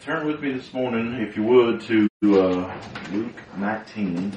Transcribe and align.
turn 0.00 0.26
with 0.26 0.40
me 0.40 0.52
this 0.52 0.72
morning, 0.72 1.20
if 1.20 1.36
you 1.36 1.42
would, 1.42 1.82
to 1.82 2.08
uh, 2.22 2.74
Luke 3.12 3.36
19. 3.58 4.32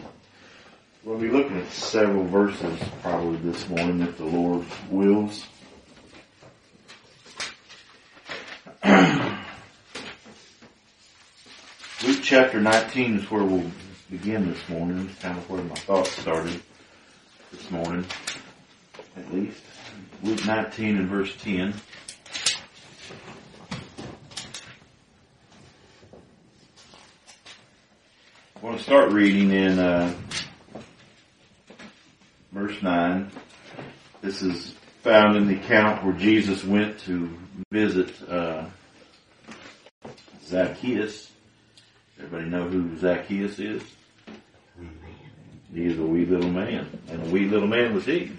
We'll 1.05 1.17
be 1.17 1.29
looking 1.29 1.58
at 1.58 1.71
several 1.71 2.25
verses 2.25 2.78
probably 3.01 3.38
this 3.38 3.70
morning, 3.70 4.02
if 4.02 4.18
the 4.18 4.26
Lord 4.26 4.65
wills. 4.89 5.47
Luke 12.04 12.20
chapter 12.22 12.60
19 12.60 13.20
is 13.20 13.32
where 13.32 13.44
we'll 13.44 13.72
begin 14.12 14.52
this 14.52 14.68
morning. 14.68 15.08
It's 15.10 15.22
kind 15.22 15.38
of 15.38 15.50
where 15.50 15.64
my 15.64 15.76
thoughts 15.76 16.12
started 16.12 16.62
this 17.54 17.72
morning, 17.72 18.05
at 19.16 19.34
least. 19.34 19.62
Luke 20.23 20.45
19 20.45 20.98
and 20.98 21.08
verse 21.08 21.34
10. 21.41 21.73
Want 28.63 28.77
to 28.77 28.84
start 28.84 29.12
reading 29.12 29.52
in 29.52 29.77
uh, 29.77 30.13
verse 32.54 32.81
9. 32.81 33.30
This 34.21 34.41
is 34.41 34.73
found 35.02 35.35
in 35.35 35.49
the 35.49 35.55
account 35.55 36.05
where 36.05 36.13
Jesus 36.13 36.63
went 36.63 36.98
to 36.99 37.30
visit 37.73 38.13
uh, 38.30 38.68
Zacchaeus. 40.45 41.30
Everybody 42.18 42.49
know 42.49 42.70
who 42.70 42.98
Zacchaeus 42.99 43.59
is? 43.59 43.84
He 45.73 45.85
is 45.85 45.99
a 45.99 46.04
wee 46.04 46.26
little 46.26 46.49
man, 46.49 46.88
and 47.09 47.21
a 47.21 47.30
wee 47.30 47.49
little 47.49 47.68
man 47.68 47.93
was 47.93 48.05
he. 48.05 48.32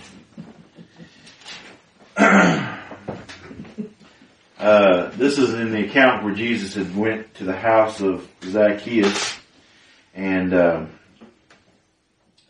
uh, 2.16 2.78
this 5.16 5.36
is 5.36 5.52
in 5.52 5.70
the 5.70 5.86
account 5.86 6.24
where 6.24 6.34
Jesus 6.34 6.72
had 6.76 6.96
went 6.96 7.34
to 7.34 7.44
the 7.44 7.56
house 7.56 8.00
of 8.00 8.26
Zacchaeus 8.42 9.33
and 10.14 10.54
uh, 10.54 10.86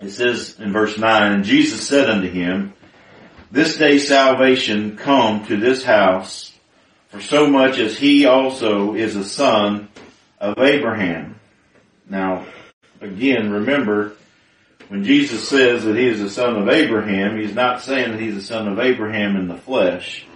it 0.01 0.11
says 0.11 0.61
in 0.61 0.73
verse 0.73 0.99
9, 0.99 1.33
And 1.33 1.45
Jesus 1.45 1.87
said 1.87 2.11
unto 2.11 2.29
him, 2.29 2.75
This 3.51 3.79
day 3.79 3.99
salvation 3.99 4.97
come 4.97 5.47
to 5.47 5.57
this 5.57 5.83
house, 5.83 6.53
for 7.09 7.21
so 7.21 7.49
much 7.49 7.79
as 7.79 7.97
he 7.97 8.27
also 8.27 8.95
is 8.95 9.17
a 9.17 9.25
son 9.25 9.89
of 10.39 10.59
Abraham. 10.59 11.41
Now, 12.09 12.45
again, 13.01 13.51
remember, 13.51 14.13
when 14.89 15.05
Jesus 15.05 15.49
says 15.49 15.85
that 15.85 15.97
he 15.97 16.07
is 16.07 16.21
a 16.21 16.29
son 16.29 16.57
of 16.57 16.69
Abraham, 16.69 17.39
he's 17.39 17.55
not 17.55 17.81
saying 17.81 18.11
that 18.11 18.21
he's 18.21 18.37
a 18.37 18.43
son 18.43 18.69
of 18.69 18.79
Abraham 18.79 19.37
in 19.37 19.49
the 19.49 19.57
flesh. 19.57 20.27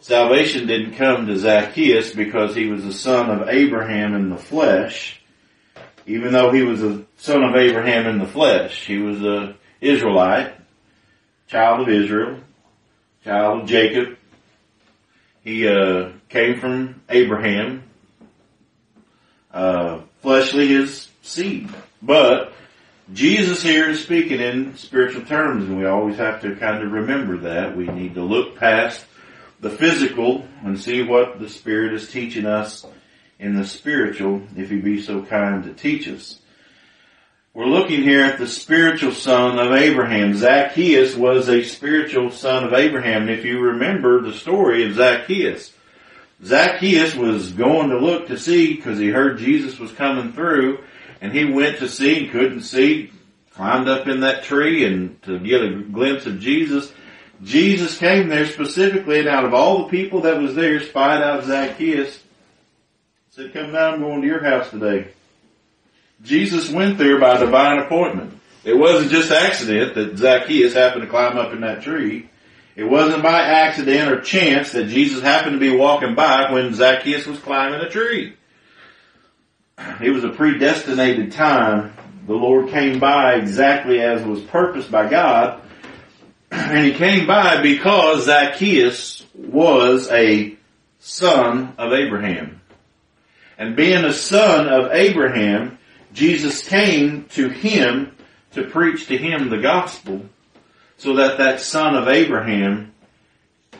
Salvation 0.00 0.66
didn't 0.66 0.94
come 0.94 1.26
to 1.26 1.36
Zacchaeus 1.36 2.14
because 2.14 2.54
he 2.54 2.68
was 2.68 2.86
a 2.86 2.92
son 2.94 3.28
of 3.28 3.48
Abraham 3.48 4.14
in 4.14 4.30
the 4.30 4.38
flesh 4.38 5.17
even 6.08 6.32
though 6.32 6.50
he 6.50 6.62
was 6.62 6.82
a 6.82 7.04
son 7.18 7.44
of 7.44 7.54
Abraham 7.54 8.06
in 8.06 8.18
the 8.18 8.26
flesh. 8.26 8.86
He 8.86 8.96
was 8.96 9.22
a 9.22 9.54
Israelite, 9.80 10.54
child 11.46 11.82
of 11.86 11.88
Israel, 11.88 12.40
child 13.24 13.62
of 13.62 13.68
Jacob. 13.68 14.16
He 15.44 15.68
uh, 15.68 16.10
came 16.30 16.60
from 16.60 17.02
Abraham, 17.10 17.82
uh, 19.52 20.00
fleshly 20.22 20.68
his 20.68 21.08
seed. 21.22 21.68
But 22.00 22.54
Jesus 23.12 23.62
here 23.62 23.90
is 23.90 24.02
speaking 24.02 24.40
in 24.40 24.76
spiritual 24.76 25.26
terms, 25.26 25.64
and 25.64 25.78
we 25.78 25.84
always 25.84 26.16
have 26.16 26.40
to 26.40 26.56
kind 26.56 26.82
of 26.82 26.90
remember 26.90 27.36
that. 27.38 27.76
We 27.76 27.86
need 27.86 28.14
to 28.14 28.22
look 28.22 28.56
past 28.56 29.04
the 29.60 29.70
physical 29.70 30.46
and 30.64 30.80
see 30.80 31.02
what 31.02 31.38
the 31.38 31.50
Spirit 31.50 31.92
is 31.92 32.10
teaching 32.10 32.46
us 32.46 32.86
in 33.38 33.54
the 33.54 33.64
spiritual, 33.64 34.42
if 34.56 34.70
he 34.70 34.78
be 34.78 35.00
so 35.00 35.22
kind 35.22 35.64
to 35.64 35.72
teach 35.72 36.08
us. 36.08 36.40
We're 37.54 37.66
looking 37.66 38.02
here 38.02 38.24
at 38.24 38.38
the 38.38 38.46
spiritual 38.46 39.12
son 39.12 39.58
of 39.58 39.72
Abraham. 39.72 40.36
Zacchaeus 40.36 41.16
was 41.16 41.48
a 41.48 41.64
spiritual 41.64 42.30
son 42.30 42.64
of 42.64 42.72
Abraham. 42.72 43.22
And 43.22 43.30
if 43.30 43.44
you 43.44 43.60
remember 43.60 44.20
the 44.20 44.32
story 44.32 44.84
of 44.86 44.94
Zacchaeus, 44.94 45.72
Zacchaeus 46.44 47.14
was 47.16 47.52
going 47.52 47.90
to 47.90 47.98
look 47.98 48.28
to 48.28 48.38
see 48.38 48.74
because 48.74 48.98
he 48.98 49.08
heard 49.08 49.38
Jesus 49.38 49.78
was 49.78 49.90
coming 49.92 50.32
through 50.32 50.84
and 51.20 51.32
he 51.32 51.44
went 51.44 51.78
to 51.78 51.88
see 51.88 52.24
and 52.24 52.30
couldn't 52.30 52.62
see, 52.62 53.10
climbed 53.54 53.88
up 53.88 54.06
in 54.06 54.20
that 54.20 54.44
tree 54.44 54.84
and 54.84 55.20
to 55.22 55.40
get 55.40 55.62
a 55.62 55.82
glimpse 55.82 56.26
of 56.26 56.38
Jesus. 56.38 56.92
Jesus 57.42 57.98
came 57.98 58.28
there 58.28 58.46
specifically 58.46 59.20
and 59.20 59.28
out 59.28 59.44
of 59.44 59.54
all 59.54 59.78
the 59.78 59.90
people 59.90 60.20
that 60.20 60.40
was 60.40 60.54
there 60.54 60.80
spied 60.80 61.22
out 61.22 61.44
Zacchaeus 61.44 62.22
said, 63.38 63.52
come 63.52 63.70
down, 63.70 63.94
I'm 63.94 64.00
going 64.00 64.20
to 64.20 64.26
your 64.26 64.42
house 64.42 64.68
today. 64.68 65.12
Jesus 66.24 66.68
went 66.68 66.98
there 66.98 67.20
by 67.20 67.38
divine 67.38 67.78
appointment. 67.78 68.36
It 68.64 68.76
wasn't 68.76 69.12
just 69.12 69.30
accident 69.30 69.94
that 69.94 70.18
Zacchaeus 70.18 70.74
happened 70.74 71.02
to 71.02 71.08
climb 71.08 71.38
up 71.38 71.52
in 71.52 71.60
that 71.60 71.82
tree. 71.82 72.28
It 72.74 72.82
wasn't 72.82 73.22
by 73.22 73.40
accident 73.40 74.10
or 74.10 74.20
chance 74.22 74.72
that 74.72 74.88
Jesus 74.88 75.22
happened 75.22 75.52
to 75.52 75.60
be 75.60 75.70
walking 75.70 76.16
by 76.16 76.50
when 76.50 76.74
Zacchaeus 76.74 77.28
was 77.28 77.38
climbing 77.38 77.80
a 77.80 77.88
tree. 77.88 78.34
It 80.02 80.10
was 80.10 80.24
a 80.24 80.30
predestinated 80.30 81.30
time. 81.30 81.92
The 82.26 82.34
Lord 82.34 82.70
came 82.70 82.98
by 82.98 83.34
exactly 83.34 84.00
as 84.00 84.20
was 84.24 84.40
purposed 84.40 84.90
by 84.90 85.08
God. 85.08 85.62
And 86.50 86.84
he 86.84 86.92
came 86.92 87.28
by 87.28 87.62
because 87.62 88.24
Zacchaeus 88.24 89.24
was 89.36 90.10
a 90.10 90.56
son 90.98 91.74
of 91.78 91.92
Abraham. 91.92 92.57
And 93.58 93.74
being 93.74 94.04
a 94.04 94.12
son 94.12 94.68
of 94.68 94.92
Abraham, 94.92 95.78
Jesus 96.12 96.66
came 96.66 97.24
to 97.30 97.48
him 97.48 98.14
to 98.52 98.64
preach 98.64 99.08
to 99.08 99.18
him 99.18 99.50
the 99.50 99.58
gospel 99.58 100.24
so 100.96 101.16
that 101.16 101.38
that 101.38 101.60
son 101.60 101.96
of 101.96 102.08
Abraham 102.08 102.94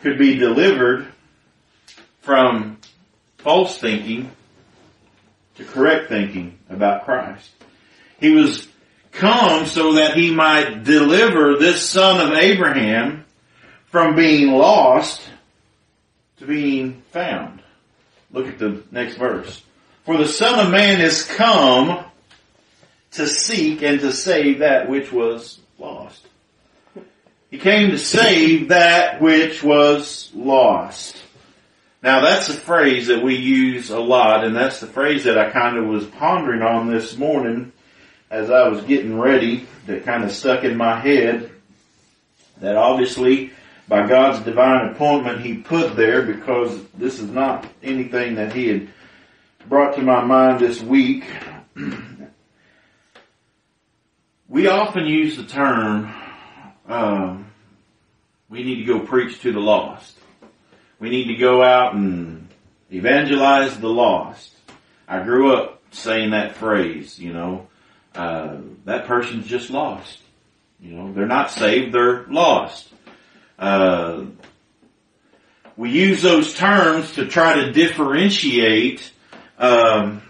could 0.01 0.19
be 0.19 0.35
delivered 0.35 1.07
from 2.21 2.77
false 3.37 3.77
thinking 3.77 4.31
to 5.55 5.63
correct 5.63 6.09
thinking 6.09 6.59
about 6.69 7.05
Christ. 7.05 7.49
He 8.19 8.31
was 8.31 8.67
come 9.11 9.65
so 9.65 9.93
that 9.93 10.15
he 10.15 10.31
might 10.33 10.83
deliver 10.83 11.55
this 11.57 11.81
son 11.81 12.25
of 12.25 12.37
Abraham 12.37 13.25
from 13.87 14.15
being 14.15 14.51
lost 14.51 15.21
to 16.37 16.45
being 16.45 17.01
found. 17.11 17.61
Look 18.31 18.47
at 18.47 18.59
the 18.59 18.83
next 18.91 19.15
verse. 19.15 19.63
For 20.09 20.17
the 20.17 20.27
Son 20.27 20.65
of 20.65 20.71
Man 20.71 21.01
is 21.01 21.23
come 21.23 22.03
to 23.11 23.27
seek 23.27 23.83
and 23.83 23.99
to 23.99 24.11
save 24.11 24.57
that 24.57 24.89
which 24.89 25.11
was 25.11 25.59
lost. 25.77 26.25
He 27.51 27.59
came 27.59 27.91
to 27.91 27.99
save 27.99 28.69
that 28.69 29.21
which 29.21 29.61
was 29.61 30.31
lost. 30.33 31.15
Now 32.01 32.21
that's 32.21 32.49
a 32.49 32.53
phrase 32.53 33.05
that 33.05 33.21
we 33.21 33.35
use 33.35 33.91
a 33.91 33.99
lot 33.99 34.43
and 34.43 34.55
that's 34.55 34.79
the 34.79 34.87
phrase 34.87 35.25
that 35.25 35.37
I 35.37 35.51
kind 35.51 35.77
of 35.77 35.85
was 35.85 36.07
pondering 36.07 36.63
on 36.63 36.91
this 36.91 37.15
morning 37.15 37.71
as 38.31 38.49
I 38.49 38.67
was 38.67 38.81
getting 38.85 39.19
ready 39.19 39.67
that 39.85 40.05
kind 40.05 40.23
of 40.23 40.31
stuck 40.31 40.63
in 40.63 40.75
my 40.75 40.99
head 40.99 41.51
that 42.61 42.75
obviously 42.75 43.51
by 43.87 44.07
God's 44.07 44.43
divine 44.43 44.87
appointment 44.87 45.41
he 45.41 45.57
put 45.57 45.95
there 45.95 46.23
because 46.23 46.83
this 46.95 47.19
is 47.19 47.29
not 47.29 47.67
anything 47.83 48.33
that 48.33 48.53
he 48.53 48.69
had 48.69 48.89
brought 49.69 49.95
to 49.95 50.01
my 50.01 50.23
mind 50.23 50.59
this 50.59 50.81
week. 50.81 51.23
we 54.49 54.65
often 54.65 55.05
use 55.05 55.37
the 55.37 55.43
term, 55.43 56.11
um, 56.87 57.51
we 58.49 58.63
need 58.63 58.77
to 58.77 58.85
go 58.85 59.01
preach 59.01 59.39
to 59.41 59.51
the 59.53 59.59
lost. 59.59 60.17
We 60.99 61.11
need 61.11 61.27
to 61.27 61.35
go 61.35 61.61
out 61.61 61.93
and 61.93 62.49
evangelize 62.91 63.79
the 63.79 63.89
lost. 63.89 64.55
I 65.07 65.21
grew 65.21 65.53
up 65.53 65.83
saying 65.91 66.31
that 66.31 66.55
phrase, 66.55 67.19
you 67.19 67.31
know, 67.31 67.67
uh, 68.15 68.57
that 68.85 69.05
person's 69.05 69.45
just 69.45 69.69
lost. 69.69 70.17
You 70.79 70.95
know, 70.95 71.13
they're 71.13 71.27
not 71.27 71.51
saved, 71.51 71.93
they're 71.93 72.25
lost. 72.25 72.89
Uh, 73.59 74.23
we 75.77 75.91
use 75.91 76.23
those 76.23 76.55
terms 76.55 77.11
to 77.13 77.27
try 77.27 77.53
to 77.53 77.71
differentiate 77.71 79.11
um, 79.59 80.21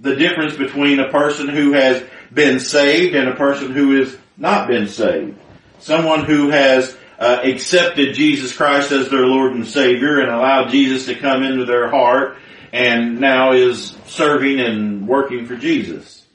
the 0.00 0.16
difference 0.16 0.56
between 0.56 1.00
a 1.00 1.10
person 1.10 1.48
who 1.48 1.72
has 1.72 2.04
been 2.32 2.60
saved 2.60 3.14
and 3.14 3.28
a 3.28 3.36
person 3.36 3.72
who 3.72 4.00
has 4.00 4.16
not 4.36 4.68
been 4.68 4.88
saved. 4.88 5.38
Someone 5.78 6.24
who 6.24 6.50
has 6.50 6.96
uh, 7.18 7.40
accepted 7.44 8.14
Jesus 8.14 8.54
Christ 8.54 8.90
as 8.90 9.08
their 9.08 9.26
Lord 9.26 9.52
and 9.52 9.66
Savior 9.66 10.20
and 10.20 10.30
allowed 10.30 10.70
Jesus 10.70 11.06
to 11.06 11.14
come 11.14 11.42
into 11.42 11.64
their 11.64 11.88
heart 11.88 12.36
and 12.72 13.20
now 13.20 13.52
is 13.52 13.96
serving 14.06 14.58
and 14.58 15.06
working 15.06 15.46
for 15.46 15.56
Jesus 15.56 16.26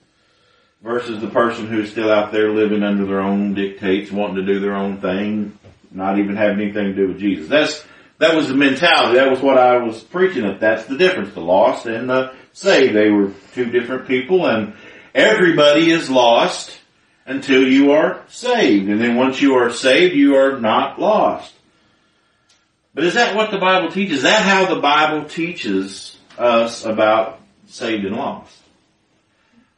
versus 0.81 1.19
the 1.19 1.27
person 1.27 1.68
who's 1.68 1.91
still 1.91 2.09
out 2.09 2.31
there 2.31 2.51
living 2.51 2.83
under 2.83 3.06
their 3.06 3.19
own 3.19 3.53
dictates, 3.53 4.12
wanting 4.12 4.38
to 4.38 4.45
do 4.45 4.62
their 4.62 4.75
own 4.75 5.01
thing, 5.01 5.57
not 5.91 6.18
even 6.18 6.38
having 6.38 6.62
anything 6.62 6.86
to 6.86 6.94
do 6.94 7.07
with 7.09 7.19
Jesus. 7.19 7.50
That's 7.50 7.83
that 8.19 8.36
was 8.36 8.50
the 8.50 8.54
mentality. 8.54 9.18
That 9.18 9.31
was 9.31 9.39
what 9.39 9.57
I 9.57 9.77
was 9.77 10.04
preaching 10.04 10.45
of. 10.45 10.60
That's 10.60 10.86
the 10.86 10.98
difference. 10.98 11.33
The 11.33 11.42
lost 11.42 11.86
and 11.86 12.10
the 12.10 12.33
saved. 12.54 12.95
They 12.95 13.10
were 13.10 13.31
two 13.54 13.71
different 13.71 14.07
people 14.07 14.45
and 14.45 14.74
everybody 15.16 15.89
is 15.89 16.10
lost 16.10 16.77
until 17.25 17.66
you 17.66 17.92
are 17.92 18.24
saved. 18.27 18.89
And 18.89 19.00
then 19.00 19.16
once 19.16 19.42
you 19.42 19.56
are 19.56 19.71
saved, 19.71 20.16
you 20.16 20.36
are 20.36 20.60
not 20.60 21.00
lost. 21.00 21.54
But 22.94 23.06
is 23.06 23.13
that 23.13 23.36
what 23.36 23.51
the 23.51 23.57
Bible 23.57 23.89
teaches? 23.89 24.18
Is 24.18 24.24
that 24.24 24.42
how 24.42 24.74
the 24.74 24.81
Bible 24.81 25.30
teaches 25.30 26.18
us 26.38 26.83
about 26.83 27.39
saved 27.68 28.04
and 28.04 28.15
lost? 28.15 28.57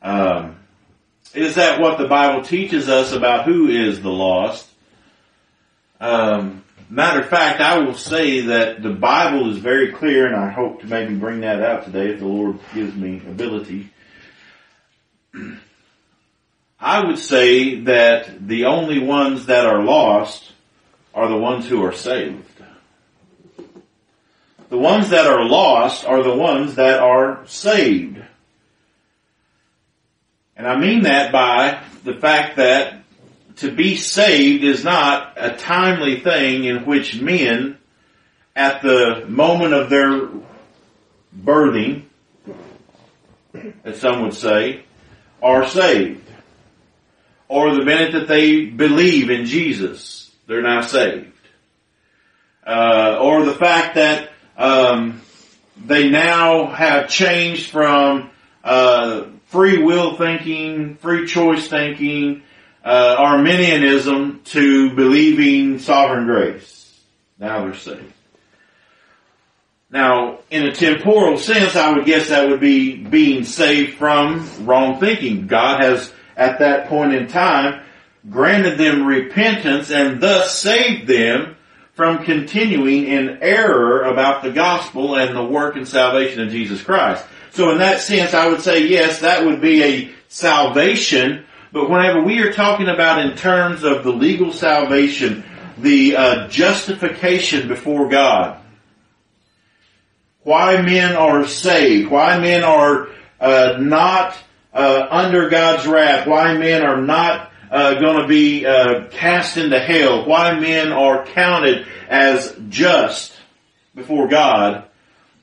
Um, 0.01 0.57
is 1.35 1.55
that 1.55 1.79
what 1.79 1.99
the 1.99 2.07
Bible 2.07 2.41
teaches 2.41 2.89
us 2.89 3.11
about 3.11 3.45
who 3.45 3.67
is 3.67 4.01
the 4.01 4.09
lost? 4.09 4.67
Um, 5.99 6.63
matter 6.91 7.21
of 7.21 7.29
fact, 7.29 7.61
I 7.61 7.79
will 7.79 7.95
say 7.95 8.41
that 8.41 8.83
the 8.83 8.89
Bible 8.89 9.49
is 9.49 9.57
very 9.57 9.93
clear, 9.93 10.27
and 10.27 10.35
I 10.35 10.51
hope 10.51 10.81
to 10.81 10.87
maybe 10.87 11.15
bring 11.15 11.41
that 11.41 11.63
out 11.63 11.85
today 11.85 12.09
if 12.09 12.19
the 12.19 12.27
Lord 12.27 12.59
gives 12.73 12.93
me 12.95 13.17
ability. 13.25 13.89
I 16.79 17.05
would 17.05 17.19
say 17.19 17.81
that 17.81 18.47
the 18.47 18.65
only 18.65 18.99
ones 18.99 19.45
that 19.45 19.65
are 19.65 19.83
lost 19.83 20.51
are 21.13 21.29
the 21.29 21.37
ones 21.37 21.67
who 21.67 21.83
are 21.83 21.93
saved. 21.93 22.45
The 24.69 24.77
ones 24.77 25.09
that 25.09 25.27
are 25.27 25.45
lost 25.45 26.05
are 26.05 26.23
the 26.23 26.35
ones 26.35 26.75
that 26.75 26.99
are 26.99 27.45
saved. 27.45 28.21
And 30.55 30.67
I 30.67 30.77
mean 30.77 31.03
that 31.03 31.31
by 31.31 31.83
the 32.03 32.13
fact 32.13 32.57
that 32.57 33.00
to 33.61 33.71
be 33.71 33.95
saved 33.95 34.63
is 34.63 34.83
not 34.83 35.33
a 35.37 35.55
timely 35.55 36.19
thing 36.19 36.63
in 36.63 36.83
which 36.83 37.21
men 37.21 37.77
at 38.55 38.81
the 38.81 39.23
moment 39.27 39.71
of 39.75 39.91
their 39.91 40.29
birthing, 41.37 42.05
as 43.83 44.01
some 44.01 44.23
would 44.23 44.33
say, 44.33 44.83
are 45.43 45.67
saved. 45.67 46.27
Or 47.47 47.75
the 47.75 47.85
minute 47.85 48.13
that 48.13 48.27
they 48.27 48.65
believe 48.65 49.29
in 49.29 49.45
Jesus, 49.45 50.31
they're 50.47 50.63
now 50.63 50.81
saved. 50.81 51.31
Uh, 52.65 53.19
or 53.21 53.45
the 53.45 53.53
fact 53.53 53.93
that 53.93 54.31
um, 54.57 55.21
they 55.85 56.09
now 56.09 56.65
have 56.65 57.09
changed 57.09 57.69
from 57.69 58.31
uh, 58.63 59.25
free 59.49 59.83
will 59.83 60.17
thinking, 60.17 60.95
free 60.95 61.27
choice 61.27 61.67
thinking, 61.67 62.41
uh, 62.83 63.15
Arminianism 63.17 64.41
to 64.45 64.95
believing 64.95 65.79
sovereign 65.79 66.25
grace. 66.25 66.99
Now 67.39 67.63
they're 67.63 67.75
saved. 67.75 68.13
Now, 69.91 70.39
in 70.49 70.63
a 70.63 70.71
temporal 70.71 71.37
sense, 71.37 71.75
I 71.75 71.91
would 71.91 72.05
guess 72.05 72.29
that 72.29 72.47
would 72.47 72.61
be 72.61 72.95
being 72.95 73.43
saved 73.43 73.97
from 73.97 74.65
wrong 74.65 74.99
thinking. 74.99 75.47
God 75.47 75.83
has, 75.83 76.13
at 76.37 76.59
that 76.59 76.87
point 76.87 77.13
in 77.13 77.27
time, 77.27 77.81
granted 78.29 78.77
them 78.77 79.05
repentance 79.05 79.91
and 79.91 80.21
thus 80.21 80.57
saved 80.57 81.07
them 81.07 81.57
from 81.93 82.23
continuing 82.23 83.05
in 83.05 83.39
error 83.41 84.03
about 84.03 84.43
the 84.43 84.51
gospel 84.51 85.17
and 85.17 85.35
the 85.35 85.43
work 85.43 85.75
and 85.75 85.87
salvation 85.87 86.41
of 86.41 86.51
Jesus 86.51 86.81
Christ. 86.81 87.25
So 87.51 87.71
in 87.71 87.79
that 87.79 87.99
sense, 87.99 88.33
I 88.33 88.47
would 88.47 88.61
say 88.61 88.87
yes, 88.87 89.19
that 89.19 89.45
would 89.45 89.59
be 89.59 89.83
a 89.83 90.11
salvation, 90.29 91.45
but 91.71 91.89
whenever 91.89 92.21
we 92.23 92.39
are 92.39 92.51
talking 92.51 92.87
about 92.87 93.25
in 93.25 93.37
terms 93.37 93.83
of 93.83 94.03
the 94.03 94.11
legal 94.11 94.51
salvation, 94.51 95.43
the 95.77 96.15
uh, 96.15 96.47
justification 96.49 97.67
before 97.67 98.09
God, 98.09 98.59
why 100.43 100.81
men 100.81 101.15
are 101.15 101.47
saved, 101.47 102.09
why 102.09 102.39
men 102.39 102.63
are 102.63 103.09
uh, 103.39 103.77
not 103.79 104.35
uh, 104.73 105.07
under 105.09 105.49
God's 105.49 105.87
wrath, 105.87 106.27
why 106.27 106.57
men 106.57 106.83
are 106.83 107.01
not 107.01 107.51
uh, 107.69 107.93
going 107.95 108.21
to 108.21 108.27
be 108.27 108.65
uh, 108.65 109.07
cast 109.09 109.57
into 109.57 109.79
hell, 109.79 110.25
why 110.25 110.59
men 110.59 110.91
are 110.91 111.25
counted 111.25 111.87
as 112.09 112.55
just 112.69 113.33
before 113.95 114.27
God 114.27 114.85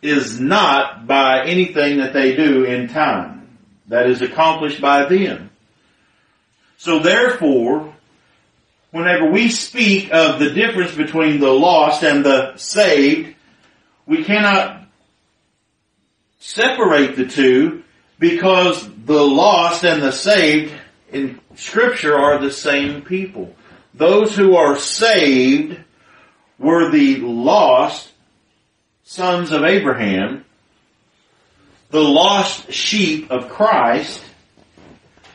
is 0.03 0.39
not 0.39 1.07
by 1.07 1.45
anything 1.47 1.99
that 1.99 2.13
they 2.13 2.37
do 2.37 2.65
in 2.65 2.89
time. 2.89 3.59
That 3.87 4.11
is 4.11 4.21
accomplished 4.21 4.81
by 4.81 5.07
them. 5.07 5.48
So 6.79 7.01
therefore, 7.01 7.93
whenever 8.93 9.29
we 9.29 9.49
speak 9.49 10.11
of 10.13 10.39
the 10.39 10.51
difference 10.51 10.95
between 10.95 11.41
the 11.41 11.51
lost 11.51 12.05
and 12.05 12.25
the 12.25 12.57
saved, 12.57 13.35
we 14.07 14.23
cannot 14.23 14.85
separate 16.39 17.17
the 17.17 17.27
two 17.27 17.83
because 18.21 18.89
the 19.05 19.21
lost 19.21 19.85
and 19.85 20.01
the 20.01 20.13
saved 20.13 20.73
in 21.11 21.41
scripture 21.57 22.17
are 22.17 22.39
the 22.39 22.53
same 22.53 23.03
people. 23.03 23.57
Those 23.93 24.37
who 24.37 24.55
are 24.55 24.79
saved 24.79 25.81
were 26.61 26.93
the 26.93 27.17
lost 27.17 28.09
sons 29.03 29.51
of 29.51 29.65
Abraham, 29.65 30.45
the 31.91 32.05
lost 32.05 32.73
sheep 32.73 33.33
of 33.33 33.49
Christ 33.49 34.23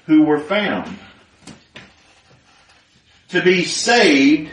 who 0.05 0.23
were 0.23 0.39
found. 0.39 0.97
To 3.33 3.41
be 3.41 3.65
saved 3.65 4.51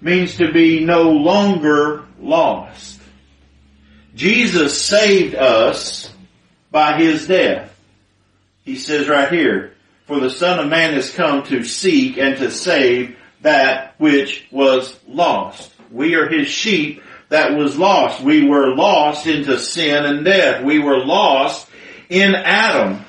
means 0.00 0.38
to 0.38 0.50
be 0.50 0.84
no 0.84 1.12
longer 1.12 2.04
lost. 2.18 3.00
Jesus 4.16 4.84
saved 4.84 5.36
us 5.36 6.12
by 6.72 6.98
his 6.98 7.28
death. 7.28 7.72
He 8.64 8.74
says 8.74 9.08
right 9.08 9.30
here, 9.30 9.74
for 10.06 10.18
the 10.18 10.30
Son 10.30 10.58
of 10.58 10.68
Man 10.68 10.94
has 10.94 11.12
come 11.12 11.44
to 11.44 11.62
seek 11.62 12.18
and 12.18 12.36
to 12.38 12.50
save 12.50 13.16
that 13.42 13.94
which 13.98 14.48
was 14.50 14.98
lost. 15.06 15.72
We 15.92 16.16
are 16.16 16.28
his 16.28 16.48
sheep 16.48 17.04
that 17.28 17.56
was 17.56 17.78
lost. 17.78 18.20
We 18.20 18.48
were 18.48 18.74
lost 18.74 19.28
into 19.28 19.60
sin 19.60 20.04
and 20.04 20.24
death. 20.24 20.64
We 20.64 20.80
were 20.80 21.04
lost 21.04 21.68
in 22.08 22.34
Adam. 22.34 23.04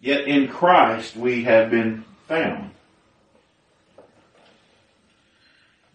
Yet 0.00 0.26
in 0.26 0.48
Christ 0.48 1.16
we 1.16 1.44
have 1.44 1.70
been 1.70 2.04
found. 2.28 2.70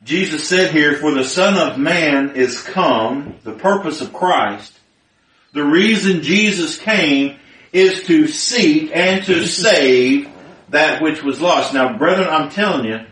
Jesus 0.03 0.49
said 0.49 0.71
here, 0.71 0.97
for 0.97 1.11
the 1.11 1.23
Son 1.23 1.55
of 1.55 1.77
Man 1.77 2.35
is 2.35 2.61
come, 2.61 3.35
the 3.43 3.53
purpose 3.53 4.01
of 4.01 4.11
Christ, 4.11 4.73
the 5.53 5.63
reason 5.63 6.23
Jesus 6.23 6.77
came 6.77 7.37
is 7.71 8.03
to 8.03 8.27
seek 8.27 8.91
and 8.93 9.23
to 9.25 9.45
save 9.47 10.29
that 10.69 11.01
which 11.01 11.23
was 11.23 11.39
lost. 11.39 11.73
Now, 11.73 11.97
brethren, 11.97 12.27
I'm 12.27 12.49
telling 12.49 12.85
you, 12.85 13.05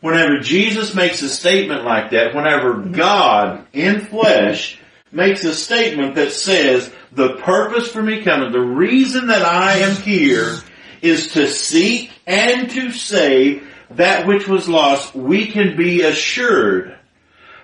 whenever 0.00 0.40
Jesus 0.40 0.94
makes 0.94 1.22
a 1.22 1.30
statement 1.30 1.84
like 1.84 2.10
that, 2.10 2.34
whenever 2.34 2.74
God 2.74 3.66
in 3.72 4.00
flesh 4.00 4.78
makes 5.12 5.44
a 5.44 5.54
statement 5.54 6.16
that 6.16 6.32
says, 6.32 6.92
the 7.12 7.36
purpose 7.36 7.88
for 7.88 8.02
me 8.02 8.22
coming, 8.22 8.52
the 8.52 8.60
reason 8.60 9.28
that 9.28 9.42
I 9.42 9.78
am 9.78 9.96
here 9.96 10.58
is 11.00 11.28
to 11.34 11.46
seek 11.46 12.10
and 12.26 12.70
to 12.70 12.90
save 12.92 13.68
that 13.90 14.26
which 14.26 14.48
was 14.48 14.68
lost, 14.68 15.14
we 15.14 15.46
can 15.46 15.76
be 15.76 16.02
assured 16.02 16.96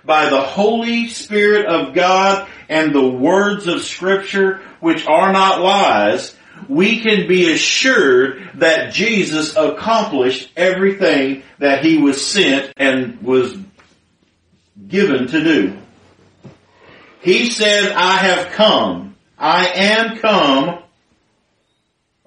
by 0.04 0.28
the 0.28 0.40
Holy 0.40 1.08
Spirit 1.08 1.66
of 1.66 1.94
God 1.94 2.48
and 2.68 2.94
the 2.94 3.08
words 3.08 3.66
of 3.66 3.82
scripture, 3.82 4.60
which 4.80 5.06
are 5.06 5.32
not 5.32 5.60
lies, 5.60 6.34
we 6.68 7.00
can 7.00 7.26
be 7.26 7.52
assured 7.52 8.50
that 8.54 8.92
Jesus 8.92 9.56
accomplished 9.56 10.50
everything 10.56 11.42
that 11.58 11.84
he 11.84 11.98
was 11.98 12.24
sent 12.24 12.72
and 12.76 13.20
was 13.22 13.56
given 14.86 15.26
to 15.28 15.42
do. 15.42 15.78
He 17.20 17.50
said, 17.50 17.92
I 17.92 18.16
have 18.16 18.52
come. 18.52 19.16
I 19.38 19.66
am 19.68 20.18
come. 20.18 20.82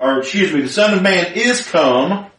Or 0.04 0.20
excuse 0.20 0.52
me, 0.52 0.60
the 0.60 0.68
Son 0.68 0.94
of 0.94 1.02
Man 1.02 1.32
is 1.34 1.66
come. 1.66 2.30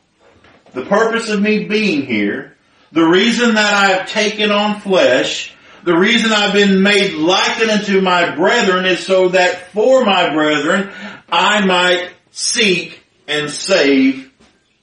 The 0.74 0.84
purpose 0.84 1.30
of 1.30 1.40
me 1.40 1.64
being 1.64 2.04
here. 2.04 2.58
The 2.92 3.06
reason 3.06 3.54
that 3.54 3.72
I 3.74 3.86
have 3.92 4.10
taken 4.10 4.50
on 4.50 4.80
flesh. 4.80 5.54
The 5.82 5.96
reason 5.96 6.30
I've 6.30 6.52
been 6.52 6.82
made 6.82 7.14
likened 7.14 7.70
unto 7.70 8.02
my 8.02 8.34
brethren 8.36 8.84
is 8.84 9.06
so 9.06 9.30
that 9.30 9.68
for 9.68 10.04
my 10.04 10.34
brethren 10.34 10.92
I 11.32 11.64
might 11.64 12.10
seek 12.32 13.02
and 13.26 13.50
save 13.50 14.30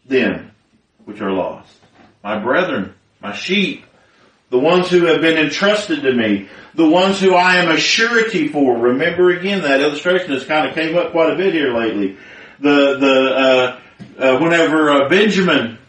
them 0.08 0.52
which 1.06 1.22
are 1.22 1.32
lost. 1.32 1.72
My 2.24 2.40
brethren, 2.40 2.96
my 3.22 3.36
sheep, 3.36 3.86
the 4.50 4.60
ones 4.60 4.90
who 4.90 5.06
have 5.06 5.22
been 5.22 5.38
entrusted 5.38 6.02
to 6.02 6.14
me, 6.14 6.50
the 6.74 6.90
ones 6.90 7.20
who 7.20 7.36
I 7.36 7.58
am 7.58 7.70
a 7.70 7.78
surety 7.78 8.48
for. 8.48 8.76
Remember 8.78 9.30
again 9.30 9.62
that 9.62 9.82
illustration 9.82 10.32
has 10.32 10.46
kind 10.46 10.68
of 10.68 10.74
came 10.74 10.98
up 10.98 11.12
quite 11.12 11.32
a 11.32 11.36
bit 11.36 11.54
here 11.54 11.76
lately. 11.78 12.18
The 12.62 12.98
the 12.98 13.36
uh, 13.36 13.80
uh, 14.18 14.40
whenever 14.40 14.92
uh, 14.92 15.10
Benjamin 15.10 15.80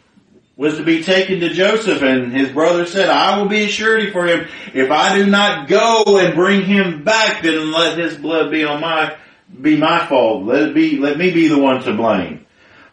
was 0.56 0.76
to 0.76 0.84
be 0.84 1.02
taken 1.02 1.40
to 1.40 1.48
Joseph 1.50 2.02
and 2.02 2.32
his 2.32 2.50
brother 2.50 2.86
said, 2.86 3.08
I 3.08 3.38
will 3.38 3.48
be 3.48 3.64
a 3.64 3.68
surety 3.68 4.10
for 4.10 4.26
him. 4.26 4.46
If 4.74 4.90
I 4.90 5.16
do 5.16 5.26
not 5.26 5.68
go 5.68 6.18
and 6.18 6.34
bring 6.34 6.62
him 6.62 7.04
back, 7.04 7.42
then 7.42 7.72
let 7.72 7.98
his 7.98 8.16
blood 8.16 8.50
be 8.50 8.64
on 8.64 8.80
my, 8.80 9.16
be 9.60 9.76
my 9.76 10.06
fault. 10.06 10.44
Let 10.44 10.62
it 10.62 10.74
be, 10.74 10.98
let 10.98 11.16
me 11.16 11.30
be 11.30 11.48
the 11.48 11.58
one 11.58 11.82
to 11.82 11.94
blame. 11.94 12.46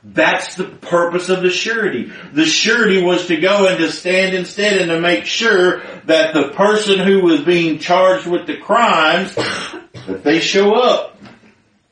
That's 0.03 0.55
the 0.55 0.63
purpose 0.63 1.27
of 1.27 1.41
the 1.41 1.49
surety. 1.49 2.11
The 2.31 2.45
surety 2.45 3.03
was 3.03 3.27
to 3.27 3.35
go 3.35 3.67
and 3.67 3.77
to 3.77 3.91
stand 3.91 4.33
instead 4.33 4.81
and 4.81 4.89
to 4.89 4.99
make 4.99 5.25
sure 5.25 5.81
that 6.05 6.33
the 6.33 6.49
person 6.49 6.99
who 6.99 7.21
was 7.21 7.41
being 7.41 7.79
charged 7.79 8.25
with 8.25 8.47
the 8.47 8.57
crimes, 8.57 9.35
that 9.35 10.23
they 10.23 10.39
show 10.39 10.73
up 10.73 11.17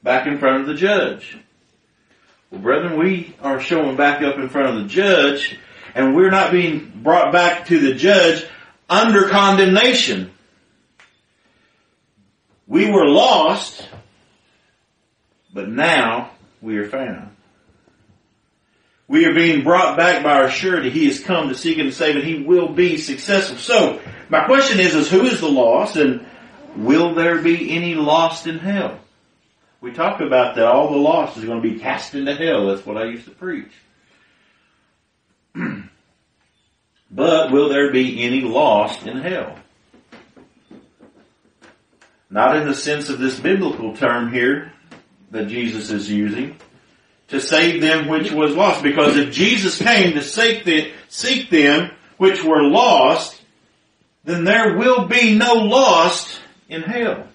back 0.02 0.26
in 0.26 0.40
front 0.40 0.62
of 0.62 0.68
the 0.68 0.74
judge. 0.74 1.38
Well, 2.52 2.62
brethren, 2.62 2.98
we 2.98 3.36
are 3.42 3.60
showing 3.60 3.98
back 3.98 4.22
up 4.22 4.38
in 4.38 4.48
front 4.48 4.70
of 4.70 4.84
the 4.84 4.88
judge 4.88 5.60
and 5.94 6.16
we're 6.16 6.30
not 6.30 6.52
being 6.52 6.92
brought 7.04 7.34
back 7.34 7.68
to 7.68 7.80
the 7.80 7.94
judge 7.94 8.46
under 8.90 9.28
condemnation. 9.28 10.32
We 12.68 12.90
were 12.90 13.08
lost, 13.08 13.86
but 15.54 15.68
now 15.68 16.32
we 16.62 16.78
are 16.78 16.88
found. 16.88 17.32
We 19.10 19.26
are 19.26 19.34
being 19.34 19.64
brought 19.64 19.98
back 19.98 20.24
by 20.24 20.34
our 20.34 20.50
surety. 20.50 20.90
He 20.90 21.08
has 21.08 21.20
come 21.20 21.50
to 21.50 21.56
seek 21.56 21.78
and 21.78 21.90
to 21.90 21.96
save 21.96 22.16
and 22.16 22.26
he 22.26 22.44
will 22.44 22.70
be 22.70 22.98
successful. 22.98 23.58
So, 23.58 24.02
my 24.30 24.46
question 24.46 24.80
is, 24.80 24.96
is 24.96 25.10
who 25.10 25.24
is 25.24 25.40
the 25.40 25.50
lost 25.50 25.96
and 25.96 26.26
will 26.76 27.16
there 27.16 27.42
be 27.42 27.72
any 27.72 27.96
lost 27.96 28.48
in 28.48 28.60
hell? 28.60 29.00
We 29.80 29.92
talked 29.92 30.22
about 30.22 30.56
that 30.56 30.66
all 30.66 30.90
the 30.92 30.98
lost 30.98 31.38
is 31.38 31.46
going 31.46 31.62
to 31.62 31.70
be 31.70 31.80
cast 31.80 32.16
into 32.16 32.36
hell. 32.36 32.68
That's 32.68 32.86
what 32.86 32.98
I 32.98 33.06
used 33.06 33.26
to 33.26 33.32
preach. 33.32 33.72
but 37.12 37.52
will 37.52 37.70
there 37.70 37.92
be 37.92 38.24
any 38.24 38.42
lost 38.42 39.06
in 39.06 39.18
hell? 39.18 39.60
Not 42.30 42.58
in 42.58 42.68
the 42.68 42.76
sense 42.76 43.10
of 43.10 43.20
this 43.20 43.40
biblical 43.40 43.96
term 43.96 44.34
here 44.34 44.74
that 45.32 45.48
Jesus 45.48 45.92
is 45.92 46.10
using, 46.10 46.58
to 47.30 47.40
save 47.40 47.82
them 47.82 48.08
which 48.08 48.32
was 48.32 48.56
lost. 48.56 48.84
Because 48.84 49.16
if 49.16 49.32
Jesus 49.32 49.78
came 49.78 50.14
to 50.14 50.24
seek, 50.24 50.64
the, 50.64 50.92
seek 51.10 51.50
them 51.50 51.92
which 52.18 52.44
were 52.44 52.64
lost, 52.64 53.42
then 54.24 54.44
there 54.44 54.78
will 54.78 55.08
be 55.08 55.36
no 55.38 55.54
lost 55.54 56.40
in 56.70 56.82
hell. 56.82 57.28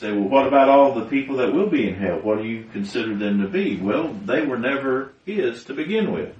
Say, 0.00 0.12
well, 0.12 0.30
what 0.30 0.46
about 0.46 0.70
all 0.70 0.94
the 0.94 1.04
people 1.04 1.36
that 1.36 1.52
will 1.52 1.68
be 1.68 1.86
in 1.86 1.94
hell? 1.94 2.20
What 2.20 2.38
do 2.38 2.44
you 2.44 2.64
consider 2.72 3.14
them 3.14 3.42
to 3.42 3.48
be? 3.48 3.76
Well, 3.76 4.08
they 4.24 4.40
were 4.40 4.58
never 4.58 5.12
His 5.26 5.64
to 5.64 5.74
begin 5.74 6.10
with. 6.10 6.34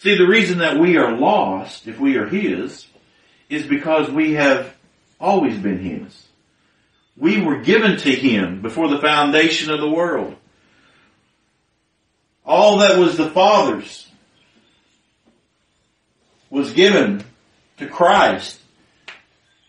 See, 0.00 0.18
the 0.18 0.26
reason 0.26 0.58
that 0.58 0.78
we 0.78 0.98
are 0.98 1.16
lost, 1.16 1.88
if 1.88 1.98
we 1.98 2.18
are 2.18 2.26
His, 2.26 2.86
is 3.48 3.66
because 3.66 4.10
we 4.10 4.34
have 4.34 4.74
always 5.18 5.56
been 5.56 5.78
His. 5.78 6.26
We 7.16 7.40
were 7.40 7.62
given 7.62 7.96
to 7.96 8.14
Him 8.14 8.60
before 8.60 8.88
the 8.88 9.00
foundation 9.00 9.72
of 9.72 9.80
the 9.80 9.88
world. 9.88 10.36
All 12.44 12.80
that 12.80 12.98
was 12.98 13.16
the 13.16 13.30
Father's 13.30 14.06
was 16.50 16.74
given 16.74 17.24
to 17.78 17.88
Christ. 17.88 18.60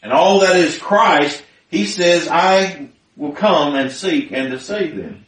And 0.01 0.11
all 0.11 0.41
that 0.41 0.57
is 0.57 0.77
Christ, 0.77 1.42
He 1.73 1.87
says, 1.87 2.27
I 2.27 2.89
will 3.17 3.31
come 3.31 3.73
and 3.73 3.91
seek 3.91 4.31
and 4.31 4.51
to 4.51 4.59
save 4.59 4.95
them. 4.95 5.25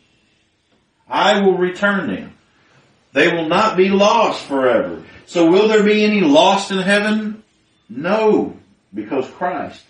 I 1.10 1.42
will 1.42 1.58
return 1.58 2.06
them. 2.06 2.34
They 3.14 3.34
will 3.34 3.48
not 3.48 3.76
be 3.76 3.90
lost 3.90 4.46
forever. 4.46 5.04
So 5.26 5.50
will 5.50 5.68
there 5.68 5.84
be 5.84 6.04
any 6.04 6.22
lost 6.22 6.70
in 6.70 6.78
heaven? 6.78 7.44
No, 7.90 8.56
because 8.94 9.28
Christ 9.28 9.84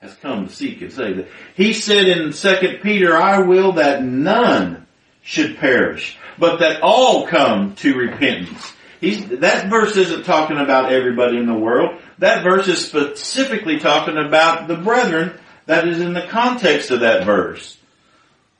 has 0.00 0.12
come 0.16 0.48
to 0.48 0.52
seek 0.52 0.82
and 0.82 0.92
save. 0.92 1.18
Them. 1.18 1.26
He 1.54 1.72
said 1.72 2.06
in 2.06 2.32
2 2.32 2.80
Peter, 2.82 3.16
I 3.16 3.38
will 3.38 3.74
that 3.74 4.02
none 4.02 4.88
should 5.22 5.58
perish, 5.58 6.18
but 6.36 6.58
that 6.58 6.82
all 6.82 7.28
come 7.28 7.76
to 7.76 7.94
repentance. 7.94 8.72
He's, 9.00 9.24
that 9.38 9.70
verse 9.70 9.96
isn't 9.96 10.24
talking 10.24 10.58
about 10.58 10.90
everybody 10.92 11.36
in 11.36 11.46
the 11.46 11.54
world. 11.54 12.00
That 12.18 12.42
verse 12.42 12.66
is 12.66 12.84
specifically 12.84 13.78
talking 13.78 14.16
about 14.16 14.66
the 14.66 14.76
brethren 14.76 15.38
that 15.66 15.86
is 15.86 16.00
in 16.00 16.12
the 16.12 16.26
context 16.26 16.90
of 16.90 17.00
that 17.00 17.24
verse. 17.24 17.76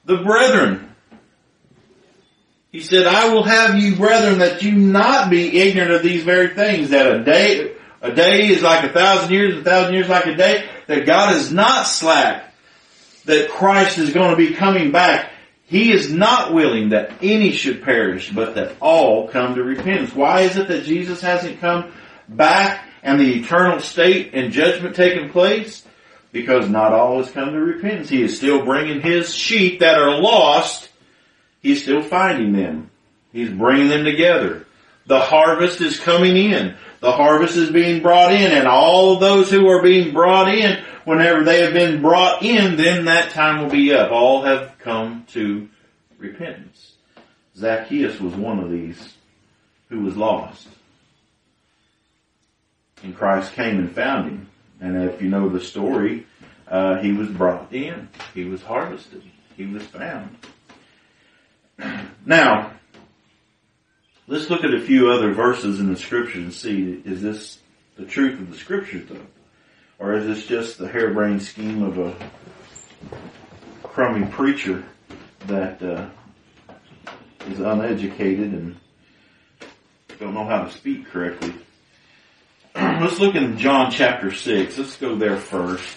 The 0.04 0.18
brethren. 0.18 0.94
He 2.70 2.80
said, 2.80 3.06
I 3.06 3.32
will 3.32 3.42
have 3.42 3.78
you 3.78 3.96
brethren 3.96 4.38
that 4.38 4.62
you 4.62 4.72
not 4.72 5.30
be 5.30 5.58
ignorant 5.58 5.92
of 5.92 6.02
these 6.02 6.24
very 6.24 6.54
things, 6.54 6.90
that 6.90 7.12
a 7.12 7.22
day, 7.22 7.74
a 8.00 8.12
day 8.12 8.48
is 8.48 8.62
like 8.62 8.84
a 8.84 8.92
thousand 8.92 9.32
years, 9.32 9.58
a 9.58 9.64
thousand 9.64 9.94
years 9.94 10.08
like 10.08 10.26
a 10.26 10.34
day, 10.34 10.68
that 10.86 11.06
God 11.06 11.36
is 11.36 11.52
not 11.52 11.86
slack, 11.86 12.54
that 13.26 13.50
Christ 13.50 13.98
is 13.98 14.12
going 14.12 14.30
to 14.30 14.36
be 14.36 14.54
coming 14.54 14.90
back. 14.90 15.30
He 15.66 15.92
is 15.92 16.12
not 16.12 16.52
willing 16.52 16.90
that 16.90 17.12
any 17.22 17.52
should 17.52 17.82
perish, 17.82 18.30
but 18.30 18.54
that 18.56 18.76
all 18.80 19.28
come 19.28 19.54
to 19.54 19.62
repentance. 19.62 20.14
Why 20.14 20.42
is 20.42 20.56
it 20.56 20.68
that 20.68 20.84
Jesus 20.84 21.20
hasn't 21.20 21.60
come 21.60 21.92
back 22.28 22.86
and 23.02 23.18
the 23.18 23.40
eternal 23.40 23.80
state 23.80 24.30
and 24.34 24.52
judgment 24.52 24.96
taken 24.96 25.30
place? 25.30 25.84
Because 26.32 26.68
not 26.68 26.92
all 26.92 27.18
has 27.18 27.30
come 27.30 27.52
to 27.52 27.60
repentance. 27.60 28.08
He 28.08 28.22
is 28.22 28.36
still 28.36 28.64
bringing 28.64 29.00
His 29.00 29.34
sheep 29.34 29.80
that 29.80 29.98
are 29.98 30.18
lost. 30.18 30.88
He's 31.60 31.82
still 31.82 32.02
finding 32.02 32.52
them. 32.52 32.90
He's 33.32 33.50
bringing 33.50 33.88
them 33.88 34.04
together. 34.04 34.66
The 35.06 35.20
harvest 35.20 35.80
is 35.80 35.98
coming 35.98 36.36
in. 36.36 36.76
The 37.00 37.12
harvest 37.12 37.56
is 37.56 37.70
being 37.70 38.02
brought 38.02 38.32
in 38.32 38.52
and 38.52 38.68
all 38.68 39.18
those 39.18 39.50
who 39.50 39.68
are 39.68 39.82
being 39.82 40.12
brought 40.12 40.48
in, 40.48 40.82
whenever 41.04 41.42
they 41.42 41.62
have 41.62 41.72
been 41.72 42.00
brought 42.00 42.42
in, 42.42 42.76
then 42.76 43.06
that 43.06 43.32
time 43.32 43.60
will 43.60 43.70
be 43.70 43.92
up. 43.92 44.12
All 44.12 44.42
have 44.42 44.78
come 44.78 45.24
to 45.32 45.68
repentance. 46.18 46.92
Zacchaeus 47.56 48.20
was 48.20 48.34
one 48.34 48.60
of 48.60 48.70
these 48.70 49.14
who 49.88 50.00
was 50.00 50.16
lost. 50.16 50.68
And 53.02 53.16
Christ 53.16 53.52
came 53.54 53.78
and 53.78 53.90
found 53.92 54.30
him. 54.30 54.48
And 54.82 55.08
if 55.08 55.22
you 55.22 55.28
know 55.28 55.48
the 55.48 55.60
story, 55.60 56.26
uh, 56.66 56.98
he 56.98 57.12
was 57.12 57.28
brought 57.28 57.72
in. 57.72 58.08
He 58.34 58.44
was 58.44 58.60
harvested. 58.62 59.22
He 59.56 59.64
was 59.64 59.84
found. 59.84 60.36
Now, 62.26 62.72
let's 64.26 64.50
look 64.50 64.64
at 64.64 64.74
a 64.74 64.80
few 64.80 65.10
other 65.10 65.32
verses 65.32 65.78
in 65.78 65.92
the 65.92 65.98
scripture 65.98 66.38
and 66.38 66.52
see, 66.52 67.00
is 67.04 67.22
this 67.22 67.58
the 67.96 68.04
truth 68.04 68.40
of 68.40 68.50
the 68.50 68.56
scripture 68.56 68.98
though? 68.98 69.26
Or 70.00 70.14
is 70.14 70.26
this 70.26 70.46
just 70.46 70.78
the 70.78 70.88
harebrained 70.88 71.42
scheme 71.42 71.84
of 71.84 71.98
a 71.98 72.16
crummy 73.84 74.26
preacher 74.26 74.84
that 75.46 75.80
uh, 75.80 76.08
is 77.46 77.60
uneducated 77.60 78.52
and 78.52 78.76
don't 80.18 80.34
know 80.34 80.46
how 80.46 80.64
to 80.64 80.72
speak 80.72 81.06
correctly? 81.06 81.54
Let's 82.74 83.18
look 83.18 83.34
in 83.34 83.58
John 83.58 83.90
chapter 83.90 84.32
6. 84.32 84.78
Let's 84.78 84.96
go 84.96 85.16
there 85.16 85.36
first. 85.36 85.96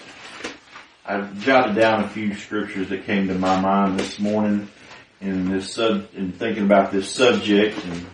I've 1.05 1.39
jotted 1.39 1.75
down 1.75 2.03
a 2.03 2.09
few 2.09 2.33
scriptures 2.33 2.89
that 2.89 3.05
came 3.05 3.29
to 3.29 3.35
my 3.35 3.59
mind 3.61 3.97
this 3.97 4.19
morning 4.19 4.67
in 5.21 5.49
this 5.49 5.71
sub, 5.71 6.09
in 6.15 6.33
thinking 6.33 6.63
about 6.63 6.91
this 6.91 7.09
subject 7.09 7.83
and 7.85 8.05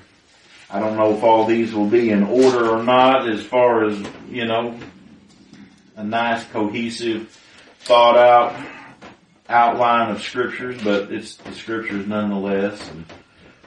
I 0.70 0.80
don't 0.80 0.96
know 0.96 1.16
if 1.16 1.24
all 1.24 1.46
these 1.46 1.74
will 1.74 1.88
be 1.88 2.12
in 2.12 2.24
order 2.24 2.70
or 2.70 2.84
not 2.84 3.28
as 3.28 3.44
far 3.44 3.86
as, 3.86 3.98
you 4.30 4.46
know, 4.46 4.80
a 5.96 6.04
nice 6.04 6.46
cohesive 6.46 7.30
thought 7.80 8.18
out 8.18 8.56
outline 9.50 10.12
of 10.12 10.22
scriptures, 10.22 10.82
but 10.84 11.12
it's 11.12 11.36
the 11.36 11.54
scriptures 11.54 12.08
nonetheless 12.08 12.90
and 12.90 13.06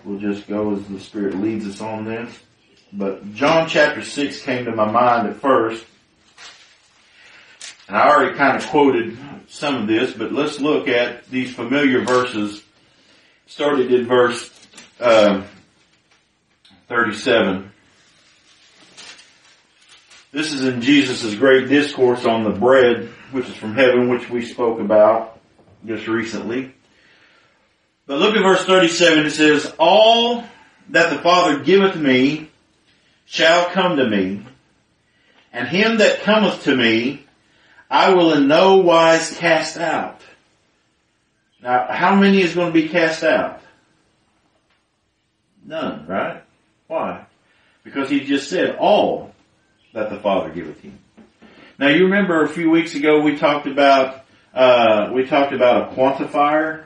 we'll 0.04 0.20
just 0.20 0.46
go 0.46 0.74
as 0.74 0.84
the 0.86 1.00
Spirit 1.00 1.34
leads 1.36 1.66
us 1.66 1.80
on 1.80 2.04
this. 2.04 2.38
But 2.96 3.34
John 3.34 3.68
chapter 3.68 4.02
6 4.02 4.42
came 4.42 4.66
to 4.66 4.72
my 4.72 4.88
mind 4.88 5.26
at 5.26 5.36
first. 5.36 5.84
And 7.88 7.96
I 7.96 8.08
already 8.08 8.38
kind 8.38 8.56
of 8.56 8.64
quoted 8.68 9.18
some 9.48 9.74
of 9.74 9.88
this, 9.88 10.12
but 10.12 10.32
let's 10.32 10.60
look 10.60 10.86
at 10.86 11.28
these 11.28 11.52
familiar 11.52 12.04
verses. 12.04 12.62
Started 13.46 13.92
in 13.92 14.06
verse 14.06 14.48
uh, 15.00 15.42
37. 16.88 17.72
This 20.30 20.52
is 20.52 20.64
in 20.64 20.80
Jesus' 20.80 21.34
great 21.34 21.68
discourse 21.68 22.24
on 22.24 22.44
the 22.44 22.50
bread, 22.50 23.08
which 23.32 23.48
is 23.48 23.56
from 23.56 23.74
heaven, 23.74 24.08
which 24.08 24.30
we 24.30 24.44
spoke 24.44 24.78
about 24.78 25.40
just 25.84 26.06
recently. 26.06 26.72
But 28.06 28.18
look 28.20 28.36
at 28.36 28.42
verse 28.42 28.64
37. 28.64 29.26
It 29.26 29.30
says, 29.30 29.74
All 29.80 30.44
that 30.90 31.10
the 31.10 31.18
Father 31.18 31.58
giveth 31.58 31.96
me 31.96 32.50
shall 33.26 33.66
come 33.70 33.96
to 33.96 34.08
me, 34.08 34.42
and 35.52 35.68
him 35.68 35.98
that 35.98 36.20
cometh 36.20 36.64
to 36.64 36.76
me 36.76 37.24
I 37.90 38.12
will 38.12 38.32
in 38.32 38.48
no 38.48 38.78
wise 38.78 39.36
cast 39.36 39.78
out. 39.78 40.20
Now, 41.62 41.86
how 41.88 42.16
many 42.16 42.40
is 42.40 42.54
going 42.54 42.72
to 42.72 42.72
be 42.72 42.88
cast 42.88 43.22
out? 43.22 43.60
None, 45.64 46.06
right? 46.08 46.42
Why? 46.88 47.24
Because 47.84 48.10
he 48.10 48.20
just 48.20 48.50
said 48.50 48.76
all 48.80 49.32
that 49.92 50.10
the 50.10 50.18
Father 50.18 50.50
giveth 50.50 50.80
him. 50.80 50.98
Now 51.78 51.88
you 51.88 52.04
remember 52.04 52.42
a 52.42 52.48
few 52.48 52.70
weeks 52.70 52.94
ago 52.94 53.20
we 53.20 53.36
talked 53.36 53.66
about 53.66 54.24
uh, 54.52 55.10
we 55.12 55.26
talked 55.26 55.52
about 55.52 55.92
a 55.92 55.94
quantifier. 55.94 56.84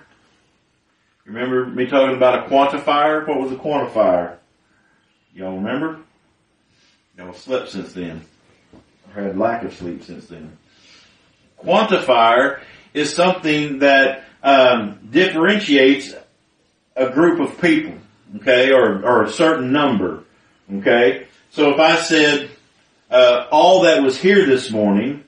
Remember 1.25 1.67
me 1.67 1.87
talking 1.87 2.17
about 2.17 2.47
a 2.47 2.51
quantifier? 2.51 3.27
What 3.27 3.41
was 3.41 3.53
a 3.53 3.57
quantifier? 3.57 4.37
Y'all 5.35 5.57
remember? 5.57 6.01
Y'all 7.19 7.35
slept 7.35 7.71
since 7.71 7.93
then. 7.93 8.25
Or 9.15 9.23
had 9.23 9.37
lack 9.37 9.65
of 9.65 9.75
sleep 9.75 10.05
since 10.05 10.27
then. 10.27 10.57
Quantifier 11.65 12.61
is 12.95 13.13
something 13.13 13.81
that 13.81 14.25
um, 14.43 15.01
differentiates 15.11 16.15
a 16.95 17.11
group 17.11 17.41
of 17.41 17.61
people, 17.61 17.95
okay, 18.37 18.71
or, 18.71 19.05
or 19.05 19.25
a 19.25 19.31
certain 19.31 19.73
number, 19.73 20.23
okay. 20.73 21.27
So 21.51 21.73
if 21.75 21.81
I 21.81 21.97
said 21.97 22.51
uh, 23.11 23.47
all 23.51 23.83
that 23.83 24.03
was 24.03 24.21
here 24.21 24.47
this 24.47 24.71
morning 24.71 25.25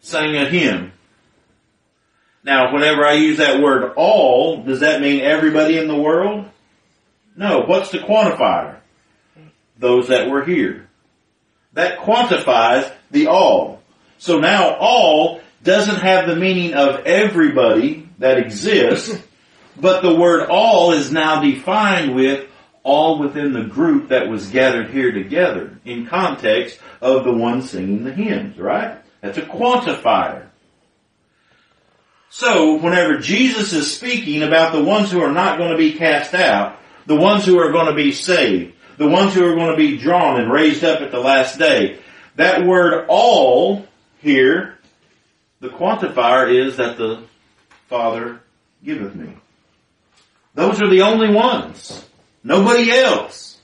sang 0.00 0.36
a 0.36 0.46
hymn. 0.46 0.92
Now, 2.44 2.72
whenever 2.72 3.04
I 3.04 3.12
use 3.12 3.38
that 3.38 3.60
word 3.60 3.92
all, 3.96 4.62
does 4.62 4.80
that 4.80 5.00
mean 5.00 5.20
everybody 5.20 5.78
in 5.78 5.86
the 5.86 5.96
world? 5.96 6.46
No. 7.36 7.60
What's 7.60 7.90
the 7.90 7.98
quantifier? 7.98 8.81
Those 9.82 10.08
that 10.08 10.30
were 10.30 10.44
here. 10.44 10.88
That 11.72 11.98
quantifies 11.98 12.90
the 13.10 13.26
all. 13.26 13.82
So 14.18 14.38
now 14.38 14.76
all 14.76 15.40
doesn't 15.64 16.00
have 16.00 16.28
the 16.28 16.36
meaning 16.36 16.74
of 16.74 17.04
everybody 17.04 18.08
that 18.18 18.38
exists, 18.38 19.20
but 19.76 20.02
the 20.02 20.14
word 20.14 20.48
all 20.48 20.92
is 20.92 21.10
now 21.10 21.42
defined 21.42 22.14
with 22.14 22.48
all 22.84 23.18
within 23.18 23.52
the 23.52 23.64
group 23.64 24.10
that 24.10 24.28
was 24.28 24.50
gathered 24.50 24.90
here 24.90 25.10
together 25.10 25.76
in 25.84 26.06
context 26.06 26.78
of 27.00 27.24
the 27.24 27.32
one 27.32 27.62
singing 27.62 28.04
the 28.04 28.12
hymns, 28.12 28.58
right? 28.58 28.98
That's 29.20 29.38
a 29.38 29.42
quantifier. 29.42 30.46
So 32.30 32.76
whenever 32.76 33.18
Jesus 33.18 33.72
is 33.72 33.92
speaking 33.92 34.44
about 34.44 34.72
the 34.72 34.84
ones 34.84 35.10
who 35.10 35.22
are 35.22 35.32
not 35.32 35.58
going 35.58 35.72
to 35.72 35.76
be 35.76 35.94
cast 35.94 36.34
out, 36.34 36.78
the 37.06 37.16
ones 37.16 37.44
who 37.44 37.58
are 37.58 37.72
going 37.72 37.86
to 37.86 37.94
be 37.94 38.12
saved, 38.12 38.74
the 39.02 39.08
ones 39.08 39.34
who 39.34 39.44
are 39.44 39.54
going 39.54 39.70
to 39.70 39.76
be 39.76 39.98
drawn 39.98 40.40
and 40.40 40.50
raised 40.50 40.84
up 40.84 41.00
at 41.00 41.10
the 41.10 41.20
last 41.20 41.58
day, 41.58 41.98
that 42.36 42.64
word 42.64 43.06
all 43.08 43.86
here, 44.20 44.78
the 45.60 45.68
quantifier 45.68 46.66
is 46.66 46.76
that 46.76 46.96
the 46.96 47.22
Father 47.88 48.40
giveth 48.84 49.14
me. 49.14 49.34
Those 50.54 50.80
are 50.80 50.88
the 50.88 51.02
only 51.02 51.32
ones. 51.32 52.04
Nobody 52.44 52.90
else. 52.90 53.58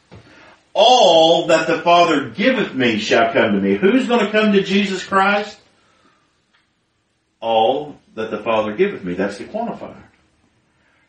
All 0.75 1.49
that 1.49 1.67
the 1.67 1.81
Father 1.81 2.31
giveth 2.31 2.75
me 2.75 2.99
shall 2.99 3.33
come 3.33 3.53
to 3.53 3.61
me. 3.61 3.77
Who's 3.77 4.07
going 4.07 4.25
to 4.25 4.31
come 4.31 4.53
to 4.53 4.63
Jesus 4.63 5.05
Christ? 5.05 5.59
All 7.41 7.97
that 8.15 8.31
the 8.31 8.39
Father 8.39 8.75
giveth 8.75 9.05
me. 9.05 9.15
That's 9.15 9.39
the 9.39 9.45
quantifier. 9.45 10.08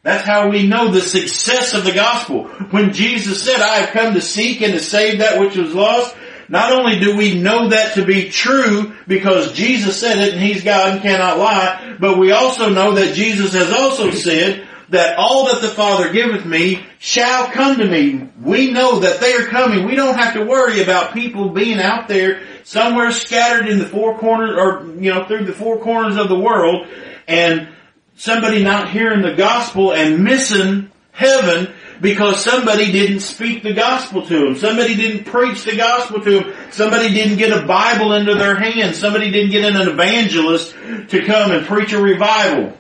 That's 0.02 0.26
how 0.26 0.50
we 0.50 0.66
know 0.66 0.90
the 0.90 1.02
success 1.02 1.74
of 1.74 1.84
the 1.84 1.92
gospel. 1.92 2.46
When 2.72 2.94
Jesus 2.94 3.44
said, 3.44 3.60
I 3.60 3.80
have 3.80 3.90
come 3.90 4.14
to 4.14 4.22
seek 4.22 4.62
and 4.62 4.74
to 4.74 4.80
save 4.80 5.20
that 5.20 5.40
which 5.40 5.58
was 5.58 5.74
lost, 5.74 6.16
not 6.48 6.72
only 6.72 7.00
do 7.00 7.18
we 7.18 7.40
know 7.40 7.70
that 7.70 7.96
to 7.96 8.06
be 8.06 8.30
true 8.30 8.96
because 9.08 9.54
Jesus 9.54 10.00
said 10.00 10.18
it 10.18 10.34
and 10.34 10.42
He's 10.42 10.64
God 10.64 10.94
and 10.94 11.02
cannot 11.02 11.38
lie, 11.38 11.98
but 12.00 12.18
we 12.18 12.32
also 12.32 12.70
know 12.70 12.94
that 12.94 13.14
Jesus 13.14 13.54
has 13.54 13.72
also 13.74 14.12
said 14.12 14.68
that 14.88 15.18
all 15.20 15.48
that 15.48 15.62
the 15.62 15.68
Father 15.68 16.12
giveth 16.12 16.46
me 16.46 16.84
shall 16.98 17.52
come 17.52 17.78
to 17.78 17.86
me. 17.86 18.30
We 18.42 18.72
know 18.72 19.00
that 19.00 19.20
they 19.20 19.34
are 19.34 19.46
coming. 19.46 19.86
We 19.86 19.96
don't 19.96 20.18
have 20.18 20.34
to 20.34 20.46
worry 20.46 20.82
about 20.82 21.14
people 21.14 21.50
being 21.50 21.80
out 21.80 22.08
there 22.08 22.42
somewhere 22.64 23.12
scattered 23.12 23.68
in 23.68 23.78
the 23.78 23.86
four 23.86 24.18
corners 24.18 24.56
or, 24.58 24.88
you 25.00 25.14
know, 25.14 25.26
through 25.26 25.46
the 25.46 25.54
four 25.54 25.80
corners 25.80 26.18
of 26.18 26.30
the 26.30 26.40
world 26.40 26.88
and 27.28 27.70
somebody 28.20 28.62
not 28.62 28.92
hearing 28.92 29.22
the 29.22 29.34
gospel 29.34 29.94
and 29.94 30.24
missing 30.24 30.92
heaven 31.12 31.74
because 32.02 32.44
somebody 32.44 32.92
didn't 32.92 33.22
speak 33.22 33.64
the 33.64 33.74
gospel 33.74 34.26
to 34.26 34.40
them. 34.40 34.56
Somebody 34.56 34.96
didn't 34.96 35.24
preach 35.24 35.64
the 35.64 35.78
gospel 35.78 36.22
to 36.22 36.40
them. 36.42 36.54
Somebody 36.72 37.14
didn't 37.14 37.38
get 37.38 37.58
a 37.58 37.66
Bible 37.66 38.14
into 38.14 38.36
their 38.36 38.58
hands. 38.58 38.98
Somebody 38.98 39.32
didn't 39.32 39.52
get 39.52 39.74
an 39.74 39.88
evangelist 39.88 40.76
to 41.10 41.26
come 41.26 41.52
and 41.52 41.66
preach 41.66 41.94
a 41.94 42.02
revival. 42.02 42.78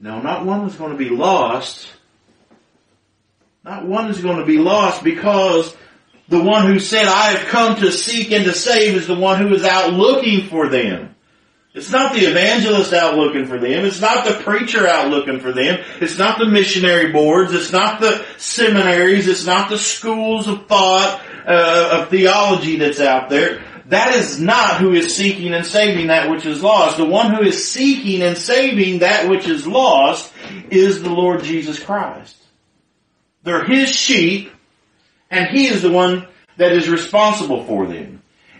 No, 0.00 0.20
not 0.20 0.44
one 0.44 0.64
was 0.64 0.74
going 0.74 0.90
to 0.90 0.98
be 0.98 1.10
lost. 1.10 1.88
Not 3.64 3.86
one 3.86 4.10
is 4.10 4.20
going 4.20 4.38
to 4.38 4.44
be 4.44 4.58
lost 4.58 5.04
because 5.04 5.74
the 6.28 6.42
one 6.42 6.66
who 6.66 6.80
said, 6.80 7.06
I 7.06 7.32
have 7.32 7.48
come 7.48 7.76
to 7.76 7.92
seek 7.92 8.32
and 8.32 8.44
to 8.44 8.52
save 8.52 8.96
is 8.96 9.06
the 9.06 9.14
one 9.14 9.40
who 9.40 9.54
is 9.54 9.64
out 9.64 9.92
looking 9.92 10.48
for 10.48 10.68
them. 10.68 11.15
It's 11.76 11.90
not 11.90 12.14
the 12.14 12.20
evangelist 12.20 12.94
out 12.94 13.18
looking 13.18 13.46
for 13.46 13.58
them. 13.58 13.84
It's 13.84 14.00
not 14.00 14.24
the 14.24 14.42
preacher 14.42 14.88
out 14.88 15.10
looking 15.10 15.40
for 15.40 15.52
them. 15.52 15.84
It's 16.00 16.16
not 16.16 16.38
the 16.38 16.46
missionary 16.46 17.12
boards. 17.12 17.52
It's 17.52 17.70
not 17.70 18.00
the 18.00 18.24
seminaries. 18.38 19.28
It's 19.28 19.44
not 19.44 19.68
the 19.68 19.76
schools 19.76 20.48
of 20.48 20.68
thought, 20.68 21.22
uh, 21.46 22.00
of 22.00 22.08
theology 22.08 22.76
that's 22.76 22.98
out 22.98 23.28
there. 23.28 23.62
That 23.90 24.14
is 24.14 24.40
not 24.40 24.78
who 24.78 24.94
is 24.94 25.14
seeking 25.14 25.52
and 25.52 25.66
saving 25.66 26.06
that 26.06 26.30
which 26.30 26.46
is 26.46 26.62
lost. 26.62 26.96
The 26.96 27.04
one 27.04 27.34
who 27.34 27.42
is 27.42 27.68
seeking 27.68 28.22
and 28.22 28.38
saving 28.38 29.00
that 29.00 29.28
which 29.28 29.46
is 29.46 29.66
lost 29.66 30.32
is 30.70 31.02
the 31.02 31.10
Lord 31.10 31.44
Jesus 31.44 31.78
Christ. 31.78 32.38
They're 33.42 33.66
His 33.66 33.90
sheep, 33.90 34.50
and 35.30 35.46
He 35.50 35.66
is 35.66 35.82
the 35.82 35.92
one 35.92 36.26
that 36.56 36.72
is 36.72 36.88
responsible 36.88 37.64
for 37.64 37.86
them. 37.86 38.15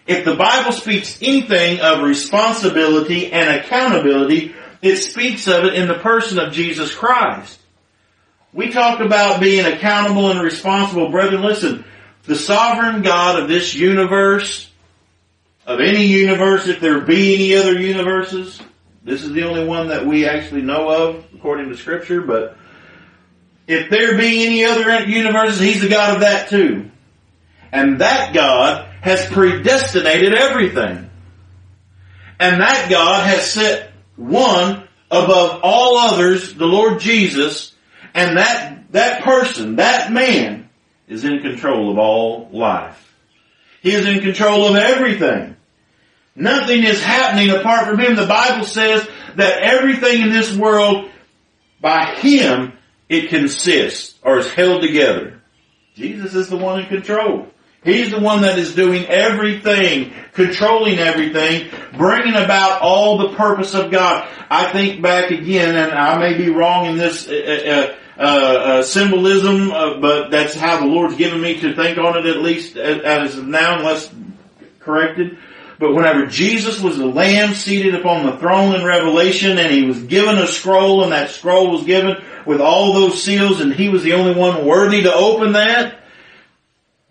If 0.06 0.24
the 0.24 0.36
Bible 0.36 0.72
speaks 0.72 1.20
anything 1.20 1.80
of 1.80 2.02
responsibility 2.02 3.32
and 3.32 3.60
accountability, 3.60 4.54
it 4.82 4.96
speaks 4.96 5.48
of 5.48 5.64
it 5.64 5.74
in 5.74 5.88
the 5.88 5.98
person 5.98 6.38
of 6.38 6.52
Jesus 6.52 6.94
Christ. 6.94 7.58
We 8.52 8.70
talk 8.70 9.00
about 9.00 9.40
being 9.40 9.66
accountable 9.66 10.30
and 10.30 10.40
responsible. 10.40 11.10
Brethren, 11.10 11.42
listen, 11.42 11.84
the 12.22 12.36
sovereign 12.36 13.02
God 13.02 13.42
of 13.42 13.48
this 13.48 13.74
universe 13.74 14.70
of 15.66 15.80
any 15.80 16.06
universe, 16.06 16.68
if 16.68 16.80
there 16.80 17.00
be 17.00 17.34
any 17.34 17.56
other 17.56 17.78
universes. 17.78 18.60
This 19.02 19.22
is 19.22 19.32
the 19.32 19.42
only 19.42 19.64
one 19.66 19.88
that 19.88 20.06
we 20.06 20.26
actually 20.28 20.62
know 20.62 20.88
of, 20.88 21.24
according 21.34 21.68
to 21.70 21.76
scripture, 21.76 22.22
but 22.22 22.56
if 23.66 23.90
there 23.90 24.16
be 24.16 24.46
any 24.46 24.64
other 24.64 25.04
universes, 25.04 25.60
He's 25.60 25.80
the 25.80 25.88
God 25.88 26.14
of 26.14 26.20
that 26.20 26.48
too. 26.48 26.90
And 27.72 28.00
that 28.00 28.34
God 28.34 28.88
has 29.00 29.26
predestinated 29.26 30.34
everything. 30.34 31.10
And 32.38 32.60
that 32.60 32.90
God 32.90 33.26
has 33.26 33.50
set 33.50 33.92
one 34.16 34.86
above 35.10 35.60
all 35.62 35.96
others, 35.98 36.54
the 36.54 36.66
Lord 36.66 37.00
Jesus, 37.00 37.72
and 38.14 38.36
that, 38.38 38.92
that 38.92 39.22
person, 39.22 39.76
that 39.76 40.12
man, 40.12 40.68
is 41.08 41.24
in 41.24 41.40
control 41.40 41.90
of 41.90 41.98
all 41.98 42.48
life. 42.52 43.14
He 43.82 43.92
is 43.92 44.06
in 44.06 44.20
control 44.20 44.66
of 44.66 44.76
everything. 44.76 45.56
Nothing 46.34 46.82
is 46.82 47.02
happening 47.02 47.50
apart 47.50 47.86
from 47.86 47.98
Him. 47.98 48.16
The 48.16 48.26
Bible 48.26 48.64
says 48.64 49.08
that 49.36 49.62
everything 49.62 50.22
in 50.22 50.30
this 50.30 50.54
world, 50.54 51.08
by 51.80 52.16
Him, 52.16 52.72
it 53.08 53.28
consists 53.28 54.18
or 54.22 54.38
is 54.38 54.52
held 54.52 54.82
together. 54.82 55.40
Jesus 55.94 56.34
is 56.34 56.48
the 56.48 56.56
one 56.56 56.80
in 56.80 56.86
control. 56.88 57.46
He's 57.86 58.10
the 58.10 58.18
one 58.18 58.42
that 58.42 58.58
is 58.58 58.74
doing 58.74 59.06
everything, 59.06 60.12
controlling 60.32 60.98
everything, 60.98 61.70
bringing 61.96 62.34
about 62.34 62.82
all 62.82 63.16
the 63.18 63.36
purpose 63.36 63.74
of 63.74 63.92
God. 63.92 64.28
I 64.50 64.72
think 64.72 65.00
back 65.00 65.30
again, 65.30 65.76
and 65.76 65.92
I 65.92 66.18
may 66.18 66.36
be 66.36 66.50
wrong 66.50 66.86
in 66.86 66.96
this 66.96 67.28
uh, 67.28 67.94
uh, 68.18 68.22
uh, 68.22 68.82
symbolism, 68.82 69.70
uh, 69.70 70.00
but 70.00 70.30
that's 70.32 70.54
how 70.54 70.80
the 70.80 70.86
Lord's 70.86 71.16
given 71.16 71.40
me 71.40 71.60
to 71.60 71.76
think 71.76 71.96
on 71.96 72.18
it 72.18 72.26
at 72.26 72.42
least 72.42 72.76
as 72.76 73.38
of 73.38 73.46
now, 73.46 73.78
unless 73.78 74.12
corrected. 74.80 75.38
But 75.78 75.94
whenever 75.94 76.26
Jesus 76.26 76.80
was 76.80 76.98
the 76.98 77.06
Lamb 77.06 77.54
seated 77.54 77.94
upon 77.94 78.26
the 78.26 78.38
throne 78.38 78.74
in 78.74 78.84
Revelation 78.84 79.58
and 79.58 79.72
he 79.72 79.84
was 79.84 80.02
given 80.04 80.38
a 80.38 80.48
scroll 80.48 81.04
and 81.04 81.12
that 81.12 81.30
scroll 81.30 81.70
was 81.70 81.84
given 81.84 82.16
with 82.46 82.60
all 82.60 82.94
those 82.94 83.22
seals 83.22 83.60
and 83.60 83.72
he 83.72 83.90
was 83.90 84.02
the 84.02 84.14
only 84.14 84.34
one 84.34 84.64
worthy 84.64 85.02
to 85.02 85.14
open 85.14 85.52
that, 85.52 86.00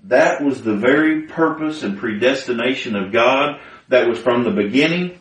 that 0.07 0.43
was 0.43 0.61
the 0.61 0.75
very 0.75 1.23
purpose 1.23 1.83
and 1.83 1.97
predestination 1.97 2.95
of 2.95 3.11
God 3.11 3.59
that 3.87 4.07
was 4.07 4.19
from 4.19 4.43
the 4.43 4.51
beginning. 4.51 5.19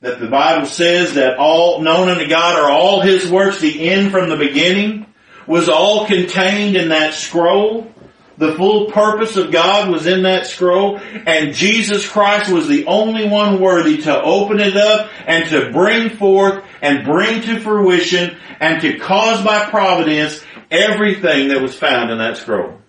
That 0.00 0.20
the 0.20 0.28
Bible 0.28 0.66
says 0.66 1.14
that 1.14 1.38
all 1.38 1.80
known 1.82 2.08
unto 2.08 2.28
God 2.28 2.58
are 2.58 2.70
all 2.70 3.00
His 3.00 3.30
works, 3.30 3.60
the 3.60 3.88
end 3.88 4.10
from 4.10 4.28
the 4.28 4.36
beginning 4.36 5.06
was 5.46 5.68
all 5.68 6.06
contained 6.06 6.76
in 6.76 6.88
that 6.88 7.14
scroll. 7.14 7.90
The 8.36 8.54
full 8.54 8.90
purpose 8.90 9.36
of 9.36 9.52
God 9.52 9.90
was 9.90 10.06
in 10.06 10.22
that 10.22 10.46
scroll 10.46 10.98
and 10.98 11.54
Jesus 11.54 12.08
Christ 12.08 12.50
was 12.50 12.66
the 12.66 12.86
only 12.86 13.28
one 13.28 13.60
worthy 13.60 13.98
to 14.02 14.22
open 14.22 14.58
it 14.58 14.76
up 14.76 15.08
and 15.26 15.48
to 15.50 15.70
bring 15.70 16.10
forth 16.10 16.64
and 16.82 17.04
bring 17.04 17.42
to 17.42 17.60
fruition 17.60 18.36
and 18.58 18.80
to 18.80 18.98
cause 18.98 19.44
by 19.44 19.70
providence 19.70 20.42
everything 20.70 21.48
that 21.48 21.60
was 21.60 21.78
found 21.78 22.10
in 22.10 22.18
that 22.18 22.36
scroll. 22.36 22.80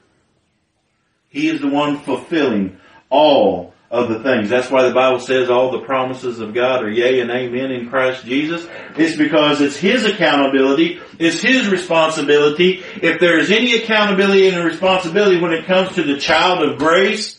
He 1.35 1.49
is 1.49 1.59
the 1.59 1.67
one 1.67 1.99
fulfilling 1.99 2.77
all 3.09 3.73
of 3.91 4.07
the 4.07 4.23
things. 4.23 4.49
That's 4.49 4.71
why 4.71 4.87
the 4.87 4.93
Bible 4.93 5.19
says 5.19 5.49
all 5.49 5.69
the 5.69 5.85
promises 5.85 6.39
of 6.39 6.53
God 6.53 6.81
are 6.81 6.89
yea 6.89 7.19
and 7.19 7.29
amen 7.29 7.71
in 7.71 7.89
Christ 7.89 8.23
Jesus. 8.23 8.65
It's 8.95 9.17
because 9.17 9.59
it's 9.59 9.75
His 9.75 10.05
accountability, 10.05 11.01
it's 11.19 11.41
His 11.41 11.67
responsibility. 11.67 12.85
If 13.01 13.19
there 13.19 13.37
is 13.37 13.51
any 13.51 13.75
accountability 13.75 14.47
and 14.47 14.63
responsibility 14.63 15.41
when 15.41 15.51
it 15.51 15.65
comes 15.65 15.93
to 15.95 16.03
the 16.03 16.17
child 16.17 16.63
of 16.63 16.77
grace, 16.79 17.37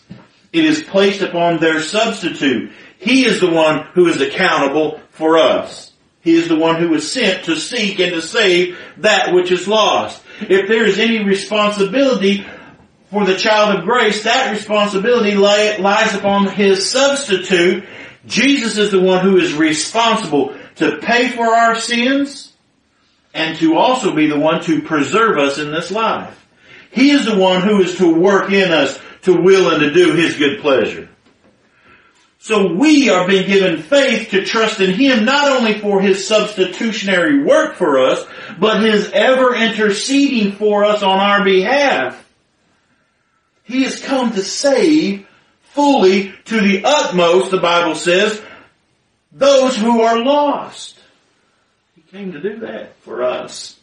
it 0.53 0.67
is 0.67 0.83
placed 0.83 1.23
upon 1.23 1.59
their 1.59 1.81
substitute. 1.81 2.73
He 2.99 3.25
is 3.25 3.41
the 3.41 3.51
one 3.51 3.87
who 3.95 4.09
is 4.09 4.21
accountable 4.21 5.01
for 5.09 5.39
us. 5.39 5.95
He 6.21 6.35
is 6.35 6.49
the 6.49 6.59
one 6.59 6.77
who 6.77 6.91
was 6.91 7.11
sent 7.11 7.47
to 7.47 7.57
seek 7.57 7.99
and 7.99 8.13
to 8.13 8.21
save 8.21 8.79
that 8.99 9.33
which 9.33 9.51
is 9.51 9.67
lost. 9.67 10.23
If 10.43 10.69
there 10.69 10.85
is 10.85 10.99
any 10.99 11.25
responsibility 11.25 12.45
for 13.17 13.25
the 13.25 13.39
child 13.39 13.79
of 13.79 13.87
grace, 13.87 14.25
that 14.25 14.53
responsibility 14.53 15.35
lies 15.35 16.15
upon 16.15 16.49
his 16.49 16.91
substitute. 16.91 17.83
Jesus 18.27 18.77
is 18.77 18.91
the 18.91 19.01
one 19.01 19.25
who 19.25 19.39
is 19.39 19.55
responsible 19.55 20.55
to 20.75 20.99
pay 20.99 21.31
for 21.31 21.47
our 21.47 21.77
sins 21.77 22.53
and 23.33 23.57
to 23.57 23.79
also 23.79 24.15
be 24.15 24.27
the 24.27 24.39
one 24.39 24.63
to 24.65 24.83
preserve 24.83 25.39
us 25.39 25.57
in 25.57 25.71
this 25.71 25.91
life. 25.91 26.47
He 26.91 27.11
is 27.11 27.25
the 27.25 27.39
one 27.39 27.63
who 27.63 27.81
is 27.81 27.97
to 27.97 28.15
work 28.15 28.53
in 28.53 28.71
us 28.71 29.01
to 29.23 29.41
will 29.41 29.71
and 29.71 29.81
to 29.81 29.95
do 29.95 30.13
his 30.13 30.37
good 30.37 30.61
pleasure. 30.61 31.09
So 32.39 32.75
we 32.75 33.09
are 33.09 33.27
being 33.27 33.47
given 33.47 33.81
faith 33.81 34.29
to 34.33 34.45
trust 34.45 34.81
in 34.81 34.93
Him 34.93 35.25
not 35.25 35.51
only 35.51 35.81
for 35.81 36.03
His 36.03 36.29
substitutionary 36.29 37.43
work 37.43 37.77
for 37.77 37.99
us, 37.99 38.25
but 38.59 38.83
His 38.83 39.11
ever 39.13 39.55
interceding 39.55 40.53
for 40.53 40.85
us 40.85 41.03
on 41.03 41.19
our 41.19 41.43
behalf. 41.43 42.26
He 43.67 43.83
has 43.83 44.01
come 44.01 44.33
to 44.33 44.43
save 44.43 45.27
fully 45.61 46.33
to 46.47 46.61
the 46.61 46.83
utmost, 46.85 47.51
the 47.51 47.59
Bible 47.59 47.95
says, 47.95 48.41
those 49.33 49.77
who 49.77 50.01
are 50.01 50.19
lost. 50.19 50.99
He 51.95 52.01
came 52.01 52.33
to 52.33 52.41
do 52.41 52.61
that 52.61 52.97
for 53.01 53.23
us. 53.23 53.79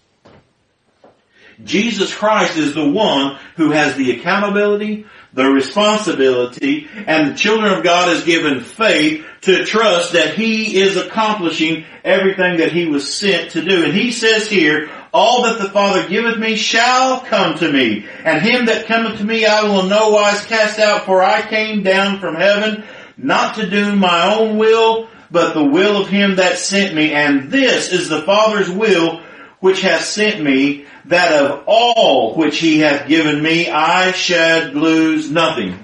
Jesus 1.63 2.13
Christ 2.13 2.57
is 2.57 2.73
the 2.73 2.89
one 2.89 3.37
who 3.55 3.71
has 3.71 3.95
the 3.95 4.17
accountability, 4.17 5.05
the 5.33 5.45
responsibility, 5.45 6.87
and 7.05 7.31
the 7.31 7.37
children 7.37 7.71
of 7.71 7.83
God 7.83 8.09
is 8.09 8.23
given 8.23 8.61
faith 8.61 9.23
to 9.41 9.65
trust 9.65 10.13
that 10.13 10.35
He 10.35 10.81
is 10.81 10.97
accomplishing 10.97 11.85
everything 12.03 12.57
that 12.57 12.71
He 12.71 12.87
was 12.87 13.15
sent 13.15 13.51
to 13.51 13.63
do. 13.63 13.83
And 13.83 13.93
He 13.93 14.11
says 14.11 14.49
here, 14.49 14.89
all 15.13 15.43
that 15.43 15.59
the 15.59 15.69
Father 15.69 16.07
giveth 16.09 16.39
me 16.39 16.55
shall 16.55 17.21
come 17.21 17.57
to 17.59 17.71
me, 17.71 18.05
and 18.25 18.41
him 18.41 18.65
that 18.65 18.87
cometh 18.87 19.19
to 19.19 19.23
me 19.23 19.45
I 19.45 19.63
will 19.63 19.81
in 19.81 19.89
no 19.89 20.09
wise 20.09 20.45
cast 20.45 20.79
out, 20.79 21.05
for 21.05 21.21
I 21.21 21.41
came 21.41 21.83
down 21.83 22.19
from 22.19 22.35
heaven 22.35 22.83
not 23.15 23.55
to 23.55 23.69
do 23.69 23.95
my 23.95 24.35
own 24.35 24.57
will, 24.57 25.07
but 25.29 25.53
the 25.53 25.63
will 25.63 26.01
of 26.01 26.09
him 26.09 26.37
that 26.37 26.57
sent 26.57 26.95
me. 26.95 27.13
And 27.13 27.51
this 27.51 27.91
is 27.91 28.09
the 28.09 28.23
Father's 28.23 28.69
will 28.69 29.21
which 29.59 29.81
hath 29.81 30.03
sent 30.03 30.43
me, 30.43 30.85
that 31.05 31.31
of 31.43 31.63
all 31.67 32.35
which 32.35 32.59
he 32.59 32.79
hath 32.79 33.07
given 33.07 33.41
me 33.41 33.69
I 33.69 34.11
should 34.11 34.75
lose 34.75 35.29
nothing. 35.29 35.77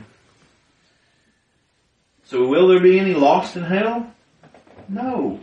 So 2.26 2.48
will 2.48 2.68
there 2.68 2.82
be 2.82 3.00
any 3.00 3.13
lost 3.13 3.56
in 3.56 3.63
hell? 3.63 4.12
No. 4.88 5.39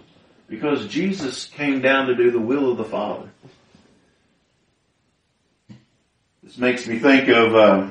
Because 0.49 0.87
Jesus 0.87 1.47
came 1.47 1.81
down 1.81 2.07
to 2.07 2.15
do 2.15 2.31
the 2.31 2.39
will 2.39 2.71
of 2.71 2.79
the 2.79 2.85
Father. 2.85 3.29
This 6.47 6.59
makes 6.59 6.87
me 6.87 7.01
think 7.01 7.29
of, 7.29 7.57
uh, 7.57 7.89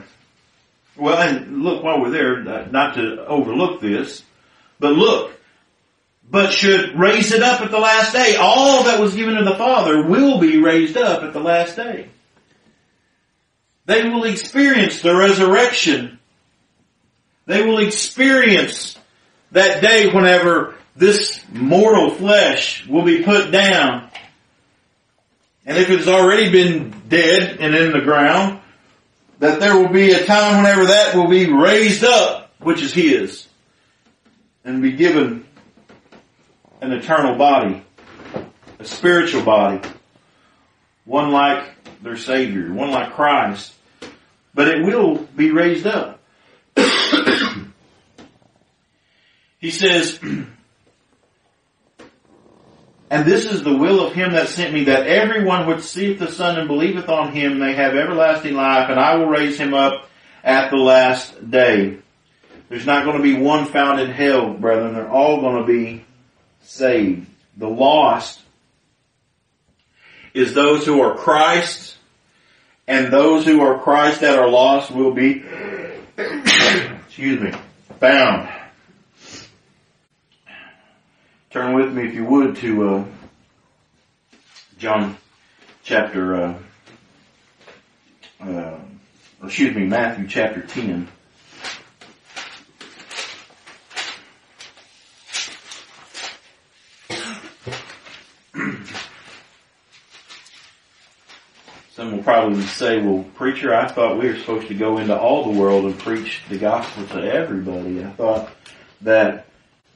well, 0.96 1.18
and 1.18 1.62
look, 1.62 1.84
while 1.84 2.00
we're 2.00 2.10
there, 2.10 2.42
not 2.72 2.96
to 2.96 3.26
overlook 3.26 3.82
this, 3.82 4.24
but 4.80 4.94
look, 4.94 5.34
but 6.30 6.54
should 6.54 6.98
raise 6.98 7.34
it 7.34 7.44
up 7.44 7.60
at 7.60 7.70
the 7.70 7.80
last 7.80 8.14
day. 8.14 8.38
All 8.40 8.86
that 8.86 9.02
was 9.02 9.14
given 9.14 9.36
to 9.36 9.44
the 9.44 9.58
Father 9.58 10.08
will 10.08 10.40
be 10.40 10.58
raised 10.58 10.96
up 10.96 11.24
at 11.24 11.34
the 11.34 11.42
last 11.42 11.76
day. 11.76 12.08
They 13.88 14.08
will 14.08 14.24
experience 14.24 15.02
the 15.02 15.14
resurrection. 15.14 16.18
They 17.48 17.66
will 17.66 17.80
experience 17.80 18.98
that 19.52 19.82
day 19.82 20.14
whenever 20.14 20.76
this 20.96 21.44
mortal 21.52 22.10
flesh 22.10 22.88
will 22.88 23.04
be 23.04 23.22
put 23.22 23.52
down. 23.52 24.05
And 25.66 25.78
if 25.78 25.90
it's 25.90 26.08
already 26.08 26.52
been 26.52 26.94
dead 27.08 27.58
and 27.60 27.76
in 27.76 27.92
the 27.92 28.02
ground, 28.02 28.60
that 29.40 29.60
there 29.60 29.76
will 29.78 29.90
be 29.92 30.12
a 30.12 30.26
time 30.26 30.64
whenever 30.64 30.86
that 30.86 31.16
will 31.16 31.28
be 31.28 31.52
raised 31.52 32.04
up, 32.04 32.54
which 32.60 32.82
is 32.82 32.94
His, 32.94 33.48
and 34.64 34.82
be 34.82 34.92
given 34.92 35.46
an 36.82 36.92
eternal 36.92 37.36
body, 37.38 37.84
a 38.80 38.86
spiritual 38.86 39.44
body, 39.44 39.82
one 41.06 41.32
like 41.32 41.68
their 42.02 42.18
Savior, 42.18 42.72
one 42.72 42.92
like 42.92 43.14
Christ, 43.14 43.74
but 44.54 44.68
it 44.68 44.84
will 44.86 45.18
be 45.18 45.52
raised 45.52 45.88
up. 45.88 46.20
he 49.60 49.72
says, 49.72 50.20
and 53.10 53.26
this 53.26 53.46
is 53.46 53.64
the 53.64 53.76
will 53.76 54.06
of 54.06 54.14
him 54.14 54.34
that 54.34 54.50
sent 54.50 54.74
me, 54.74 54.86
that 54.86 55.08
everyone 55.08 55.68
which 55.68 55.84
seeth 55.84 56.20
the 56.20 56.32
Son 56.32 56.58
and 56.58 56.68
believeth 56.68 57.08
on 57.08 57.34
him 57.34 57.60
may 57.60 57.74
have 57.74 57.96
everlasting 57.96 58.56
life, 58.56 58.90
and 58.90 59.00
I 59.00 59.16
will 59.16 59.28
raise 59.28 59.60
him 59.60 59.74
up 59.74 60.10
at 60.44 60.72
the 60.72 60.78
last 60.78 61.50
day. 61.50 61.98
There's 62.68 62.86
not 62.86 63.06
going 63.06 63.18
to 63.18 63.24
be 63.24 63.36
one 63.36 63.66
found 63.66 64.00
in 64.00 64.10
hell, 64.10 64.54
brethren. 64.54 64.94
They're 64.94 65.10
all 65.10 65.40
going 65.40 65.62
to 65.62 65.68
be 65.68 66.04
saved. 66.64 67.28
The 67.58 67.70
lost 67.70 68.42
is 70.34 70.54
those 70.54 70.86
who 70.86 71.02
are 71.02 71.16
Christ, 71.16 71.96
and 72.88 73.14
those 73.14 73.46
who 73.46 73.62
are 73.62 73.80
Christ 73.80 74.22
that 74.22 74.40
are 74.40 74.50
lost 74.50 74.90
will 74.90 75.14
be, 75.14 75.44
excuse 76.18 77.40
me, 77.40 77.52
found. 78.00 78.50
Turn 81.56 81.74
with 81.74 81.94
me, 81.94 82.06
if 82.06 82.14
you 82.14 82.26
would, 82.26 82.58
to 82.58 82.90
uh, 82.90 83.06
John 84.78 85.16
chapter, 85.86 86.36
uh, 86.36 86.58
uh, 88.42 88.78
excuse 89.42 89.74
me, 89.74 89.86
Matthew 89.86 90.28
chapter 90.28 90.64
10. 90.64 91.08
Some 101.94 102.18
will 102.18 102.22
probably 102.22 102.64
say, 102.64 103.02
well, 103.02 103.24
preacher, 103.36 103.74
I 103.74 103.88
thought 103.88 104.20
we 104.20 104.28
were 104.28 104.36
supposed 104.36 104.68
to 104.68 104.74
go 104.74 104.98
into 104.98 105.18
all 105.18 105.54
the 105.54 105.58
world 105.58 105.86
and 105.86 105.98
preach 105.98 106.42
the 106.50 106.58
gospel 106.58 107.08
to 107.18 107.24
everybody. 107.24 108.04
I 108.04 108.10
thought 108.10 108.50
that, 109.04 109.46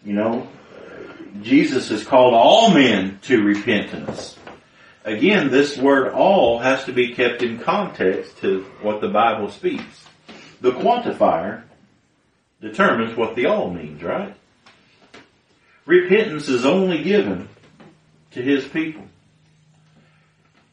you 0.06 0.14
know, 0.14 0.48
Jesus 1.42 1.90
has 1.90 2.04
called 2.04 2.34
all 2.34 2.74
men 2.74 3.20
to 3.24 3.44
repentance. 3.44 4.38
Again, 5.04 5.50
this 5.50 5.78
word 5.78 6.14
all 6.14 6.60
has 6.60 6.86
to 6.86 6.94
be 6.94 7.14
kept 7.14 7.42
in 7.42 7.60
context 7.60 8.38
to 8.40 8.64
what 8.82 9.02
the 9.02 9.08
Bible 9.08 9.50
speaks. 9.50 10.06
The 10.62 10.72
quantifier 10.72 11.64
determines 12.62 13.16
what 13.16 13.36
the 13.36 13.46
all 13.46 13.70
means, 13.70 14.04
right? 14.04 14.36
Repentance 15.86 16.50
is 16.50 16.66
only 16.66 17.04
given 17.04 17.48
to 18.32 18.42
His 18.42 18.68
people. 18.68 19.08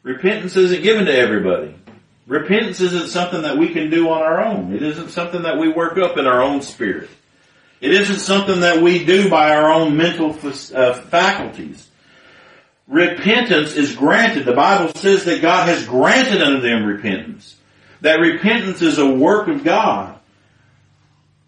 Repentance 0.02 0.56
isn't 0.56 0.82
given 0.82 1.06
to 1.06 1.16
everybody. 1.16 1.74
Repentance 2.26 2.80
isn't 2.80 3.08
something 3.08 3.42
that 3.42 3.56
we 3.56 3.72
can 3.72 3.88
do 3.88 4.08
on 4.08 4.22
our 4.22 4.44
own. 4.44 4.74
It 4.74 4.82
isn't 4.82 5.10
something 5.10 5.42
that 5.42 5.58
we 5.58 5.68
work 5.68 5.96
up 5.96 6.18
in 6.18 6.26
our 6.26 6.42
own 6.42 6.60
spirit. 6.62 7.08
It 7.80 7.92
isn't 7.92 8.20
something 8.20 8.60
that 8.60 8.82
we 8.82 9.04
do 9.04 9.28
by 9.28 9.54
our 9.54 9.70
own 9.70 9.96
mental 9.96 10.30
uh, 10.30 10.94
faculties. 10.94 11.88
Repentance 12.88 13.74
is 13.74 13.94
granted. 13.96 14.44
The 14.44 14.54
Bible 14.54 14.94
says 14.94 15.24
that 15.24 15.42
God 15.42 15.68
has 15.68 15.86
granted 15.86 16.40
unto 16.40 16.60
them 16.60 16.84
repentance. 16.84 17.56
That 18.00 18.20
repentance 18.20 18.80
is 18.80 18.98
a 18.98 19.10
work 19.10 19.48
of 19.48 19.64
God. 19.64 20.18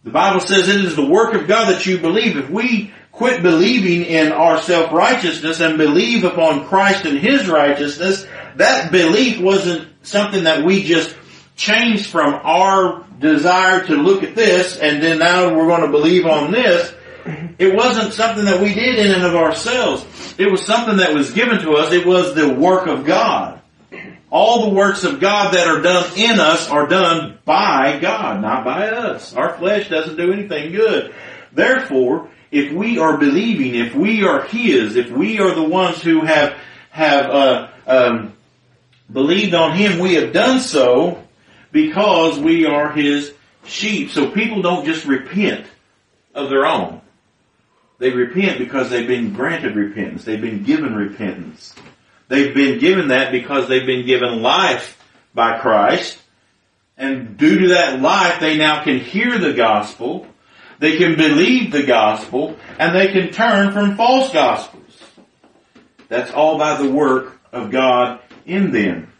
The 0.05 0.11
Bible 0.11 0.41
says 0.41 0.69
it 0.69 0.85
is 0.85 0.97
the 0.97 1.07
work 1.07 1.35
of 1.35 1.47
God 1.47 1.73
that 1.73 1.87
you 1.87 1.99
believe. 1.99 2.37
If 2.37 2.51
we 2.51 2.93
quit 3.13 3.43
believing 3.43 4.05
in 4.05 4.33
our 4.33 4.61
self-righteousness 4.61 5.61
and 5.61 5.79
believe 5.79 6.25
upon 6.25 6.67
Christ 6.67 7.05
and 7.05 7.19
His 7.19 7.49
righteousness, 7.49 8.27
that 8.57 8.91
belief 8.91 9.41
wasn't 9.41 9.89
something 10.03 10.45
that 10.45 10.65
we 10.65 10.85
just 10.85 11.15
changed 11.59 12.07
from 12.07 12.35
our 12.35 13.05
desire 13.19 13.85
to 13.85 13.97
look 13.97 14.23
at 14.23 14.35
this 14.35 14.79
and 14.79 15.03
then 15.03 15.19
now 15.19 15.55
we're 15.55 15.67
going 15.67 15.83
to 15.83 15.91
believe 15.91 16.25
on 16.25 16.53
this. 16.53 16.95
It 17.59 17.75
wasn't 17.75 18.15
something 18.15 18.47
that 18.47 18.63
we 18.63 18.73
did 18.73 18.99
in 18.99 19.13
and 19.13 19.25
of 19.25 19.35
ourselves. 19.35 20.07
It 20.39 20.51
was 20.51 20.65
something 20.65 20.99
that 20.99 21.13
was 21.13 21.33
given 21.33 21.61
to 21.63 21.73
us. 21.73 21.93
It 21.93 22.07
was 22.07 22.35
the 22.35 22.55
work 22.55 22.87
of 22.87 23.05
God. 23.05 23.61
All 24.31 24.69
the 24.69 24.75
works 24.75 25.05
of 25.05 25.21
God 25.21 25.53
that 25.55 25.67
are 25.67 25.83
done 25.83 26.17
in 26.17 26.39
us 26.39 26.71
are 26.71 26.87
done 26.87 27.39
by 27.45 27.99
God, 27.99 28.41
not 28.41 28.65
by 28.65 28.89
us. 28.89 29.35
Our 29.35 29.59
flesh 29.59 29.89
doesn't 29.89 30.17
do 30.17 30.33
anything 30.33 30.73
good. 30.73 31.13
Therefore, 31.53 32.31
if 32.51 32.73
we 32.73 32.99
are 32.99 33.19
believing, 33.19 33.75
if 33.75 33.95
we 33.95 34.23
are 34.25 34.43
His, 34.45 34.97
if 34.97 35.11
we 35.11 35.41
are 35.41 35.55
the 35.55 35.65
ones 35.65 36.01
who 36.01 36.21
have 36.21 36.57
have 36.91 37.27
uh, 37.27 37.69
um, 37.87 38.35
believed 39.11 39.55
on 39.55 39.77
Him, 39.77 39.99
we 39.99 40.15
have 40.15 40.33
done 40.33 40.61
so 40.61 41.25
because 41.73 42.39
we 42.39 42.67
are 42.67 42.93
His 42.93 43.33
sheep. 43.65 44.11
So 44.11 44.31
people 44.31 44.63
don't 44.63 44.85
just 44.85 45.05
repent 45.05 45.67
of 46.35 46.51
their 46.51 46.67
own. 46.67 47.01
They 47.99 48.11
repent 48.11 48.59
because 48.59 48.91
they've 48.91 49.09
been 49.09 49.33
granted 49.33 49.75
repentance. 49.75 50.25
They've 50.25 50.41
been 50.41 50.63
given 50.63 50.95
repentance. 50.95 51.75
They've 52.29 52.55
been 52.55 52.79
given 52.79 53.09
that 53.09 53.33
because 53.33 53.69
they've 53.69 53.87
been 53.87 54.07
given 54.07 54.43
life 54.43 55.03
by 55.35 55.59
Christ. 55.59 56.19
And 56.97 57.37
due 57.37 57.61
to 57.61 57.69
that 57.69 58.01
life, 58.01 58.41
they 58.41 58.57
now 58.57 58.85
can 58.85 59.01
hear 59.01 59.39
the 59.39 59.53
gospel. 59.53 60.27
They 60.79 60.97
can 60.97 61.17
believe 61.17 61.73
the 61.73 61.83
gospel 61.83 62.57
and 62.79 62.95
they 62.95 63.09
can 63.09 63.33
turn 63.33 63.73
from 63.73 63.97
false 63.97 64.33
gospels. 64.33 64.85
That's 66.09 66.31
all 66.31 66.57
by 66.59 66.81
the 66.81 66.91
work 66.91 67.41
of 67.53 67.71
God 67.71 68.21
in 68.47 68.71
them. 68.71 69.13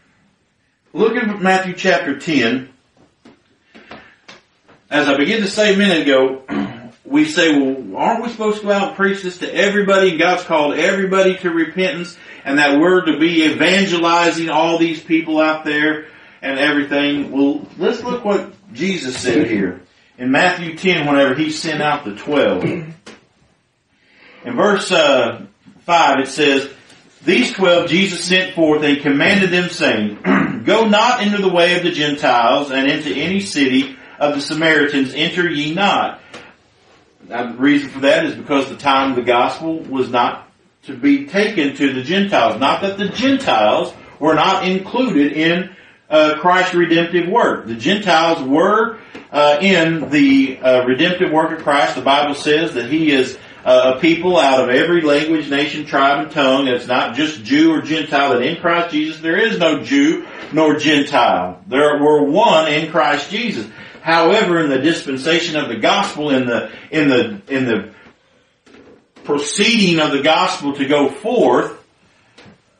Look 0.91 1.15
at 1.15 1.39
Matthew 1.39 1.75
chapter 1.75 2.17
10. 2.17 2.67
As 4.89 5.07
I 5.07 5.17
began 5.17 5.41
to 5.41 5.47
say 5.47 5.75
a 5.75 5.77
minute 5.77 6.01
ago, 6.01 6.91
we 7.05 7.25
say, 7.25 7.59
well, 7.59 7.95
aren't 7.95 8.23
we 8.23 8.29
supposed 8.29 8.61
to 8.61 8.67
go 8.67 8.71
out 8.71 8.87
and 8.89 8.95
preach 8.97 9.21
this 9.21 9.37
to 9.39 9.53
everybody? 9.53 10.17
God's 10.17 10.43
called 10.45 10.73
everybody 10.73 11.37
to 11.37 11.51
repentance 11.51 12.17
and 12.43 12.57
that 12.57 12.79
we're 12.79 13.05
to 13.05 13.19
be 13.19 13.43
evangelizing 13.43 14.49
all 14.49 14.79
these 14.79 14.99
people 14.99 15.39
out 15.39 15.63
there 15.63 16.07
and 16.41 16.57
everything. 16.57 17.31
Well, 17.31 17.67
let's 17.77 18.01
look 18.03 18.25
what 18.25 18.51
Jesus 18.73 19.15
said 19.15 19.45
here. 19.45 19.81
In 20.17 20.31
Matthew 20.31 20.75
10, 20.75 21.05
whenever 21.05 21.35
he 21.35 21.51
sent 21.51 21.83
out 21.83 22.03
the 22.03 22.15
12. 22.15 22.63
In 24.45 24.55
verse 24.55 24.91
uh, 24.91 25.45
5, 25.81 26.19
it 26.19 26.27
says, 26.29 26.67
These 27.23 27.51
12 27.53 27.89
Jesus 27.89 28.23
sent 28.23 28.55
forth 28.55 28.83
and 28.83 29.01
commanded 29.01 29.51
them 29.51 29.69
saying, 29.69 30.17
Go 30.65 30.87
not 30.87 31.21
into 31.23 31.41
the 31.41 31.49
way 31.49 31.77
of 31.77 31.83
the 31.83 31.91
Gentiles 31.91 32.71
and 32.71 32.89
into 32.89 33.13
any 33.13 33.39
city 33.39 33.95
of 34.19 34.35
the 34.35 34.41
Samaritans 34.41 35.13
enter 35.13 35.49
ye 35.49 35.73
not. 35.73 36.21
Now, 37.27 37.51
the 37.51 37.57
reason 37.57 37.89
for 37.89 37.99
that 38.01 38.25
is 38.25 38.35
because 38.35 38.69
the 38.69 38.77
time 38.77 39.11
of 39.11 39.15
the 39.15 39.23
gospel 39.23 39.79
was 39.79 40.09
not 40.09 40.49
to 40.83 40.95
be 40.95 41.27
taken 41.27 41.75
to 41.75 41.93
the 41.93 42.01
Gentiles. 42.01 42.59
Not 42.59 42.81
that 42.81 42.97
the 42.97 43.09
Gentiles 43.09 43.93
were 44.19 44.33
not 44.33 44.67
included 44.67 45.33
in 45.33 45.75
uh, 46.09 46.39
Christ's 46.39 46.73
redemptive 46.73 47.29
work. 47.29 47.67
The 47.67 47.75
Gentiles 47.75 48.41
were 48.41 48.97
uh, 49.31 49.59
in 49.61 50.09
the 50.09 50.57
uh, 50.57 50.85
redemptive 50.85 51.31
work 51.31 51.57
of 51.57 51.63
Christ. 51.63 51.95
The 51.95 52.01
Bible 52.01 52.33
says 52.33 52.73
that 52.73 52.89
He 52.89 53.11
is 53.11 53.37
uh, 53.69 53.93
a 53.95 53.99
people 53.99 54.39
out 54.39 54.63
of 54.63 54.69
every 54.69 55.01
language, 55.01 55.47
nation, 55.47 55.85
tribe, 55.85 56.23
and 56.23 56.31
tongue. 56.31 56.67
It's 56.67 56.87
not 56.87 57.15
just 57.15 57.43
Jew 57.43 57.71
or 57.71 57.83
Gentile. 57.83 58.31
That 58.31 58.41
in 58.41 58.59
Christ 58.59 58.91
Jesus 58.91 59.21
there 59.21 59.37
is 59.37 59.59
no 59.59 59.83
Jew 59.83 60.25
nor 60.51 60.77
Gentile. 60.77 61.63
There 61.67 61.99
were 61.99 62.23
one 62.23 62.67
in 62.71 62.89
Christ 62.89 63.29
Jesus. 63.29 63.67
However, 64.01 64.59
in 64.59 64.71
the 64.71 64.79
dispensation 64.79 65.55
of 65.55 65.69
the 65.69 65.75
gospel, 65.75 66.31
in 66.31 66.47
the 66.47 66.71
in 66.89 67.09
the 67.09 67.41
in 67.47 67.65
the 67.65 67.93
proceeding 69.23 69.99
of 69.99 70.13
the 70.13 70.23
gospel 70.23 70.73
to 70.73 70.87
go 70.87 71.11
forth, 71.11 71.77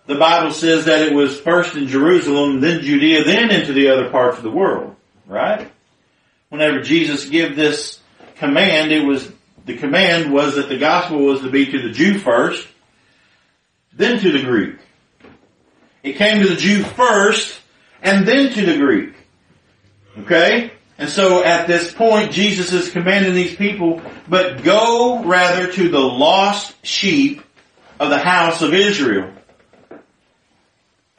the 0.08 0.15
Bible 0.15 0.52
says 0.52 0.86
that 0.86 1.04
it 1.04 1.13
was 1.13 1.39
first 1.39 1.75
in 1.75 1.88
Jerusalem, 1.88 2.62
then 2.62 2.82
Judea, 2.82 3.25
then 3.25 3.52
into 3.52 3.73
the 3.73 3.89
other 3.89 4.10
parts 4.10 4.38
of 4.38 4.43
the 4.43 4.49
world. 4.49 4.95
Right? 5.28 5.71
Whenever 6.49 6.82
Jesus 6.82 7.30
gave 7.30 7.56
this 7.56 7.99
command, 8.38 8.91
it 8.91 9.06
was 9.06 9.32
the 9.69 9.77
command 9.77 10.34
was 10.34 10.55
that 10.55 10.67
the 10.67 10.79
gospel 10.79 11.19
was 11.19 11.41
to 11.41 11.51
be 11.51 11.67
to 11.67 11.82
the 11.84 11.91
Jew 11.91 12.17
first, 12.17 12.67
then 13.93 14.19
to 14.19 14.32
the 14.32 14.41
Greek. 14.41 14.77
It 16.01 16.13
came 16.13 16.41
to 16.41 16.49
the 16.49 16.55
Jew 16.55 16.84
first, 16.84 17.55
and 18.01 18.27
then 18.27 18.51
to 18.51 18.65
the 18.65 18.77
Greek. 18.79 19.13
Okay? 20.21 20.71
And 20.97 21.08
so 21.08 21.43
at 21.43 21.67
this 21.67 21.93
point, 21.93 22.32
Jesus 22.32 22.73
is 22.73 22.89
commanding 22.89 23.36
these 23.36 23.55
people, 23.55 24.01
but 24.27 24.63
go 24.63 25.23
rather 25.23 25.71
to 25.71 25.89
the 25.89 25.99
lost 25.99 26.73
sheep 26.84 27.43
of 27.99 28.10
the 28.10 28.17
house 28.17 28.63
of 28.63 28.73
Israel. 28.73 29.32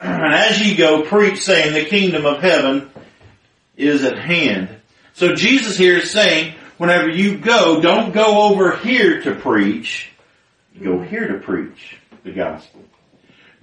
And 0.01 0.33
as 0.33 0.59
ye 0.59 0.75
go, 0.75 1.03
preach 1.03 1.41
saying 1.41 1.73
the 1.73 1.85
kingdom 1.85 2.25
of 2.25 2.41
heaven 2.41 2.89
is 3.77 4.03
at 4.03 4.17
hand. 4.17 4.69
So 5.13 5.35
Jesus 5.35 5.77
here 5.77 5.97
is 5.97 6.09
saying, 6.09 6.55
whenever 6.81 7.09
you 7.09 7.37
go, 7.37 7.79
don't 7.79 8.11
go 8.11 8.49
over 8.49 8.75
here 8.75 9.21
to 9.21 9.35
preach. 9.35 10.09
Go 10.81 10.99
here 10.99 11.27
to 11.27 11.39
preach 11.39 11.97
the 12.23 12.31
gospel. 12.31 12.83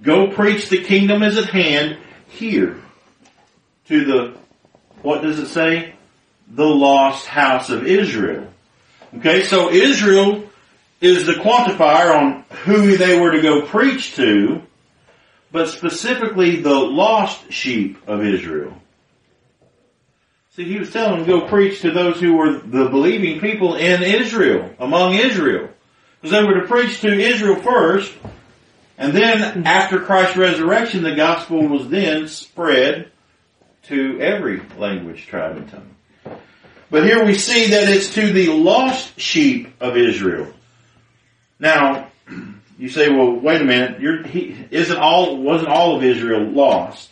Go 0.01 0.31
preach 0.31 0.69
the 0.69 0.83
kingdom 0.83 1.21
is 1.21 1.37
at 1.37 1.49
hand 1.49 1.97
here 2.29 2.81
to 3.87 4.05
the, 4.05 4.37
what 5.01 5.21
does 5.21 5.37
it 5.37 5.47
say? 5.47 5.93
the 6.49 6.65
lost 6.65 7.27
house 7.27 7.69
of 7.69 7.85
Israel. 7.85 8.47
Okay, 9.17 9.43
so 9.43 9.69
Israel 9.69 10.49
is 11.01 11.25
the 11.25 11.33
quantifier 11.33 12.15
on 12.15 12.43
who 12.63 12.97
they 12.97 13.19
were 13.19 13.31
to 13.31 13.41
go 13.41 13.65
preach 13.65 14.15
to, 14.15 14.61
but 15.51 15.69
specifically 15.69 16.57
the 16.57 16.73
lost 16.73 17.51
sheep 17.51 17.97
of 18.07 18.23
Israel. 18.23 18.73
See, 20.59 20.65
he 20.65 20.77
was 20.77 20.91
telling 20.91 21.19
them 21.19 21.25
to 21.25 21.39
go 21.39 21.47
preach 21.47 21.79
to 21.83 21.91
those 21.91 22.19
who 22.19 22.33
were 22.33 22.59
the 22.59 22.89
believing 22.89 23.39
people 23.39 23.75
in 23.75 24.03
Israel, 24.03 24.69
among 24.77 25.13
Israel. 25.13 25.69
Because 26.19 26.37
they 26.37 26.43
were 26.43 26.59
to 26.59 26.67
preach 26.67 26.99
to 26.99 27.17
Israel 27.17 27.55
first, 27.61 28.13
and 28.97 29.13
then 29.13 29.65
after 29.65 30.01
Christ's 30.01 30.35
resurrection, 30.35 31.01
the 31.01 31.15
gospel 31.15 31.65
was 31.65 31.87
then 31.87 32.27
spread 32.27 33.09
to 33.83 34.19
every 34.19 34.61
language, 34.77 35.27
tribe, 35.27 35.55
and 35.55 35.71
tongue. 35.71 35.95
But 36.91 37.05
here 37.05 37.23
we 37.23 37.35
see 37.35 37.67
that 37.67 37.87
it's 37.87 38.13
to 38.15 38.33
the 38.33 38.49
lost 38.49 39.17
sheep 39.17 39.73
of 39.79 39.95
Israel. 39.95 40.53
Now, 41.57 42.11
you 42.77 42.89
say, 42.89 43.07
well, 43.07 43.31
wait 43.31 43.61
a 43.61 43.63
minute, 43.63 44.25
he, 44.25 44.67
isn't 44.71 44.97
all, 44.97 45.37
wasn't 45.37 45.69
all 45.69 45.95
of 45.95 46.03
Israel 46.03 46.43
lost? 46.43 47.09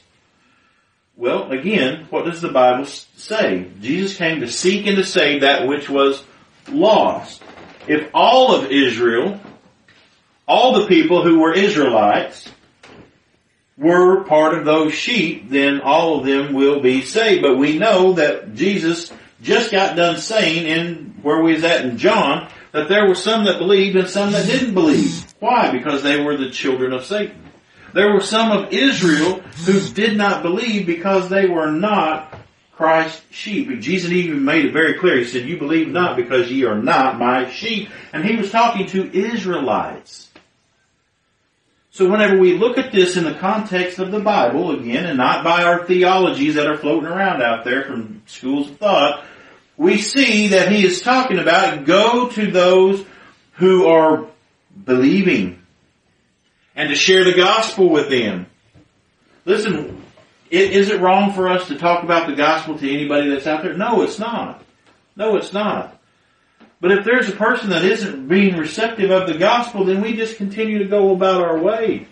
Well, 1.17 1.51
again, 1.51 2.05
what 2.11 2.25
does 2.25 2.41
the 2.41 2.51
Bible 2.51 2.85
say? 2.85 3.71
Jesus 3.81 4.15
came 4.15 4.41
to 4.41 4.47
seek 4.47 4.85
and 4.85 4.97
to 4.97 5.03
save 5.03 5.41
that 5.41 5.67
which 5.67 5.89
was 5.89 6.23
lost. 6.69 7.41
If 7.87 8.11
all 8.13 8.53
of 8.53 8.71
Israel, 8.71 9.39
all 10.47 10.79
the 10.79 10.85
people 10.85 11.23
who 11.23 11.39
were 11.39 11.53
Israelites, 11.53 12.47
were 13.77 14.25
part 14.25 14.59
of 14.59 14.65
those 14.65 14.93
sheep, 14.93 15.49
then 15.49 15.81
all 15.81 16.19
of 16.19 16.25
them 16.25 16.53
will 16.53 16.81
be 16.81 17.01
saved. 17.01 17.41
But 17.41 17.57
we 17.57 17.79
know 17.79 18.13
that 18.13 18.53
Jesus 18.53 19.11
just 19.41 19.71
got 19.71 19.95
done 19.95 20.19
saying 20.19 20.67
in 20.67 21.15
where 21.23 21.41
we 21.41 21.53
was 21.53 21.63
at 21.63 21.85
in 21.85 21.97
John 21.97 22.51
that 22.73 22.89
there 22.89 23.07
were 23.07 23.15
some 23.15 23.45
that 23.45 23.57
believed 23.57 23.95
and 23.95 24.07
some 24.07 24.31
that 24.33 24.45
didn't 24.45 24.75
believe. 24.75 25.33
Why? 25.39 25.71
Because 25.71 26.03
they 26.03 26.21
were 26.21 26.37
the 26.37 26.51
children 26.51 26.93
of 26.93 27.05
Satan. 27.05 27.46
There 27.97 28.13
were 28.13 28.21
some 28.21 28.51
of 28.51 28.71
Israel 28.73 29.39
who 29.65 29.79
did 29.89 30.15
not 30.15 30.43
believe 30.43 30.85
because 30.85 31.29
they 31.29 31.47
were 31.47 31.71
not 31.71 32.31
Christ's 32.73 33.23
sheep. 33.31 33.69
And 33.69 33.81
Jesus 33.81 34.11
even 34.11 34.45
made 34.45 34.65
it 34.65 34.71
very 34.71 34.99
clear. 34.99 35.17
He 35.17 35.25
said, 35.25 35.49
you 35.49 35.57
believe 35.57 35.87
not 35.87 36.15
because 36.15 36.51
ye 36.51 36.63
are 36.65 36.79
not 36.79 37.17
my 37.17 37.49
sheep. 37.49 37.89
And 38.13 38.23
he 38.23 38.35
was 38.35 38.51
talking 38.51 38.85
to 38.89 39.11
Israelites. 39.17 40.29
So 41.89 42.07
whenever 42.07 42.37
we 42.37 42.53
look 42.53 42.77
at 42.77 42.91
this 42.91 43.17
in 43.17 43.23
the 43.23 43.33
context 43.33 43.97
of 43.97 44.11
the 44.11 44.19
Bible, 44.19 44.79
again, 44.79 45.07
and 45.07 45.17
not 45.17 45.43
by 45.43 45.63
our 45.63 45.83
theologies 45.83 46.53
that 46.53 46.67
are 46.67 46.77
floating 46.77 47.09
around 47.09 47.41
out 47.41 47.65
there 47.65 47.85
from 47.85 48.21
schools 48.27 48.69
of 48.69 48.77
thought, 48.77 49.25
we 49.75 49.97
see 49.97 50.49
that 50.49 50.71
he 50.71 50.85
is 50.85 51.01
talking 51.01 51.39
about 51.39 51.85
go 51.85 52.29
to 52.29 52.51
those 52.51 53.03
who 53.53 53.87
are 53.87 54.27
believing 54.85 55.56
and 56.77 56.89
to 56.89 56.95
share 56.95 57.25
the 57.25 57.33
gospel 57.33 57.89
with 57.89 58.09
them. 58.09 58.45
Listen, 59.43 60.01
is 60.49 60.89
it 60.89 61.01
wrong 61.01 61.33
for 61.33 61.49
us 61.49 61.67
to 61.67 61.77
talk 61.77 62.03
about 62.03 62.27
the 62.27 62.35
gospel 62.35 62.77
to 62.77 62.93
anybody 62.93 63.29
that's 63.29 63.47
out 63.47 63.63
there? 63.63 63.73
No, 63.73 64.03
it's 64.03 64.19
not. 64.19 64.63
No, 65.15 65.35
it's 65.35 65.51
not. 65.51 65.99
But 66.79 66.91
if 66.91 67.03
there's 67.03 67.27
a 67.27 67.35
person 67.35 67.71
that 67.71 67.83
isn't 67.83 68.27
being 68.27 68.55
receptive 68.55 69.09
of 69.09 69.27
the 69.27 69.39
gospel, 69.39 69.83
then 69.83 70.01
we 70.01 70.15
just 70.15 70.37
continue 70.37 70.77
to 70.77 70.85
go 70.85 71.11
about 71.11 71.41
our 71.41 71.57
way. 71.57 72.07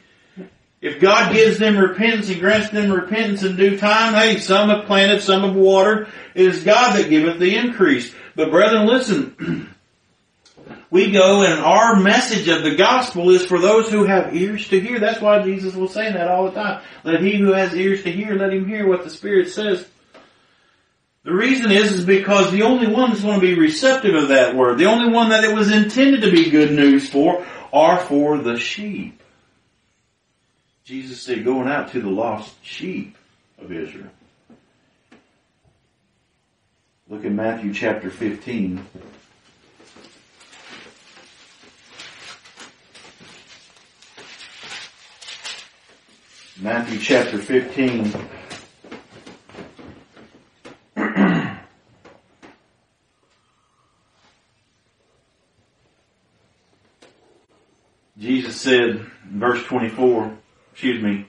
If 0.81 0.99
God 0.99 1.31
gives 1.33 1.59
them 1.59 1.77
repentance, 1.77 2.27
He 2.27 2.39
grants 2.39 2.69
them 2.71 2.91
repentance 2.91 3.43
in 3.43 3.55
due 3.55 3.77
time. 3.77 4.15
Hey, 4.15 4.39
some 4.39 4.69
have 4.69 4.85
planted, 4.85 5.21
some 5.21 5.43
have 5.43 5.55
watered. 5.55 6.07
It 6.33 6.47
is 6.47 6.63
God 6.63 6.95
that 6.95 7.09
giveth 7.09 7.39
the 7.39 7.55
increase. 7.55 8.13
But 8.35 8.49
brethren, 8.49 8.87
listen. 8.87 9.69
we 10.89 11.11
go 11.11 11.43
and 11.43 11.61
our 11.61 11.95
message 11.95 12.47
of 12.47 12.63
the 12.63 12.75
gospel 12.75 13.29
is 13.29 13.45
for 13.45 13.59
those 13.59 13.89
who 13.89 14.05
have 14.05 14.35
ears 14.35 14.67
to 14.69 14.79
hear. 14.79 14.99
That's 14.99 15.21
why 15.21 15.41
Jesus 15.41 15.75
was 15.75 15.93
saying 15.93 16.13
that 16.13 16.27
all 16.27 16.45
the 16.45 16.51
time. 16.51 16.81
Let 17.03 17.21
he 17.21 17.37
who 17.37 17.53
has 17.53 17.75
ears 17.75 18.03
to 18.03 18.11
hear, 18.11 18.35
let 18.35 18.53
him 18.53 18.67
hear 18.67 18.87
what 18.87 19.03
the 19.03 19.09
Spirit 19.09 19.49
says. 19.49 19.85
The 21.23 21.33
reason 21.33 21.71
is, 21.71 21.91
is 21.91 22.05
because 22.05 22.51
the 22.51 22.61
only 22.61 22.87
one 22.87 23.09
that's 23.09 23.23
going 23.23 23.39
to 23.39 23.45
be 23.45 23.55
receptive 23.55 24.13
of 24.13 24.29
that 24.29 24.55
word, 24.55 24.77
the 24.77 24.85
only 24.85 25.11
one 25.11 25.29
that 25.29 25.43
it 25.43 25.55
was 25.55 25.71
intended 25.71 26.21
to 26.21 26.31
be 26.31 26.51
good 26.51 26.71
news 26.71 27.09
for, 27.09 27.43
are 27.73 27.99
for 27.99 28.37
the 28.37 28.57
sheep. 28.57 29.21
Jesus 30.83 31.19
said, 31.21 31.43
going 31.43 31.67
out 31.67 31.91
to 31.93 31.99
the 31.99 32.09
lost 32.09 32.53
sheep 32.63 33.17
of 33.57 33.71
Israel. 33.71 34.11
Look 37.09 37.25
at 37.25 37.31
Matthew 37.31 37.73
chapter 37.73 38.11
15. 38.11 38.85
Matthew 46.57 46.99
chapter 46.99 47.37
15. 47.37 48.13
Jesus 58.17 58.55
said, 58.55 59.05
verse 59.29 59.61
24, 59.65 60.37
excuse 60.71 61.03
me, 61.03 61.27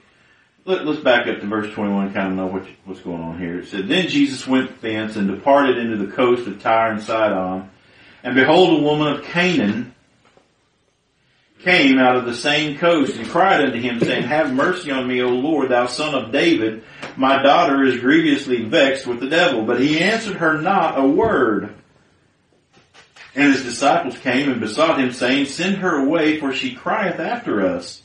let, 0.63 0.87
us 0.87 0.99
back 1.01 1.27
up 1.27 1.41
to 1.41 1.47
verse 1.47 1.73
21 1.73 2.13
kind 2.13 2.29
of 2.29 2.35
know 2.37 2.45
what, 2.45 2.65
what's 2.85 3.01
going 3.01 3.21
on 3.21 3.37
here. 3.37 3.59
It 3.59 3.67
said, 3.67 3.89
Then 3.89 4.07
Jesus 4.07 4.47
went 4.47 4.81
thence 4.81 5.17
and 5.17 5.27
departed 5.27 5.77
into 5.77 5.97
the 5.97 6.13
coast 6.13 6.47
of 6.47 6.61
Tyre 6.61 6.93
and 6.93 7.03
Sidon. 7.03 7.69
And 8.23 8.33
behold, 8.33 8.79
a 8.79 8.83
woman 8.83 9.11
of 9.11 9.23
Canaan 9.23 9.93
came 11.59 11.97
out 11.97 12.15
of 12.15 12.25
the 12.25 12.35
same 12.35 12.77
coast 12.77 13.17
and 13.17 13.27
cried 13.27 13.61
unto 13.61 13.79
him, 13.79 13.99
saying, 13.99 14.23
Have 14.23 14.53
mercy 14.53 14.91
on 14.91 15.07
me, 15.07 15.21
O 15.21 15.29
Lord, 15.29 15.69
thou 15.69 15.87
son 15.87 16.15
of 16.15 16.31
David. 16.31 16.83
My 17.15 17.41
daughter 17.41 17.83
is 17.83 17.99
grievously 17.99 18.63
vexed 18.63 19.07
with 19.07 19.19
the 19.19 19.29
devil. 19.29 19.65
But 19.65 19.81
he 19.81 19.99
answered 19.99 20.37
her 20.37 20.61
not 20.61 20.99
a 20.99 21.07
word. 21.07 21.73
And 23.35 23.53
his 23.53 23.63
disciples 23.63 24.17
came 24.17 24.49
and 24.49 24.61
besought 24.61 24.99
him, 24.99 25.11
saying, 25.11 25.45
Send 25.45 25.77
her 25.77 26.03
away, 26.03 26.39
for 26.39 26.53
she 26.53 26.73
crieth 26.73 27.19
after 27.19 27.65
us. 27.65 28.01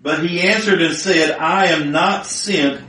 But 0.00 0.24
he 0.24 0.40
answered 0.40 0.82
and 0.82 0.96
said, 0.96 1.38
I 1.38 1.66
am 1.66 1.92
not 1.92 2.26
sent 2.26 2.82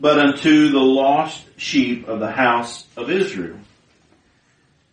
but 0.00 0.18
unto 0.18 0.70
the 0.70 0.80
lost 0.80 1.44
sheep 1.58 2.08
of 2.08 2.20
the 2.20 2.30
house 2.30 2.86
of 2.96 3.10
Israel. 3.10 3.58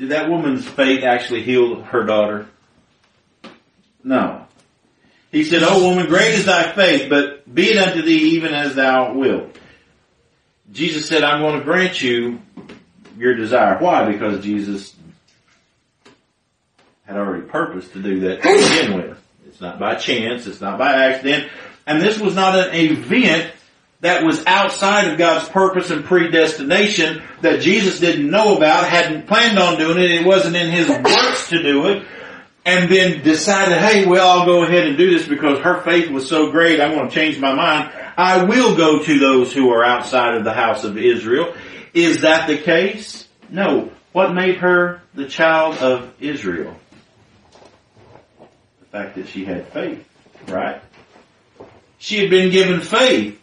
did 0.00 0.08
that 0.08 0.30
woman's 0.30 0.66
faith 0.66 1.04
actually 1.04 1.42
heal 1.42 1.82
her 1.82 2.04
daughter? 2.04 2.48
No. 4.02 4.46
He 5.30 5.44
said, 5.44 5.62
Oh 5.62 5.90
woman, 5.90 6.06
great 6.06 6.32
is 6.32 6.46
thy 6.46 6.72
faith, 6.72 7.10
but 7.10 7.54
be 7.54 7.70
it 7.70 7.76
unto 7.76 8.00
thee 8.00 8.30
even 8.36 8.54
as 8.54 8.74
thou 8.74 9.12
wilt. 9.12 9.54
Jesus 10.72 11.06
said, 11.06 11.22
I'm 11.22 11.42
going 11.42 11.58
to 11.58 11.64
grant 11.64 12.00
you 12.00 12.40
your 13.18 13.34
desire. 13.34 13.76
Why? 13.78 14.10
Because 14.10 14.42
Jesus 14.42 14.96
had 17.04 17.18
already 17.18 17.46
purposed 17.46 17.92
to 17.92 18.02
do 18.02 18.20
that 18.20 18.42
to 18.42 18.56
begin 18.56 18.96
with. 18.96 19.18
It's 19.48 19.60
not 19.60 19.78
by 19.78 19.96
chance, 19.96 20.46
it's 20.46 20.62
not 20.62 20.78
by 20.78 20.94
accident, 20.94 21.50
and 21.86 22.00
this 22.00 22.18
was 22.18 22.34
not 22.34 22.58
an 22.58 22.74
event 22.74 23.52
that 24.00 24.24
was 24.24 24.44
outside 24.46 25.08
of 25.08 25.18
God's 25.18 25.48
purpose 25.48 25.90
and 25.90 26.04
predestination 26.04 27.22
that 27.42 27.60
Jesus 27.60 28.00
didn't 28.00 28.30
know 28.30 28.56
about, 28.56 28.88
hadn't 28.88 29.26
planned 29.26 29.58
on 29.58 29.78
doing 29.78 29.98
it, 29.98 30.10
it 30.10 30.26
wasn't 30.26 30.56
in 30.56 30.70
His 30.70 30.88
works 30.88 31.50
to 31.50 31.62
do 31.62 31.86
it, 31.88 32.06
and 32.64 32.90
then 32.90 33.22
decided, 33.22 33.78
hey, 33.78 34.06
well, 34.06 34.40
I'll 34.40 34.46
go 34.46 34.64
ahead 34.64 34.86
and 34.86 34.96
do 34.96 35.10
this 35.10 35.28
because 35.28 35.58
her 35.60 35.82
faith 35.82 36.10
was 36.10 36.28
so 36.28 36.50
great, 36.50 36.80
I'm 36.80 36.94
going 36.94 37.08
to 37.08 37.14
change 37.14 37.38
my 37.38 37.54
mind. 37.54 37.92
I 38.16 38.44
will 38.44 38.76
go 38.76 39.02
to 39.02 39.18
those 39.18 39.52
who 39.52 39.70
are 39.70 39.84
outside 39.84 40.34
of 40.34 40.44
the 40.44 40.52
house 40.52 40.84
of 40.84 40.96
Israel. 40.96 41.54
Is 41.94 42.22
that 42.22 42.46
the 42.46 42.58
case? 42.58 43.26
No. 43.48 43.90
What 44.12 44.34
made 44.34 44.56
her 44.56 45.02
the 45.14 45.26
child 45.26 45.78
of 45.78 46.12
Israel? 46.20 46.76
The 48.80 48.86
fact 48.86 49.14
that 49.16 49.28
she 49.28 49.44
had 49.44 49.68
faith, 49.68 50.06
right? 50.48 50.82
She 51.98 52.18
had 52.18 52.30
been 52.30 52.50
given 52.50 52.80
faith. 52.80 53.39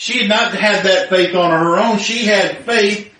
She 0.00 0.20
had 0.20 0.28
not 0.28 0.54
had 0.54 0.84
that 0.84 1.08
faith 1.08 1.34
on 1.34 1.50
her 1.50 1.76
own. 1.76 1.98
She 1.98 2.24
had 2.24 2.58
faith 2.58 3.12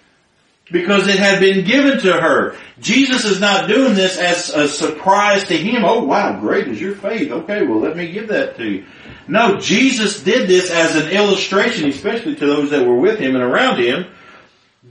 because 0.71 1.09
it 1.09 1.19
had 1.19 1.41
been 1.41 1.67
given 1.67 1.99
to 1.99 2.13
her. 2.13 2.57
Jesus 2.79 3.25
is 3.25 3.41
not 3.41 3.67
doing 3.67 3.95
this 3.95 4.17
as 4.17 4.51
a 4.51 4.69
surprise 4.69 5.43
to 5.49 5.57
him. 5.57 5.85
Oh 5.85 6.05
wow, 6.05 6.39
great 6.39 6.69
is 6.69 6.81
your 6.81 6.95
faith. 6.95 7.33
Okay, 7.33 7.67
well 7.67 7.81
let 7.81 7.97
me 7.97 8.13
give 8.13 8.29
that 8.29 8.57
to 8.59 8.65
you. 8.65 8.87
No, 9.27 9.59
Jesus 9.59 10.23
did 10.23 10.49
this 10.49 10.71
as 10.71 10.95
an 10.95 11.09
illustration, 11.09 11.89
especially 11.89 12.37
to 12.37 12.47
those 12.47 12.71
that 12.71 12.87
were 12.87 13.01
with 13.01 13.19
him 13.19 13.35
and 13.35 13.43
around 13.43 13.81
him. 13.81 14.07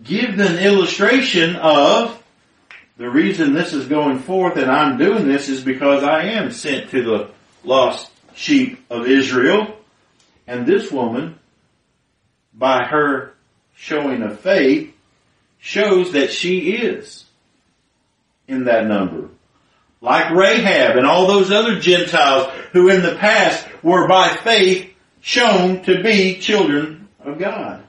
Give 0.03 0.37
an 0.37 0.59
illustration 0.59 1.55
of 1.55 2.21
the 2.97 3.09
reason 3.09 3.53
this 3.53 3.71
is 3.71 3.87
going 3.87 4.19
forth 4.19 4.57
and 4.57 4.69
I'm 4.69 4.97
doing 4.97 5.25
this 5.25 5.47
is 5.47 5.63
because 5.63 6.03
I 6.03 6.23
am 6.23 6.51
sent 6.51 6.91
to 6.91 7.01
the 7.01 7.31
lost 7.63 8.11
sheep 8.35 8.85
of 8.89 9.07
Israel. 9.07 9.73
And 10.45 10.65
this 10.65 10.91
woman, 10.91 11.39
by 12.57 12.83
her 12.85 13.33
showing 13.75 14.23
of 14.23 14.39
faith, 14.39 14.93
shows 15.59 16.13
that 16.13 16.31
she 16.31 16.71
is 16.71 17.25
in 18.47 18.65
that 18.65 18.85
number. 18.87 19.29
Like 20.01 20.31
Rahab 20.31 20.97
and 20.97 21.05
all 21.05 21.27
those 21.27 21.51
other 21.51 21.79
Gentiles 21.79 22.51
who 22.71 22.89
in 22.89 23.01
the 23.01 23.15
past 23.15 23.67
were 23.83 24.07
by 24.07 24.29
faith 24.29 24.93
shown 25.21 25.83
to 25.83 26.01
be 26.01 26.39
children 26.39 27.07
of 27.19 27.39
God. 27.39 27.83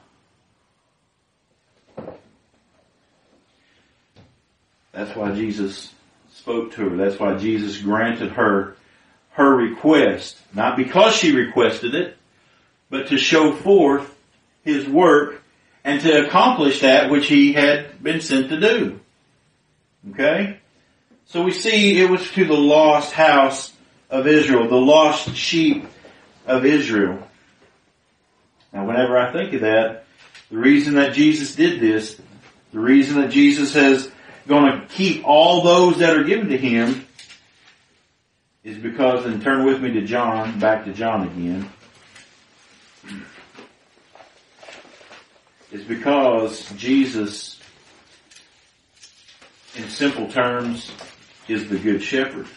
That's 4.91 5.15
why 5.15 5.33
Jesus 5.33 5.93
spoke 6.33 6.73
to 6.73 6.89
her. 6.89 6.97
That's 6.97 7.19
why 7.19 7.37
Jesus 7.37 7.79
granted 7.79 8.31
her 8.31 8.75
her 9.31 9.55
request, 9.55 10.37
not 10.53 10.75
because 10.75 11.15
she 11.15 11.33
requested 11.33 11.95
it, 11.95 12.17
but 12.89 13.07
to 13.07 13.17
show 13.17 13.53
forth 13.53 14.13
his 14.63 14.87
work 14.87 15.41
and 15.83 16.01
to 16.01 16.25
accomplish 16.25 16.81
that 16.81 17.09
which 17.09 17.27
he 17.27 17.53
had 17.53 18.03
been 18.03 18.21
sent 18.21 18.49
to 18.49 18.59
do. 18.59 18.99
Okay? 20.11 20.59
So 21.25 21.43
we 21.43 21.51
see 21.51 22.01
it 22.01 22.09
was 22.09 22.29
to 22.31 22.45
the 22.45 22.53
lost 22.53 23.13
house 23.13 23.73
of 24.09 24.27
Israel, 24.27 24.67
the 24.67 24.75
lost 24.75 25.35
sheep 25.35 25.85
of 26.45 26.65
Israel. 26.65 27.27
Now 28.73 28.85
whenever 28.85 29.17
I 29.17 29.31
think 29.31 29.53
of 29.53 29.61
that, 29.61 30.05
the 30.49 30.57
reason 30.57 30.95
that 30.95 31.13
Jesus 31.13 31.55
did 31.55 31.79
this, 31.79 32.19
the 32.71 32.79
reason 32.79 33.21
that 33.21 33.31
Jesus 33.31 33.75
is 33.75 34.11
going 34.47 34.65
to 34.65 34.87
keep 34.87 35.23
all 35.27 35.61
those 35.61 35.99
that 35.99 36.17
are 36.17 36.23
given 36.23 36.49
to 36.49 36.57
him 36.57 37.05
is 38.63 38.77
because, 38.77 39.25
and 39.25 39.41
turn 39.41 39.65
with 39.65 39.81
me 39.81 39.91
to 39.93 40.01
John, 40.01 40.59
back 40.59 40.85
to 40.85 40.93
John 40.93 41.27
again, 41.27 41.69
is 45.71 45.83
because 45.83 46.69
Jesus, 46.71 47.59
in 49.75 49.89
simple 49.89 50.29
terms, 50.29 50.91
is 51.47 51.69
the 51.69 51.77
good 51.77 52.01
shepherd. 52.01 52.47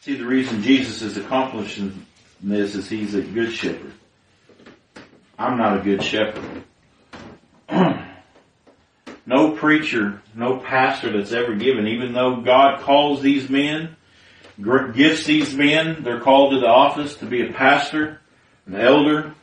See, 0.00 0.16
the 0.16 0.26
reason 0.26 0.62
Jesus 0.62 1.02
is 1.02 1.16
accomplishing 1.16 2.06
this 2.40 2.74
is 2.74 2.88
he's 2.88 3.14
a 3.14 3.22
good 3.22 3.52
shepherd. 3.52 3.92
I'm 5.38 5.56
not 5.56 5.78
a 5.78 5.82
good 5.82 6.02
shepherd. 6.02 6.64
no 9.26 9.52
preacher, 9.52 10.20
no 10.34 10.58
pastor 10.58 11.16
that's 11.16 11.32
ever 11.32 11.54
given, 11.54 11.86
even 11.86 12.12
though 12.12 12.40
God 12.40 12.80
calls 12.80 13.22
these 13.22 13.48
men, 13.48 13.96
gifts 14.94 15.24
these 15.24 15.54
men, 15.54 16.02
they're 16.02 16.20
called 16.20 16.52
to 16.52 16.60
the 16.60 16.66
office 16.66 17.16
to 17.16 17.26
be 17.26 17.48
a 17.48 17.52
pastor 17.52 18.20
an 18.66 18.76
elder 18.76 19.34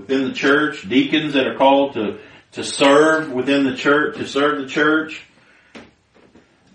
within 0.00 0.24
the 0.24 0.34
church, 0.34 0.88
deacons 0.88 1.34
that 1.34 1.46
are 1.46 1.56
called 1.56 1.94
to, 1.94 2.18
to 2.52 2.64
serve 2.64 3.30
within 3.30 3.64
the 3.64 3.76
church, 3.76 4.16
to 4.16 4.26
serve 4.26 4.62
the 4.62 4.66
church. 4.66 5.26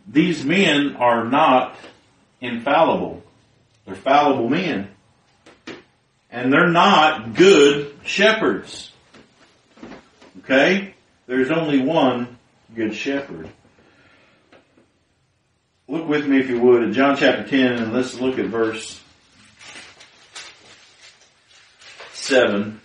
These 0.07 0.45
men 0.45 0.95
are 0.97 1.25
not 1.25 1.75
infallible. 2.39 3.23
They're 3.85 3.95
fallible 3.95 4.49
men. 4.49 4.89
And 6.29 6.53
they're 6.53 6.69
not 6.69 7.33
good 7.33 7.95
shepherds. 8.03 8.91
Okay? 10.39 10.93
There's 11.25 11.49
only 11.49 11.81
one 11.81 12.37
good 12.75 12.93
shepherd. 12.93 13.49
Look 15.87 16.07
with 16.07 16.27
me 16.27 16.39
if 16.39 16.49
you 16.49 16.59
would 16.59 16.83
at 16.83 16.93
John 16.93 17.15
chapter 17.17 17.47
10 17.47 17.73
and 17.73 17.93
let's 17.93 18.19
look 18.19 18.37
at 18.37 18.45
verse 18.47 19.01
7. 22.13 22.81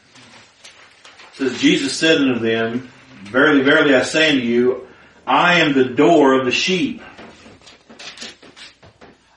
Says, 1.40 1.58
Jesus 1.58 1.96
said 1.96 2.18
unto 2.18 2.38
them, 2.38 2.90
Verily, 3.22 3.62
verily 3.62 3.94
I 3.94 4.02
say 4.02 4.28
unto 4.28 4.42
you, 4.42 4.86
I 5.26 5.60
am 5.60 5.72
the 5.72 5.86
door 5.86 6.38
of 6.38 6.44
the 6.44 6.52
sheep. 6.52 7.02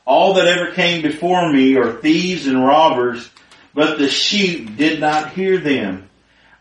All 0.04 0.34
that 0.34 0.45
ever 0.45 0.74
came 0.74 1.01
before 1.01 1.49
me 1.49 1.78
are 1.78 2.01
thieves 2.01 2.45
and 2.45 2.62
robbers, 2.62 3.30
but 3.74 3.97
the 3.97 4.10
sheep 4.10 4.76
did 4.76 4.99
not 4.99 5.32
hear 5.32 5.60
them. 5.60 6.10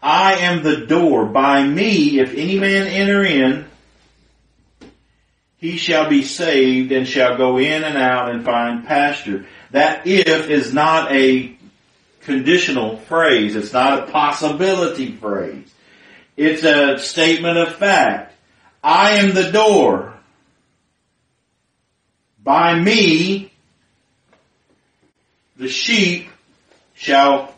I 0.01 0.35
am 0.35 0.63
the 0.63 0.87
door. 0.87 1.27
By 1.27 1.67
me, 1.67 2.21
if 2.21 2.35
any 2.35 2.61
man 2.61 2.87
enter 2.87 3.25
in, 3.25 3.67
he 5.57 5.77
shall 5.77 6.09
be 6.09 6.23
saved 6.23 6.93
and 6.93 7.05
shall 7.05 7.37
go 7.37 7.59
in 7.59 7.83
and 7.83 7.99
out 7.99 8.31
and 8.31 8.45
find 8.45 8.87
pasture. 8.87 9.47
That 9.73 10.07
if 10.07 10.49
is 10.49 10.73
not 10.73 11.11
a 11.11 11.57
conditional 12.23 12.99
phrase. 12.99 13.57
It's 13.57 13.73
not 13.73 14.01
a 14.09 14.13
possibility 14.13 15.13
phrase. 15.13 15.73
It's 16.37 16.65
a 16.65 16.99
statement 16.99 17.59
of 17.59 17.75
fact. 17.75 18.35
I 18.83 19.13
am 19.19 19.35
the 19.35 19.51
door. 19.53 20.15
By 22.43 22.79
me, 22.79 23.53
the 25.57 25.69
sheep 25.69 26.29
shall 26.95 27.55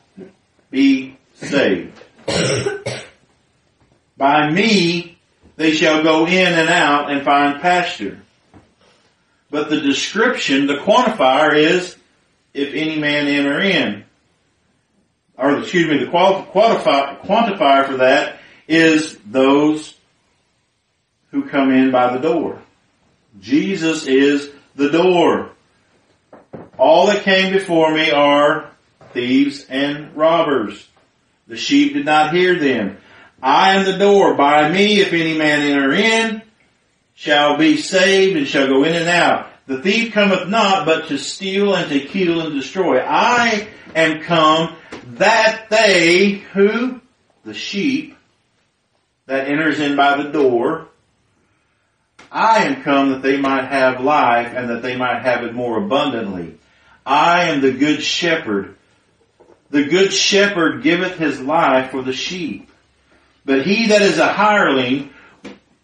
be 0.71 1.17
saved. 1.35 1.99
By 4.17 4.51
me, 4.51 5.19
they 5.57 5.73
shall 5.73 6.03
go 6.03 6.27
in 6.27 6.53
and 6.53 6.69
out 6.69 7.11
and 7.11 7.25
find 7.25 7.61
pasture. 7.61 8.21
But 9.51 9.71
the 9.71 9.81
description, 9.81 10.67
the 10.67 10.79
quantifier 10.79 11.57
is, 11.57 11.97
if 12.53 12.75
any 12.75 12.99
man 12.99 13.27
enter 13.27 13.61
in. 13.61 14.04
Or 15.37 15.59
excuse 15.59 15.89
me, 15.89 15.99
the 15.99 16.11
quantifier, 16.11 17.21
quantifier 17.23 17.87
for 17.87 17.97
that 17.99 18.39
is 18.69 19.19
those 19.27 19.95
who 21.31 21.49
come 21.49 21.73
in 21.73 21.91
by 21.91 22.17
the 22.17 22.21
door. 22.21 22.63
Jesus 23.41 24.07
is 24.07 24.51
the 24.77 24.91
door. 24.91 25.51
All 26.79 27.07
that 27.07 27.25
came 27.25 27.53
before 27.53 27.93
me 27.93 28.11
are 28.11 28.71
thieves 29.13 29.67
and 29.69 30.17
robbers. 30.17 30.89
The 31.47 31.57
sheep 31.57 31.95
did 31.95 32.07
not 32.07 32.33
hear 32.33 32.59
them. 32.59 32.99
I 33.43 33.75
am 33.75 33.85
the 33.85 33.99
door. 33.99 34.35
By 34.35 34.71
me, 34.71 35.01
if 35.01 35.13
any 35.13 35.37
man 35.37 35.63
enter 35.63 35.93
in, 35.93 36.43
shall 37.15 37.59
be 37.59 37.77
saved 37.77 38.37
and 38.37 38.47
shall 38.47 38.69
go 38.69 38.85
in 38.85 38.95
and 38.95 39.09
out. 39.09 39.51
The 39.67 39.83
thief 39.83 40.13
cometh 40.13 40.49
not 40.49 40.87
but 40.87 41.09
to 41.09 41.19
steal 41.19 41.75
and 41.75 41.89
to 41.91 42.01
kill 42.01 42.41
and 42.41 42.55
destroy. 42.55 43.01
I 43.01 43.69
am 43.95 44.23
come 44.23 44.77
that 45.07 45.67
they 45.71 46.31
who, 46.53 47.01
the 47.45 47.55
sheep, 47.55 48.17
that 49.27 49.49
enters 49.49 49.81
in 49.81 49.97
by 49.97 50.23
the 50.23 50.31
door, 50.31 50.89
I 52.31 52.65
am 52.65 52.83
come 52.83 53.11
that 53.11 53.23
they 53.23 53.37
might 53.37 53.67
have 53.67 54.01
life 54.01 54.53
and 54.55 54.69
that 54.71 54.83
they 54.83 54.97
might 54.97 55.23
have 55.23 55.45
it 55.45 55.55
more 55.55 55.79
abundantly. 55.79 56.59
I 57.07 57.45
am 57.45 57.61
the 57.61 57.73
good 57.73 58.03
shepherd. 58.03 58.77
The 59.71 59.85
good 59.85 60.13
shepherd 60.13 60.83
giveth 60.83 61.17
his 61.17 61.41
life 61.41 61.91
for 61.91 62.03
the 62.03 62.13
sheep. 62.13 62.71
But 63.45 63.67
he 63.67 63.89
that 63.89 64.03
is 64.03 64.19
a 64.19 64.33
hireling 64.33 65.11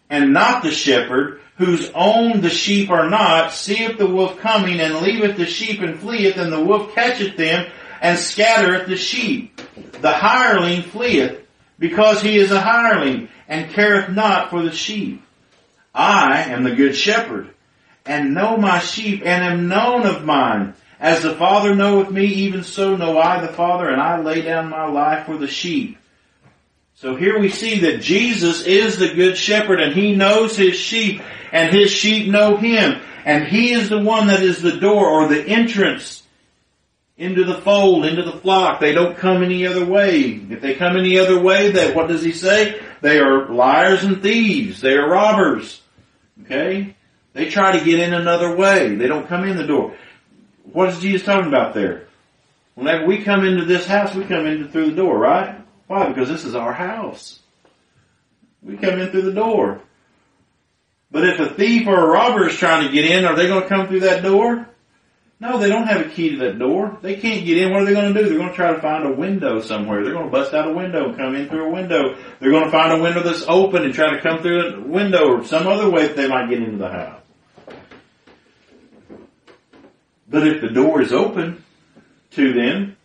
and 0.09 0.33
not 0.33 0.63
the 0.63 0.71
shepherd, 0.71 1.39
whose 1.57 1.89
own 1.93 2.41
the 2.41 2.49
sheep 2.49 2.89
are 2.89 3.09
not, 3.09 3.53
seeth 3.53 3.97
the 3.97 4.07
wolf 4.07 4.39
coming 4.39 4.79
and 4.79 4.95
leaveth 4.95 5.37
the 5.37 5.45
sheep 5.45 5.79
and 5.81 5.99
fleeth, 5.99 6.37
and 6.37 6.51
the 6.51 6.61
wolf 6.61 6.93
catcheth 6.93 7.37
them 7.37 7.71
and 8.01 8.17
scattereth 8.17 8.87
the 8.87 8.97
sheep. 8.97 9.61
The 10.01 10.11
hireling 10.11 10.81
fleeth 10.81 11.39
because 11.79 12.21
he 12.21 12.37
is 12.37 12.51
a 12.51 12.59
hireling 12.59 13.29
and 13.47 13.71
careth 13.71 14.09
not 14.09 14.49
for 14.49 14.63
the 14.63 14.71
sheep. 14.71 15.23
I 15.93 16.43
am 16.43 16.63
the 16.63 16.75
good 16.75 16.95
shepherd 16.95 17.51
and 18.05 18.33
know 18.33 18.57
my 18.57 18.79
sheep 18.79 19.21
and 19.23 19.43
am 19.43 19.67
known 19.67 20.05
of 20.05 20.25
mine. 20.25 20.73
As 20.99 21.23
the 21.23 21.35
Father 21.35 21.75
knoweth 21.75 22.11
me, 22.11 22.25
even 22.25 22.63
so 22.63 22.95
know 22.95 23.17
I 23.17 23.41
the 23.41 23.53
Father, 23.53 23.89
and 23.89 23.99
I 23.99 24.21
lay 24.21 24.41
down 24.41 24.69
my 24.69 24.85
life 24.85 25.25
for 25.25 25.35
the 25.37 25.47
sheep. 25.47 25.97
So 26.95 27.15
here 27.15 27.39
we 27.39 27.49
see 27.49 27.79
that 27.79 28.01
Jesus 28.01 28.61
is 28.63 28.97
the 28.97 29.13
good 29.15 29.35
shepherd 29.35 29.81
and 29.81 29.93
he 29.93 30.15
knows 30.15 30.55
his 30.55 30.75
sheep 30.75 31.21
and 31.51 31.73
his 31.73 31.89
sheep 31.89 32.29
know 32.29 32.57
him. 32.57 33.01
And 33.25 33.45
he 33.45 33.71
is 33.73 33.89
the 33.89 33.99
one 33.99 34.27
that 34.27 34.43
is 34.43 34.61
the 34.61 34.77
door 34.77 35.09
or 35.09 35.27
the 35.27 35.43
entrance 35.43 36.20
into 37.21 37.43
the 37.43 37.61
fold, 37.61 38.03
into 38.03 38.23
the 38.23 38.39
flock. 38.39 38.79
They 38.79 38.93
don't 38.93 39.15
come 39.15 39.43
any 39.43 39.67
other 39.67 39.85
way. 39.85 40.21
If 40.49 40.59
they 40.59 40.73
come 40.73 40.97
any 40.97 41.19
other 41.19 41.39
way, 41.39 41.71
that 41.73 41.95
what 41.95 42.07
does 42.07 42.23
he 42.23 42.31
say? 42.31 42.81
They 43.01 43.19
are 43.19 43.47
liars 43.47 44.03
and 44.03 44.23
thieves. 44.23 44.81
They 44.81 44.95
are 44.95 45.07
robbers. 45.07 45.81
Okay? 46.43 46.95
They 47.33 47.47
try 47.47 47.77
to 47.77 47.85
get 47.85 47.99
in 47.99 48.15
another 48.15 48.55
way. 48.55 48.95
They 48.95 49.07
don't 49.07 49.27
come 49.27 49.43
in 49.43 49.55
the 49.55 49.67
door. 49.67 49.95
What 50.73 50.89
is 50.89 50.99
Jesus 50.99 51.23
talking 51.23 51.47
about 51.47 51.75
there? 51.75 52.07
Whenever 52.73 53.05
we 53.05 53.23
come 53.23 53.45
into 53.45 53.65
this 53.65 53.85
house, 53.85 54.15
we 54.15 54.25
come 54.25 54.47
in 54.47 54.69
through 54.69 54.89
the 54.89 54.95
door, 54.95 55.15
right? 55.15 55.61
Why? 55.85 56.07
Because 56.07 56.27
this 56.27 56.43
is 56.43 56.55
our 56.55 56.73
house. 56.73 57.39
We 58.63 58.77
come 58.77 58.97
in 58.99 59.11
through 59.11 59.23
the 59.23 59.33
door. 59.33 59.79
But 61.11 61.27
if 61.27 61.39
a 61.39 61.53
thief 61.53 61.85
or 61.85 61.99
a 61.99 62.07
robber 62.07 62.47
is 62.47 62.57
trying 62.57 62.87
to 62.87 62.91
get 62.91 63.05
in, 63.05 63.25
are 63.25 63.35
they 63.35 63.45
going 63.45 63.61
to 63.61 63.69
come 63.69 63.87
through 63.87 63.99
that 64.01 64.23
door? 64.23 64.67
No, 65.41 65.57
they 65.57 65.69
don't 65.69 65.87
have 65.87 66.05
a 66.05 66.09
key 66.09 66.29
to 66.29 66.37
that 66.37 66.59
door. 66.59 66.99
They 67.01 67.15
can't 67.15 67.43
get 67.43 67.57
in. 67.57 67.71
What 67.71 67.81
are 67.81 67.85
they 67.85 67.93
going 67.93 68.13
to 68.13 68.21
do? 68.21 68.29
They're 68.29 68.37
going 68.37 68.51
to 68.51 68.55
try 68.55 68.75
to 68.75 68.79
find 68.79 69.07
a 69.07 69.11
window 69.11 69.59
somewhere. 69.59 70.03
They're 70.03 70.13
going 70.13 70.27
to 70.27 70.31
bust 70.31 70.53
out 70.53 70.69
a 70.69 70.71
window 70.71 71.09
and 71.09 71.17
come 71.17 71.33
in 71.33 71.49
through 71.49 71.65
a 71.65 71.71
window. 71.71 72.15
They're 72.39 72.51
going 72.51 72.65
to 72.65 72.69
find 72.69 72.91
a 72.91 73.01
window 73.01 73.23
that's 73.23 73.43
open 73.47 73.83
and 73.83 73.91
try 73.91 74.11
to 74.15 74.21
come 74.21 74.43
through 74.43 74.75
a 74.75 74.79
window 74.81 75.31
or 75.31 75.43
some 75.43 75.65
other 75.65 75.89
way 75.89 76.05
that 76.05 76.15
they 76.15 76.27
might 76.27 76.47
get 76.47 76.61
into 76.61 76.77
the 76.77 76.89
house. 76.89 77.21
But 80.29 80.47
if 80.47 80.61
the 80.61 80.69
door 80.69 81.01
is 81.01 81.11
open 81.11 81.63
to 82.31 82.53
them, 82.53 82.95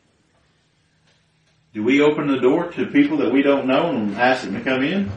do 1.73 1.83
we 1.83 2.03
open 2.03 2.27
the 2.27 2.39
door 2.39 2.71
to 2.73 2.85
people 2.85 3.17
that 3.19 3.33
we 3.33 3.41
don't 3.41 3.67
know 3.67 3.89
and 3.89 4.15
ask 4.15 4.45
them 4.45 4.53
to 4.53 4.61
come 4.61 4.83
in? 4.83 5.11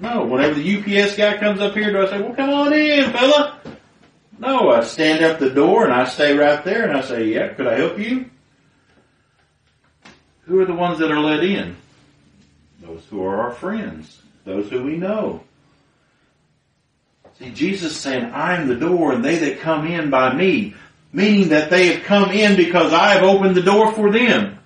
No. 0.00 0.24
Whenever 0.24 0.54
the 0.54 0.76
UPS 0.76 1.14
guy 1.14 1.38
comes 1.38 1.60
up 1.60 1.74
here, 1.74 1.92
do 1.92 2.04
I 2.04 2.10
say, 2.10 2.20
well 2.20 2.34
come 2.34 2.50
on 2.50 2.72
in, 2.72 3.12
fella? 3.12 3.60
No, 4.42 4.70
I 4.70 4.82
stand 4.82 5.24
at 5.24 5.38
the 5.38 5.50
door 5.50 5.84
and 5.84 5.94
I 5.94 6.04
stay 6.06 6.36
right 6.36 6.64
there 6.64 6.88
and 6.88 6.98
I 6.98 7.02
say, 7.02 7.28
yeah, 7.28 7.54
could 7.54 7.68
I 7.68 7.76
help 7.76 7.96
you? 7.98 8.28
Who 10.46 10.60
are 10.60 10.66
the 10.66 10.74
ones 10.74 10.98
that 10.98 11.12
are 11.12 11.20
let 11.20 11.44
in? 11.44 11.76
Those 12.80 13.04
who 13.08 13.22
are 13.22 13.40
our 13.42 13.52
friends. 13.52 14.20
Those 14.44 14.68
who 14.68 14.82
we 14.82 14.96
know. 14.96 15.44
See, 17.38 17.50
Jesus 17.50 17.96
saying, 17.96 18.24
I 18.32 18.56
am 18.56 18.66
the 18.66 18.74
door 18.74 19.12
and 19.12 19.24
they 19.24 19.36
that 19.36 19.60
come 19.60 19.86
in 19.86 20.10
by 20.10 20.34
me 20.34 20.74
meaning 21.12 21.50
that 21.50 21.70
they 21.70 21.92
have 21.92 22.02
come 22.02 22.30
in 22.30 22.56
because 22.56 22.92
I 22.92 23.14
have 23.14 23.22
opened 23.22 23.54
the 23.54 23.62
door 23.62 23.92
for 23.92 24.10
them. 24.10 24.58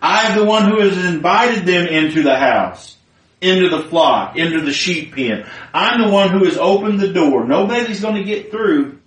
I 0.00 0.26
am 0.26 0.38
the 0.38 0.44
one 0.44 0.68
who 0.68 0.80
has 0.80 1.06
invited 1.06 1.64
them 1.64 1.86
into 1.86 2.22
the 2.22 2.36
house, 2.36 2.96
into 3.40 3.70
the 3.70 3.84
flock, 3.84 4.36
into 4.36 4.60
the 4.60 4.72
sheep 4.72 5.14
pen. 5.14 5.46
I'm 5.72 6.02
the 6.02 6.12
one 6.12 6.30
who 6.30 6.44
has 6.44 6.58
opened 6.58 7.00
the 7.00 7.12
door. 7.12 7.46
Nobody's 7.46 8.00
going 8.02 8.16
to 8.16 8.24
get 8.24 8.50
through. 8.50 8.98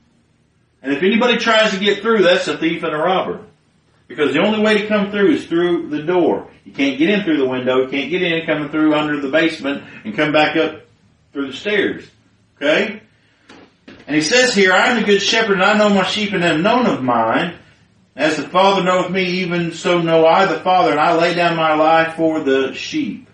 And 0.86 0.94
if 0.94 1.02
anybody 1.02 1.38
tries 1.38 1.72
to 1.72 1.80
get 1.80 2.04
through, 2.04 2.22
that's 2.22 2.48
a 2.48 2.60
thief 2.60 2.84
and 2.84 2.94
a 2.94 2.98
robber. 2.98 3.44
Because 4.08 4.36
the 4.36 4.46
only 4.46 4.62
way 4.62 4.78
to 4.78 4.88
come 4.88 5.10
through 5.10 5.32
is 5.32 5.48
through 5.48 5.90
the 5.90 6.04
door. 6.04 6.48
You 6.64 6.74
can't 6.74 7.00
get 7.00 7.10
in 7.10 7.24
through 7.24 7.40
the 7.40 7.48
window. 7.48 7.82
You 7.82 7.88
can't 7.88 8.12
get 8.12 8.22
in 8.22 8.46
coming 8.46 8.70
through 8.70 8.94
under 8.94 9.20
the 9.20 9.30
basement 9.30 9.84
and 10.04 10.16
come 10.16 10.32
back 10.32 10.56
up 10.56 10.84
through 11.34 11.48
the 11.48 11.58
stairs. 11.58 12.08
Okay? 12.58 13.02
And 14.06 14.16
he 14.16 14.22
says 14.22 14.54
here, 14.54 14.74
I 14.74 14.90
am 14.90 14.98
the 15.00 15.08
good 15.08 15.24
shepherd 15.24 15.54
and 15.54 15.64
I 15.64 15.76
know 15.76 15.90
my 15.90 16.04
sheep 16.04 16.34
and 16.34 16.44
am 16.44 16.62
known 16.62 16.86
of 16.86 17.02
mine. 17.02 17.58
As 18.16 18.38
the 18.38 18.48
Father 18.48 18.84
knoweth 18.84 19.10
me, 19.10 19.24
even 19.42 19.74
so 19.74 20.04
know 20.04 20.28
I 20.28 20.46
the 20.46 20.60
Father, 20.60 20.92
and 20.92 21.00
I 21.00 21.18
lay 21.18 21.34
down 21.34 21.58
my 21.58 21.74
life 21.74 22.16
for 22.16 22.42
the 22.42 22.76
sheep. 22.76 23.28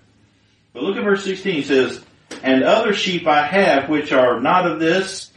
But 0.72 0.84
look 0.84 0.96
at 0.96 1.04
verse 1.04 1.26
16, 1.26 1.54
he 1.54 1.62
says, 1.64 2.02
And 2.42 2.64
other 2.64 2.94
sheep 2.94 3.28
I 3.28 3.46
have 3.46 3.90
which 3.90 4.14
are 4.14 4.40
not 4.40 4.66
of 4.66 4.80
this 4.80 5.30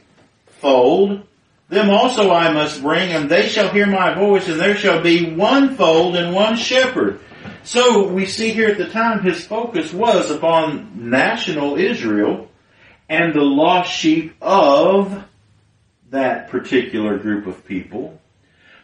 fold, 0.46 1.26
them 1.74 1.90
also 1.90 2.30
I 2.30 2.52
must 2.52 2.82
bring, 2.82 3.12
and 3.12 3.30
they 3.30 3.48
shall 3.48 3.68
hear 3.68 3.86
my 3.86 4.14
voice, 4.14 4.48
and 4.48 4.58
there 4.58 4.76
shall 4.76 5.02
be 5.02 5.34
one 5.34 5.76
fold 5.76 6.16
and 6.16 6.34
one 6.34 6.56
shepherd. 6.56 7.20
So 7.64 8.08
we 8.08 8.26
see 8.26 8.52
here 8.52 8.68
at 8.68 8.78
the 8.78 8.88
time 8.88 9.22
his 9.22 9.46
focus 9.46 9.92
was 9.92 10.30
upon 10.30 11.10
national 11.10 11.76
Israel 11.76 12.48
and 13.08 13.34
the 13.34 13.42
lost 13.42 13.92
sheep 13.92 14.34
of 14.40 15.24
that 16.10 16.50
particular 16.50 17.18
group 17.18 17.46
of 17.46 17.66
people. 17.66 18.20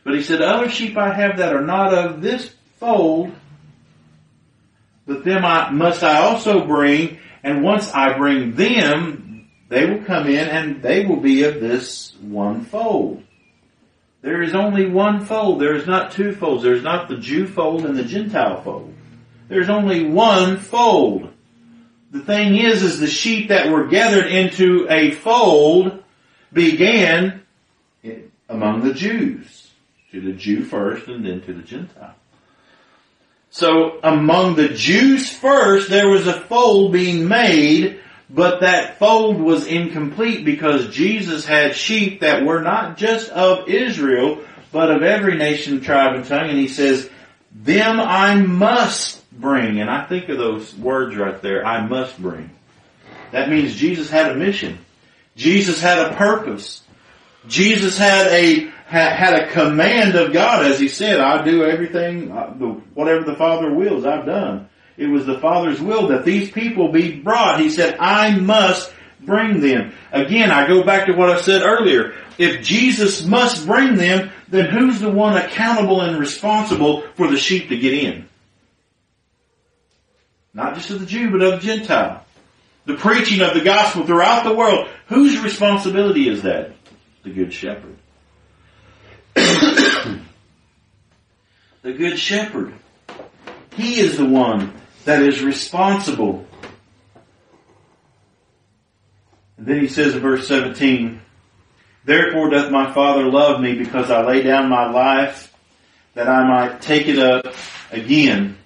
But 0.05 0.15
he 0.15 0.23
said, 0.23 0.41
other 0.41 0.69
sheep 0.69 0.97
I 0.97 1.13
have 1.13 1.39
that 1.39 1.55
are 1.55 1.65
not 1.65 1.93
of 1.93 2.23
this 2.23 2.55
fold, 2.79 3.33
but 5.07 5.25
them 5.25 5.45
I, 5.45 5.71
must 5.71 6.03
I 6.03 6.19
also 6.21 6.67
bring, 6.67 7.19
and 7.43 7.63
once 7.63 7.91
I 7.93 8.17
bring 8.17 8.55
them, 8.55 9.30
they 9.71 9.87
will 9.87 10.05
come 10.05 10.27
in 10.27 10.49
and 10.49 10.83
they 10.83 11.07
will 11.07 11.21
be 11.21 11.45
of 11.45 11.61
this 11.61 12.15
one 12.21 12.65
fold. 12.65 13.23
There 14.21 14.43
is 14.43 14.55
only 14.55 14.87
one 14.87 15.25
fold. 15.25 15.61
There 15.61 15.77
is 15.77 15.87
not 15.87 16.11
two 16.11 16.33
folds. 16.35 16.63
There 16.63 16.75
is 16.75 16.83
not 16.83 17.09
the 17.09 17.17
Jew 17.17 17.47
fold 17.47 17.87
and 17.87 17.97
the 17.97 18.05
Gentile 18.05 18.61
fold. 18.63 18.93
There's 19.49 19.71
only 19.71 20.05
one 20.05 20.59
fold. 20.59 21.33
The 22.11 22.21
thing 22.21 22.57
is, 22.57 22.83
is 22.83 22.99
the 22.99 23.07
sheep 23.07 23.49
that 23.49 23.71
were 23.71 23.87
gathered 23.87 24.27
into 24.27 24.89
a 24.91 25.13
fold 25.13 26.03
began 26.53 27.43
among 28.49 28.83
the 28.83 28.93
Jews. 28.93 29.71
To 30.11 30.21
the 30.21 30.33
Jew 30.33 30.65
first 30.65 31.07
and 31.07 31.25
then 31.25 31.41
to 31.43 31.55
the 31.55 31.63
Gentile. 31.63 32.17
So 33.51 34.01
among 34.03 34.57
the 34.57 34.71
Jews 34.71 35.33
first, 35.33 35.89
there 35.89 36.09
was 36.09 36.27
a 36.27 36.41
fold 36.41 36.93
being 36.93 37.29
made, 37.29 38.01
but 38.33 38.61
that 38.61 38.99
fold 38.99 39.41
was 39.41 39.67
incomplete 39.67 40.45
because 40.45 40.89
Jesus 40.89 41.45
had 41.45 41.75
sheep 41.75 42.21
that 42.21 42.45
were 42.45 42.63
not 42.63 42.97
just 42.97 43.31
of 43.31 43.69
Israel, 43.69 44.45
but 44.73 44.91
of 44.91 45.03
every 45.03 45.37
nation, 45.37 45.81
tribe, 45.81 46.15
and 46.15 46.25
tongue. 46.25 46.49
And 46.49 46.59
he 46.59 46.69
says, 46.69 47.11
them 47.53 47.99
I 47.99 48.37
must 48.37 49.29
bring. 49.33 49.81
And 49.81 49.91
I 49.91 50.07
think 50.07 50.29
of 50.29 50.39
those 50.39 50.75
words 50.77 51.17
right 51.17 51.41
there, 51.43 51.67
I 51.67 51.87
must 51.87 52.21
bring. 52.21 52.51
That 53.33 53.51
means 53.51 53.75
Jesus 53.75 54.11
had 54.11 54.31
a 54.31 54.37
mission. 54.37 54.79
Jesus 55.35 55.81
had 55.81 55.99
a 55.99 56.15
purpose. 56.15 56.83
Jesus 57.49 57.99
had 57.99 58.29
a 58.29 58.71
had 58.87 59.35
a 59.35 59.47
command 59.53 60.17
of 60.17 60.33
God, 60.33 60.67
as 60.67 60.81
he 60.81 60.89
said, 60.89 61.21
I 61.21 61.45
do 61.45 61.65
everything, 61.65 62.33
uh, 62.33 62.49
whatever 62.95 63.23
the 63.23 63.37
Father 63.37 63.73
wills, 63.73 64.05
I've 64.05 64.27
done. 64.27 64.69
It 65.01 65.09
was 65.09 65.25
the 65.25 65.41
Father's 65.41 65.81
will 65.81 66.09
that 66.09 66.27
these 66.27 66.51
people 66.51 66.93
be 66.93 67.19
brought. 67.19 67.59
He 67.59 67.71
said, 67.71 67.97
I 67.99 68.37
must 68.37 68.93
bring 69.19 69.63
them. 69.63 69.95
Again, 70.13 70.51
I 70.51 70.69
go 70.69 70.85
back 70.85 71.07
to 71.07 71.15
what 71.15 71.31
I 71.31 71.41
said 71.41 71.63
earlier. 71.63 72.13
If 72.37 72.63
Jesus 72.63 73.25
must 73.25 73.67
bring 73.67 73.97
them, 73.97 74.31
then 74.49 74.67
who's 74.67 75.01
the 75.01 75.11
one 75.11 75.39
accountable 75.39 76.03
and 76.03 76.19
responsible 76.19 77.03
for 77.15 77.29
the 77.29 77.39
sheep 77.39 77.71
to 77.71 77.79
get 77.79 77.95
in? 77.95 78.29
Not 80.53 80.75
just 80.75 80.91
of 80.91 81.01
the 81.01 81.07
Jew, 81.07 81.31
but 81.31 81.41
of 81.41 81.63
the 81.63 81.67
Gentile. 81.67 82.27
The 82.85 82.97
preaching 82.97 83.41
of 83.41 83.55
the 83.55 83.65
gospel 83.65 84.05
throughout 84.05 84.45
the 84.45 84.55
world. 84.55 84.87
Whose 85.07 85.41
responsibility 85.41 86.29
is 86.29 86.43
that? 86.43 86.73
The 87.23 87.31
Good 87.31 87.55
Shepherd. 87.55 87.97
the 89.35 90.23
Good 91.83 92.19
Shepherd. 92.19 92.75
He 93.77 93.99
is 93.99 94.19
the 94.19 94.27
one 94.27 94.75
that 95.05 95.23
is 95.23 95.43
responsible. 95.43 96.47
And 99.57 99.67
then 99.67 99.81
he 99.81 99.89
says 99.89 100.15
in 100.15 100.21
verse 100.21 100.49
17, 100.49 101.21
Therefore 102.05 102.51
doth 102.51 102.71
my 102.71 102.93
Father 102.93 103.25
love 103.25 103.61
me 103.61 103.75
because 103.75 104.11
I 104.11 104.25
lay 104.25 104.43
down 104.43 104.69
my 104.69 104.91
life 104.91 105.55
that 106.15 106.29
I 106.29 106.47
might 106.47 106.81
take 106.81 107.07
it 107.09 107.19
up 107.19 107.55
again. 107.91 108.57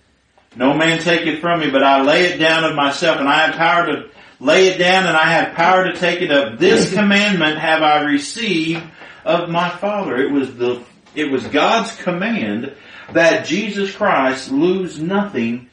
No 0.56 0.74
man 0.74 1.00
take 1.00 1.26
it 1.26 1.40
from 1.40 1.60
me, 1.60 1.70
but 1.70 1.82
I 1.82 2.02
lay 2.02 2.26
it 2.26 2.38
down 2.38 2.64
of 2.64 2.76
myself 2.76 3.18
and 3.18 3.28
I 3.28 3.46
have 3.46 3.56
power 3.56 3.86
to 3.86 4.10
lay 4.38 4.68
it 4.68 4.78
down 4.78 5.06
and 5.06 5.16
I 5.16 5.24
have 5.32 5.54
power 5.54 5.84
to 5.84 5.98
take 5.98 6.22
it 6.22 6.30
up. 6.30 6.58
This 6.58 6.94
commandment 6.94 7.58
have 7.58 7.82
I 7.82 8.02
received 8.02 8.82
of 9.24 9.48
my 9.48 9.68
Father. 9.68 10.16
It 10.16 10.30
was 10.30 10.54
the, 10.56 10.82
it 11.14 11.30
was 11.30 11.44
God's 11.48 11.94
command 11.96 12.72
that 13.12 13.46
Jesus 13.46 13.94
Christ 13.94 14.50
lose 14.50 14.98
nothing 14.98 15.70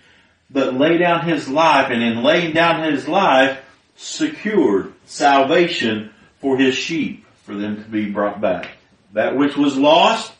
but 0.52 0.74
lay 0.74 0.98
down 0.98 1.28
his 1.28 1.48
life 1.48 1.92
and 1.92 2.04
in 2.04 2.24
laying 2.24 2.54
down 2.54 2.92
his 2.92 3.08
life 3.08 3.60
secured 3.96 4.94
salvation 5.06 6.12
for 6.40 6.58
his 6.58 6.76
sheep 6.76 7.26
for 7.44 7.56
them 7.56 7.84
to 7.84 7.90
be 7.90 8.10
brought 8.10 8.42
back. 8.42 8.72
That 9.14 9.36
which 9.36 9.56
was 9.56 9.78
lost 9.78 10.34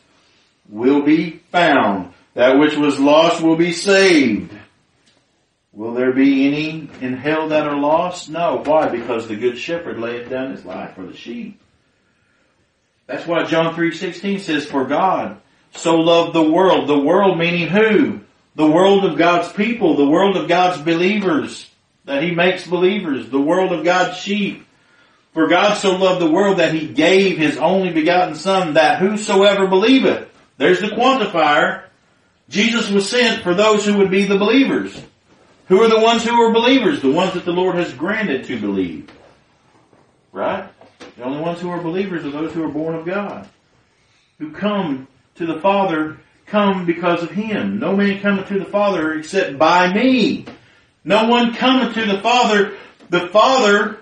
will 0.68 1.02
be 1.02 1.40
found. 1.50 2.12
That 2.34 2.58
which 2.58 2.76
was 2.76 2.98
lost 2.98 3.42
will 3.42 3.56
be 3.56 3.72
saved. 3.72 4.52
Will 5.72 5.94
there 5.94 6.12
be 6.12 6.46
any 6.46 6.88
in 7.00 7.16
hell 7.16 7.48
that 7.48 7.66
are 7.66 7.78
lost? 7.78 8.28
No. 8.28 8.62
Why? 8.64 8.88
Because 8.88 9.26
the 9.26 9.36
good 9.36 9.58
shepherd 9.58 9.98
laid 9.98 10.28
down 10.28 10.50
his 10.50 10.64
life 10.64 10.94
for 10.94 11.04
the 11.04 11.16
sheep. 11.16 11.60
That's 13.06 13.26
why 13.26 13.44
John 13.44 13.74
3.16 13.74 14.40
says, 14.40 14.66
For 14.66 14.84
God 14.84 15.40
so 15.72 15.96
loved 15.96 16.34
the 16.34 16.42
world. 16.42 16.88
The 16.88 16.98
world 16.98 17.38
meaning 17.38 17.68
who? 17.68 18.20
The 18.54 18.70
world 18.70 19.04
of 19.04 19.16
God's 19.16 19.52
people, 19.52 19.96
the 19.96 20.08
world 20.08 20.36
of 20.36 20.48
God's 20.48 20.82
believers, 20.82 21.70
that 22.04 22.22
He 22.22 22.32
makes 22.32 22.66
believers, 22.66 23.30
the 23.30 23.40
world 23.40 23.72
of 23.72 23.84
God's 23.84 24.18
sheep. 24.18 24.66
For 25.32 25.48
God 25.48 25.74
so 25.74 25.96
loved 25.96 26.20
the 26.20 26.30
world 26.30 26.58
that 26.58 26.74
He 26.74 26.86
gave 26.86 27.38
His 27.38 27.56
only 27.56 27.90
begotten 27.92 28.34
Son 28.34 28.74
that 28.74 28.98
whosoever 28.98 29.66
believeth, 29.66 30.28
there's 30.58 30.80
the 30.80 30.88
quantifier, 30.88 31.84
Jesus 32.48 32.90
was 32.90 33.08
sent 33.08 33.42
for 33.42 33.54
those 33.54 33.86
who 33.86 33.96
would 33.98 34.10
be 34.10 34.24
the 34.24 34.36
believers. 34.36 35.00
Who 35.68 35.80
are 35.80 35.88
the 35.88 36.00
ones 36.00 36.22
who 36.22 36.38
are 36.38 36.52
believers? 36.52 37.00
The 37.00 37.10
ones 37.10 37.32
that 37.32 37.46
the 37.46 37.52
Lord 37.52 37.76
has 37.76 37.94
granted 37.94 38.44
to 38.44 38.60
believe. 38.60 39.08
Right? 40.32 40.68
The 41.16 41.24
only 41.24 41.40
ones 41.40 41.60
who 41.60 41.70
are 41.70 41.80
believers 41.80 42.26
are 42.26 42.30
those 42.30 42.52
who 42.52 42.64
are 42.64 42.68
born 42.68 42.94
of 42.94 43.06
God. 43.06 43.48
Who 44.38 44.52
come 44.52 45.08
to 45.36 45.46
the 45.46 45.60
Father, 45.60 46.18
come 46.52 46.84
because 46.84 47.22
of 47.22 47.30
Him. 47.30 47.80
No 47.80 47.96
man 47.96 48.20
cometh 48.20 48.46
to 48.48 48.58
the 48.58 48.66
Father 48.66 49.14
except 49.14 49.58
by 49.58 49.92
me. 49.92 50.44
No 51.02 51.26
one 51.26 51.54
cometh 51.54 51.94
to 51.94 52.04
the 52.04 52.20
Father. 52.20 52.76
The 53.08 53.26
Father 53.28 53.98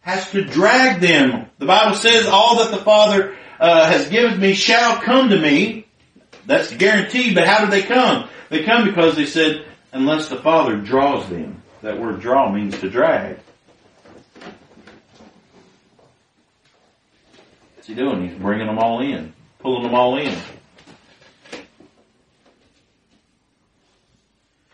has 0.00 0.28
to 0.32 0.44
drag 0.44 1.00
them. 1.00 1.46
The 1.58 1.66
Bible 1.66 1.94
says 1.94 2.26
all 2.26 2.56
that 2.56 2.72
the 2.72 2.82
Father 2.82 3.36
uh, 3.60 3.86
has 3.86 4.08
given 4.08 4.40
me 4.40 4.54
shall 4.54 5.00
come 5.00 5.28
to 5.28 5.38
me. 5.38 5.86
That's 6.46 6.72
guaranteed, 6.74 7.36
but 7.36 7.46
how 7.46 7.64
do 7.64 7.70
they 7.70 7.82
come? 7.82 8.28
They 8.48 8.64
come 8.64 8.84
because 8.84 9.14
they 9.14 9.26
said, 9.26 9.64
unless 9.92 10.28
the 10.28 10.36
Father 10.36 10.76
draws 10.76 11.28
them. 11.28 11.62
That 11.82 12.00
word 12.00 12.20
draw 12.20 12.50
means 12.50 12.78
to 12.80 12.90
drag. 12.90 13.38
What's 17.76 17.86
he 17.86 17.94
doing? 17.94 18.28
He's 18.28 18.38
bringing 18.38 18.66
them 18.66 18.78
all 18.78 19.00
in, 19.00 19.32
pulling 19.60 19.82
them 19.82 19.94
all 19.94 20.16
in. 20.18 20.36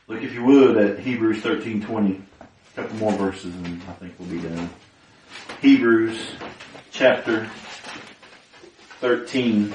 Look, 0.09 0.23
if 0.23 0.33
you 0.33 0.43
would, 0.43 0.79
at 0.79 0.99
Hebrews 1.01 1.43
13:20. 1.43 2.23
A 2.41 2.47
couple 2.81 2.97
more 2.97 3.13
verses 3.13 3.55
and 3.55 3.83
I 3.87 3.93
think 3.93 4.15
we'll 4.19 4.29
be 4.29 4.41
done. 4.41 4.71
Hebrews 5.61 6.19
chapter 6.91 7.51
13. 9.01 9.75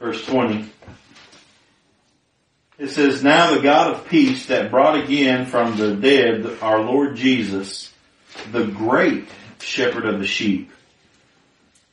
Verse 0.00 0.24
20. 0.24 0.70
It 2.78 2.88
says, 2.88 3.22
Now 3.22 3.54
the 3.54 3.60
God 3.60 3.92
of 3.92 4.08
peace 4.08 4.46
that 4.46 4.70
brought 4.70 4.96
again 4.98 5.44
from 5.44 5.76
the 5.76 5.94
dead 5.94 6.46
our 6.62 6.80
Lord 6.80 7.16
Jesus, 7.16 7.92
the 8.52 8.64
great 8.64 9.28
shepherd 9.68 10.04
of 10.04 10.18
the 10.18 10.26
sheep, 10.26 10.70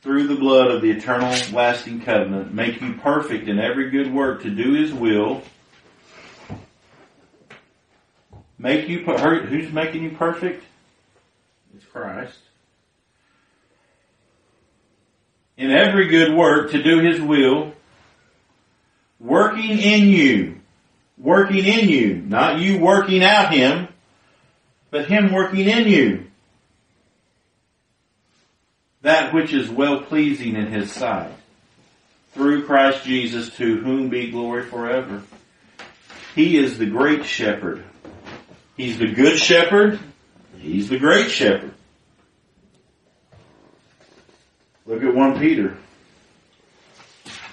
through 0.02 0.28
the 0.28 0.36
blood 0.36 0.70
of 0.70 0.82
the 0.82 0.90
eternal 0.90 1.34
lasting 1.52 2.00
covenant, 2.00 2.52
make 2.52 2.80
you 2.80 2.94
perfect 2.94 3.48
in 3.48 3.58
every 3.58 3.90
good 3.90 4.12
work 4.12 4.42
to 4.42 4.50
do 4.50 4.74
his 4.74 4.92
will. 4.92 5.42
Make 8.58 8.88
you, 8.88 9.04
who's 9.04 9.72
making 9.72 10.02
you 10.02 10.10
perfect? 10.10 10.64
It's 11.74 11.84
Christ. 11.84 12.38
In 15.56 15.70
every 15.70 16.08
good 16.08 16.34
work 16.34 16.70
to 16.70 16.82
do 16.82 17.00
his 17.00 17.20
will, 17.20 17.72
working 19.20 19.78
in 19.78 20.08
you 20.08 20.56
working 21.18 21.64
in 21.64 21.88
you. 21.88 22.16
Not 22.16 22.58
you 22.58 22.78
working 22.78 23.22
out 23.22 23.52
Him, 23.52 23.88
but 24.90 25.06
Him 25.06 25.32
working 25.32 25.68
in 25.68 25.86
you 25.86 26.26
that 29.06 29.32
which 29.32 29.52
is 29.52 29.70
well 29.70 30.00
pleasing 30.00 30.56
in 30.56 30.66
his 30.66 30.90
sight. 30.90 31.30
Through 32.32 32.66
Christ 32.66 33.04
Jesus, 33.04 33.54
to 33.54 33.76
whom 33.76 34.08
be 34.08 34.32
glory 34.32 34.64
forever. 34.64 35.22
He 36.34 36.58
is 36.58 36.76
the 36.76 36.86
great 36.86 37.24
shepherd. 37.24 37.84
He's 38.76 38.98
the 38.98 39.06
good 39.06 39.38
shepherd. 39.38 40.00
He's 40.58 40.88
the 40.88 40.98
great 40.98 41.30
shepherd. 41.30 41.72
Look 44.86 45.04
at 45.04 45.14
1 45.14 45.38
Peter 45.38 45.76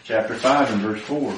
chapter 0.03 0.33
5 0.33 0.71
and 0.71 0.81
verse 0.81 1.01
4. 1.01 1.35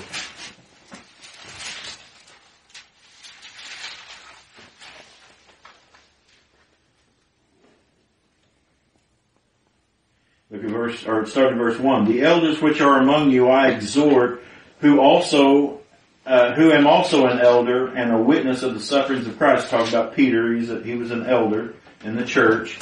Verse, 10.86 11.06
or 11.06 11.26
start 11.26 11.52
in 11.52 11.58
verse 11.58 11.80
1. 11.80 12.06
The 12.06 12.22
elders 12.22 12.62
which 12.62 12.82
are 12.82 13.00
among 13.00 13.32
you 13.32 13.48
I 13.48 13.70
exhort, 13.70 14.44
who 14.80 15.00
also, 15.00 15.80
uh, 16.26 16.54
who 16.54 16.72
am 16.72 16.88
also 16.88 17.28
an 17.28 17.40
elder 17.40 17.88
and 17.88 18.12
a 18.12 18.18
witness 18.18 18.64
of 18.64 18.74
the 18.74 18.80
sufferings 18.80 19.28
of 19.28 19.38
Christ. 19.38 19.70
Talk 19.70 19.88
about 19.90 20.16
Peter, 20.16 20.54
he's 20.54 20.70
a, 20.70 20.82
he 20.82 20.96
was 20.96 21.12
an 21.12 21.26
elder 21.26 21.76
in 22.04 22.16
the 22.16 22.26
church. 22.26 22.78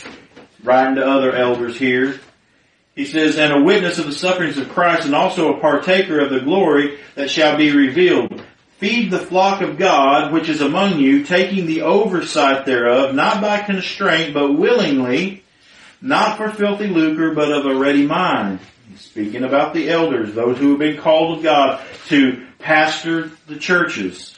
Writing 0.64 0.96
to 0.96 1.06
other 1.06 1.34
elders 1.34 1.78
here. 1.78 2.20
He 2.96 3.06
says, 3.06 3.38
and 3.38 3.52
a 3.52 3.62
witness 3.62 3.98
of 3.98 4.06
the 4.06 4.12
sufferings 4.12 4.58
of 4.58 4.70
Christ 4.70 5.06
and 5.06 5.16
also 5.16 5.54
a 5.54 5.60
partaker 5.60 6.20
of 6.20 6.30
the 6.30 6.42
glory 6.42 7.00
that 7.16 7.30
shall 7.30 7.58
be 7.58 7.72
revealed. 7.72 8.44
Feed 8.78 9.10
the 9.10 9.20
flock 9.20 9.62
of 9.62 9.78
God 9.78 10.32
which 10.32 10.48
is 10.48 10.62
among 10.62 11.00
you, 11.00 11.24
taking 11.24 11.66
the 11.66 11.82
oversight 11.82 12.66
thereof, 12.66 13.16
not 13.16 13.42
by 13.42 13.62
constraint, 13.62 14.34
but 14.34 14.54
willingly, 14.54 15.44
not 16.04 16.38
for 16.38 16.52
filthy 16.52 16.88
lucre, 16.88 17.34
but 17.34 17.52
of 17.52 17.66
a 17.66 17.76
ready 17.76 18.06
mind. 18.06 18.60
Speaking 18.98 19.44
about 19.44 19.74
the 19.74 19.90
elders, 19.90 20.36
those 20.36 20.58
who 20.58 20.72
have 20.72 20.80
been 20.80 20.98
called 20.98 21.38
of 21.38 21.44
God 21.44 21.84
to 22.10 22.46
pastor 22.60 23.32
the 23.48 23.56
churches. 23.58 24.38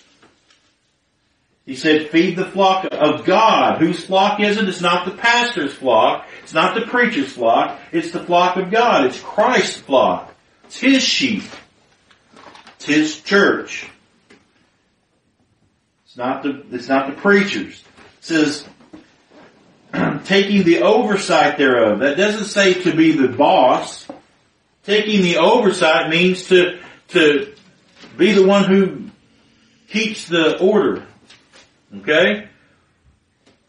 He 1.66 1.76
said, 1.76 2.12
feed 2.12 2.36
the 2.36 2.46
flock 2.46 2.88
of 2.92 3.26
God. 3.26 3.80
Whose 3.80 4.06
flock 4.06 4.40
is 4.40 4.58
it? 4.58 4.70
It's 4.70 4.82
not 4.82 5.06
the 5.06 5.18
pastor's 5.18 5.74
flock. 5.74 6.28
It's 6.44 6.54
not 6.54 6.76
the 6.76 6.86
preacher's 6.86 7.34
flock. 7.34 7.80
It's 7.92 8.12
the 8.12 8.24
flock 8.24 8.58
of 8.58 8.70
God. 8.70 9.08
It's 9.08 9.20
Christ's 9.20 9.80
flock. 9.80 10.32
It's 10.66 10.80
His 10.80 11.02
sheep. 11.02 11.44
It's 12.76 12.86
His 12.86 13.22
church. 13.22 13.90
It's 16.06 16.16
not 16.16 16.44
the, 16.44 16.64
it's 16.72 16.88
not 16.88 17.08
the 17.08 17.20
preacher's. 17.20 17.74
It 17.74 17.84
says, 18.22 18.68
taking 20.26 20.64
the 20.64 20.82
oversight 20.82 21.58
thereof. 21.58 22.00
That 22.00 22.18
doesn't 22.18 22.46
say 22.46 22.74
to 22.84 22.96
be 22.96 23.14
the 23.14 23.28
boss. 23.28 24.08
Taking 24.84 25.22
the 25.22 25.38
oversight 25.38 26.10
means 26.10 26.48
to, 26.50 26.80
to 27.10 27.54
be 28.18 28.34
the 28.34 28.46
one 28.46 28.66
who 28.66 29.10
keeps 29.88 30.28
the 30.28 30.60
order 30.60 31.06
Okay? 32.00 32.48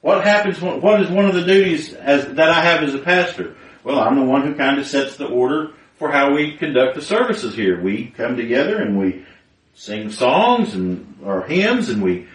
What 0.00 0.24
happens, 0.24 0.60
what 0.60 1.00
is 1.00 1.10
one 1.10 1.26
of 1.26 1.34
the 1.34 1.44
duties 1.44 1.92
as, 1.92 2.26
that 2.34 2.50
I 2.50 2.62
have 2.62 2.82
as 2.82 2.94
a 2.94 2.98
pastor? 2.98 3.56
Well, 3.82 3.98
I'm 3.98 4.16
the 4.16 4.24
one 4.24 4.42
who 4.42 4.54
kind 4.54 4.78
of 4.78 4.86
sets 4.86 5.16
the 5.16 5.26
order 5.26 5.72
for 5.98 6.10
how 6.10 6.34
we 6.34 6.56
conduct 6.56 6.94
the 6.94 7.02
services 7.02 7.54
here. 7.54 7.80
We 7.80 8.06
come 8.06 8.36
together 8.36 8.80
and 8.80 8.98
we 8.98 9.24
sing 9.74 10.10
songs 10.10 10.74
and 10.74 11.18
our 11.24 11.42
hymns 11.42 11.88
and 11.88 12.02
we 12.02 12.28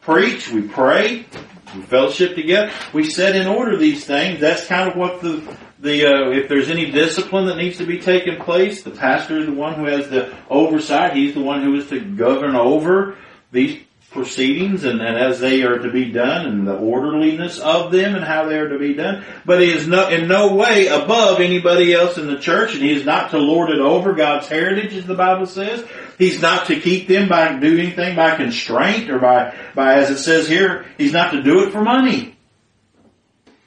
preach, 0.00 0.50
we 0.50 0.62
pray, 0.62 1.26
we 1.74 1.82
fellowship 1.82 2.34
together. 2.34 2.72
We 2.92 3.04
set 3.04 3.36
in 3.36 3.46
order 3.46 3.76
these 3.76 4.04
things. 4.04 4.40
That's 4.40 4.66
kind 4.66 4.90
of 4.90 4.96
what 4.96 5.20
the 5.20 5.56
the 5.80 6.06
uh, 6.06 6.30
if 6.30 6.48
there's 6.48 6.70
any 6.70 6.90
discipline 6.90 7.46
that 7.46 7.56
needs 7.56 7.78
to 7.78 7.86
be 7.86 7.98
taken 7.98 8.40
place, 8.40 8.82
the 8.82 8.90
pastor 8.90 9.38
is 9.38 9.46
the 9.46 9.52
one 9.52 9.74
who 9.74 9.86
has 9.86 10.08
the 10.08 10.34
oversight. 10.48 11.16
He's 11.16 11.34
the 11.34 11.42
one 11.42 11.62
who 11.62 11.74
is 11.74 11.88
to 11.88 12.00
govern 12.00 12.54
over 12.54 13.16
these 13.50 13.82
proceedings 14.12 14.84
and, 14.84 15.00
and, 15.00 15.16
as 15.16 15.40
they 15.40 15.62
are 15.62 15.78
to 15.78 15.90
be 15.90 16.12
done 16.12 16.46
and 16.46 16.66
the 16.66 16.76
orderliness 16.76 17.58
of 17.58 17.90
them 17.90 18.14
and 18.14 18.24
how 18.24 18.46
they 18.46 18.56
are 18.56 18.68
to 18.68 18.78
be 18.78 18.94
done. 18.94 19.24
But 19.44 19.62
he 19.62 19.70
is 19.70 19.88
no, 19.88 20.08
in 20.08 20.28
no 20.28 20.54
way 20.54 20.86
above 20.86 21.40
anybody 21.40 21.94
else 21.94 22.18
in 22.18 22.26
the 22.26 22.38
church 22.38 22.74
and 22.74 22.82
he 22.82 22.92
is 22.92 23.04
not 23.04 23.30
to 23.30 23.38
lord 23.38 23.70
it 23.70 23.80
over 23.80 24.12
God's 24.12 24.48
heritage 24.48 24.94
as 24.94 25.06
the 25.06 25.14
Bible 25.14 25.46
says. 25.46 25.84
He's 26.18 26.40
not 26.40 26.66
to 26.66 26.78
keep 26.78 27.08
them 27.08 27.28
by 27.28 27.58
doing 27.58 27.80
anything 27.80 28.16
by 28.16 28.36
constraint 28.36 29.10
or 29.10 29.18
by, 29.18 29.54
by 29.74 29.94
as 29.94 30.10
it 30.10 30.18
says 30.18 30.48
here, 30.48 30.86
he's 30.98 31.12
not 31.12 31.32
to 31.32 31.42
do 31.42 31.66
it 31.66 31.72
for 31.72 31.82
money. 31.82 32.36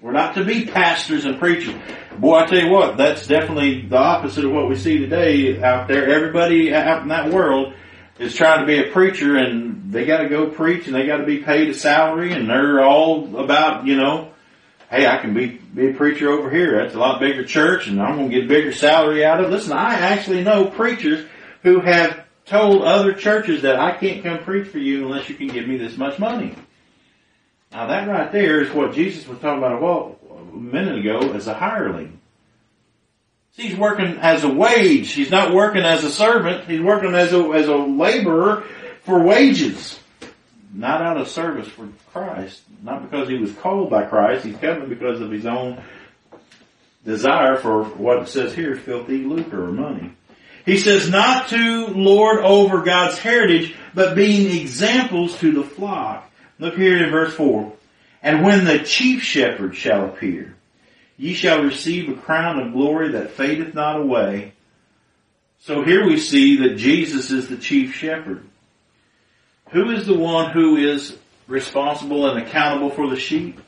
We're 0.02 0.12
not 0.12 0.36
to 0.36 0.46
be 0.46 0.66
pastors 0.66 1.26
and 1.26 1.40
preachers. 1.40 1.74
Boy, 2.20 2.38
I 2.38 2.46
tell 2.46 2.60
you 2.60 2.70
what, 2.70 2.98
that's 2.98 3.28
definitely 3.28 3.88
the 3.88 3.98
opposite 3.98 4.46
of 4.46 4.52
what 4.52 4.70
we 4.70 4.76
see 4.76 5.00
today 5.00 5.62
out 5.62 5.88
there. 5.88 6.08
Everybody 6.10 6.74
out 6.74 7.02
in 7.02 7.08
that 7.08 7.32
world 7.32 7.74
is 8.20 8.36
trying 8.36 8.60
to 8.60 8.66
be 8.66 8.78
a 8.78 8.92
preacher 8.92 9.36
and 9.36 9.92
they 9.92 10.06
got 10.06 10.20
to 10.20 10.30
go 10.30 10.48
preach 10.48 10.86
and 10.86 10.96
they 10.96 11.06
got 11.06 11.18
to 11.18 11.26
be 11.26 11.40
paid 11.40 11.70
a 11.70 11.74
salary 11.74 12.34
and 12.34 12.50
they're 12.50 12.84
all 12.84 13.36
about, 13.38 13.86
you 13.88 13.96
know, 13.96 14.32
hey, 14.90 15.08
I 15.08 15.18
can 15.18 15.34
be, 15.34 15.48
be 15.48 15.90
a 15.90 15.94
preacher 15.94 16.30
over 16.30 16.50
here. 16.50 16.84
That's 16.84 16.96
a 16.96 17.00
lot 17.00 17.20
bigger 17.20 17.44
church 17.44 17.88
and 17.88 18.02
I'm 18.02 18.18
going 18.18 18.30
to 18.30 18.36
get 18.36 18.46
a 18.46 18.48
bigger 18.48 18.72
salary 18.72 19.26
out 19.26 19.40
of 19.40 19.48
it. 19.48 19.52
Listen, 19.52 19.74
I 19.74 19.96
actually 19.96 20.44
know 20.44 20.66
preachers 20.66 21.26
who 21.64 21.80
have 21.82 22.25
told 22.46 22.84
other 22.84 23.14
churches 23.14 23.64
that 23.64 23.80
I 23.80 23.98
can't 23.98 24.24
come 24.24 24.40
preach 24.40 24.68
for 24.68 24.78
you 24.78 25.06
unless 25.06 25.30
you 25.30 25.36
can 25.36 25.48
give 25.48 25.68
me 25.68 25.78
this 25.78 25.98
much 25.98 26.20
money. 26.20 26.56
Now 27.72 27.88
that 27.88 28.08
right 28.08 28.32
there 28.32 28.62
is 28.62 28.72
what 28.72 28.94
Jesus 28.94 29.28
was 29.28 29.40
talking 29.40 29.58
about 29.58 29.82
a, 29.82 30.56
minute 30.56 31.00
ago 31.00 31.34
as 31.34 31.48
a 31.48 31.54
hireling. 31.54 32.20
He's 33.58 33.76
working 33.76 34.18
as 34.20 34.44
a 34.44 34.50
wage. 34.50 35.12
He's 35.12 35.32
not 35.32 35.54
working 35.54 35.84
as 35.84 36.04
a 36.04 36.12
servant. 36.12 36.70
He's 36.70 36.82
working 36.82 37.14
as 37.14 37.34
a, 37.34 37.42
as 37.52 37.68
a 37.68 37.76
laborer 37.76 38.64
for 39.04 39.22
wages. 39.22 40.00
Not 40.74 41.02
out 41.02 41.18
of 41.18 41.28
service 41.30 41.68
for 41.68 41.90
Christ. 42.12 42.62
Not 42.84 43.10
because 43.10 43.28
he 43.28 43.38
was 43.38 43.54
called 43.54 43.90
by 43.90 44.06
Christ. 44.06 44.46
He's 44.46 44.58
coming 44.58 44.90
because 44.90 45.22
of 45.22 45.32
his 45.32 45.46
own 45.46 45.82
desire 47.06 47.58
for 47.58 47.84
what 47.84 48.24
it 48.24 48.28
says 48.28 48.54
here, 48.54 48.76
filthy 48.76 49.20
lucre 49.20 49.64
or 49.64 49.72
money. 49.72 50.12
He 50.66 50.78
says 50.78 51.10
not 51.10 51.50
to 51.50 51.88
lord 51.88 52.44
over 52.44 52.82
God's 52.82 53.20
heritage, 53.20 53.76
but 53.94 54.16
being 54.16 54.60
examples 54.60 55.38
to 55.40 55.52
the 55.52 55.64
flock. 55.64 56.30
Look 56.58 56.76
here 56.76 57.04
in 57.04 57.12
verse 57.12 57.34
4. 57.36 57.72
And 58.24 58.44
when 58.44 58.66
the 58.66 58.80
chief 58.80 59.22
shepherd 59.22 59.76
shall 59.76 60.06
appear, 60.06 60.56
Ye 61.18 61.34
shall 61.34 61.64
receive 61.64 62.10
a 62.10 62.20
crown 62.20 62.60
of 62.60 62.74
glory 62.74 63.12
that 63.12 63.32
fadeth 63.32 63.74
not 63.74 64.00
away. 64.00 64.54
So 65.62 65.84
here 65.84 66.06
we 66.06 66.18
see 66.18 66.58
that 66.58 66.78
Jesus 66.78 67.32
is 67.32 67.48
the 67.48 67.58
chief 67.58 67.96
shepherd. 67.96 68.46
Who 69.72 69.92
is 69.92 70.06
the 70.06 70.18
one 70.18 70.52
who 70.52 70.76
is 70.78 71.18
responsible 71.48 72.30
and 72.30 72.46
accountable 72.46 72.90
for 72.90 73.10
the 73.10 73.16
sheep? 73.16 73.60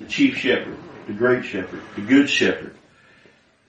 The 0.00 0.06
chief 0.06 0.36
shepherd, 0.36 0.76
the 1.06 1.12
great 1.12 1.44
shepherd, 1.44 1.80
the 1.94 2.02
good 2.02 2.28
shepherd. 2.28 2.74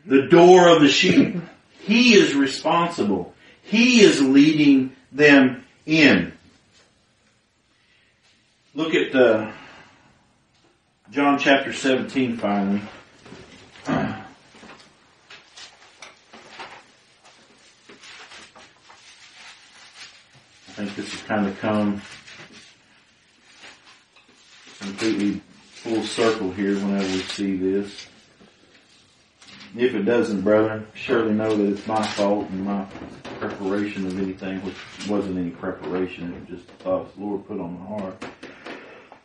The 0.05 0.27
door 0.27 0.67
of 0.69 0.81
the 0.81 0.89
sheep. 0.89 1.37
He 1.85 2.15
is 2.15 2.33
responsible. 2.33 3.35
He 3.61 4.01
is 4.01 4.19
leading 4.19 4.95
them 5.11 5.63
in. 5.85 6.33
Look 8.73 8.95
at 8.95 9.13
uh, 9.13 9.51
John 11.11 11.37
chapter 11.37 11.71
17 11.73 12.37
finally. 12.37 12.81
I 13.87 14.23
think 20.73 20.95
this 20.95 21.11
has 21.11 21.21
kind 21.21 21.45
of 21.45 21.59
come 21.59 22.01
completely 24.79 25.39
full 25.67 26.01
circle 26.01 26.49
here 26.51 26.73
whenever 26.73 27.05
we 27.05 27.19
see 27.21 27.55
this. 27.55 28.07
If 29.77 29.93
it 29.93 30.03
doesn't, 30.03 30.41
brother, 30.41 30.85
surely 30.93 31.33
know 31.33 31.53
that 31.57 31.73
it's 31.73 31.85
my 31.85 32.01
fault 32.01 32.49
and 32.49 32.63
my 32.63 32.85
preparation 33.39 34.05
of 34.07 34.17
anything, 34.17 34.61
which 34.61 34.75
wasn't 35.09 35.37
any 35.37 35.49
preparation, 35.49 36.33
it 36.33 36.49
was 36.49 36.59
just 36.59 36.71
thoughts 36.79 37.13
the 37.15 37.21
Lord 37.21 37.45
put 37.45 37.59
on 37.59 37.79
my 37.79 37.85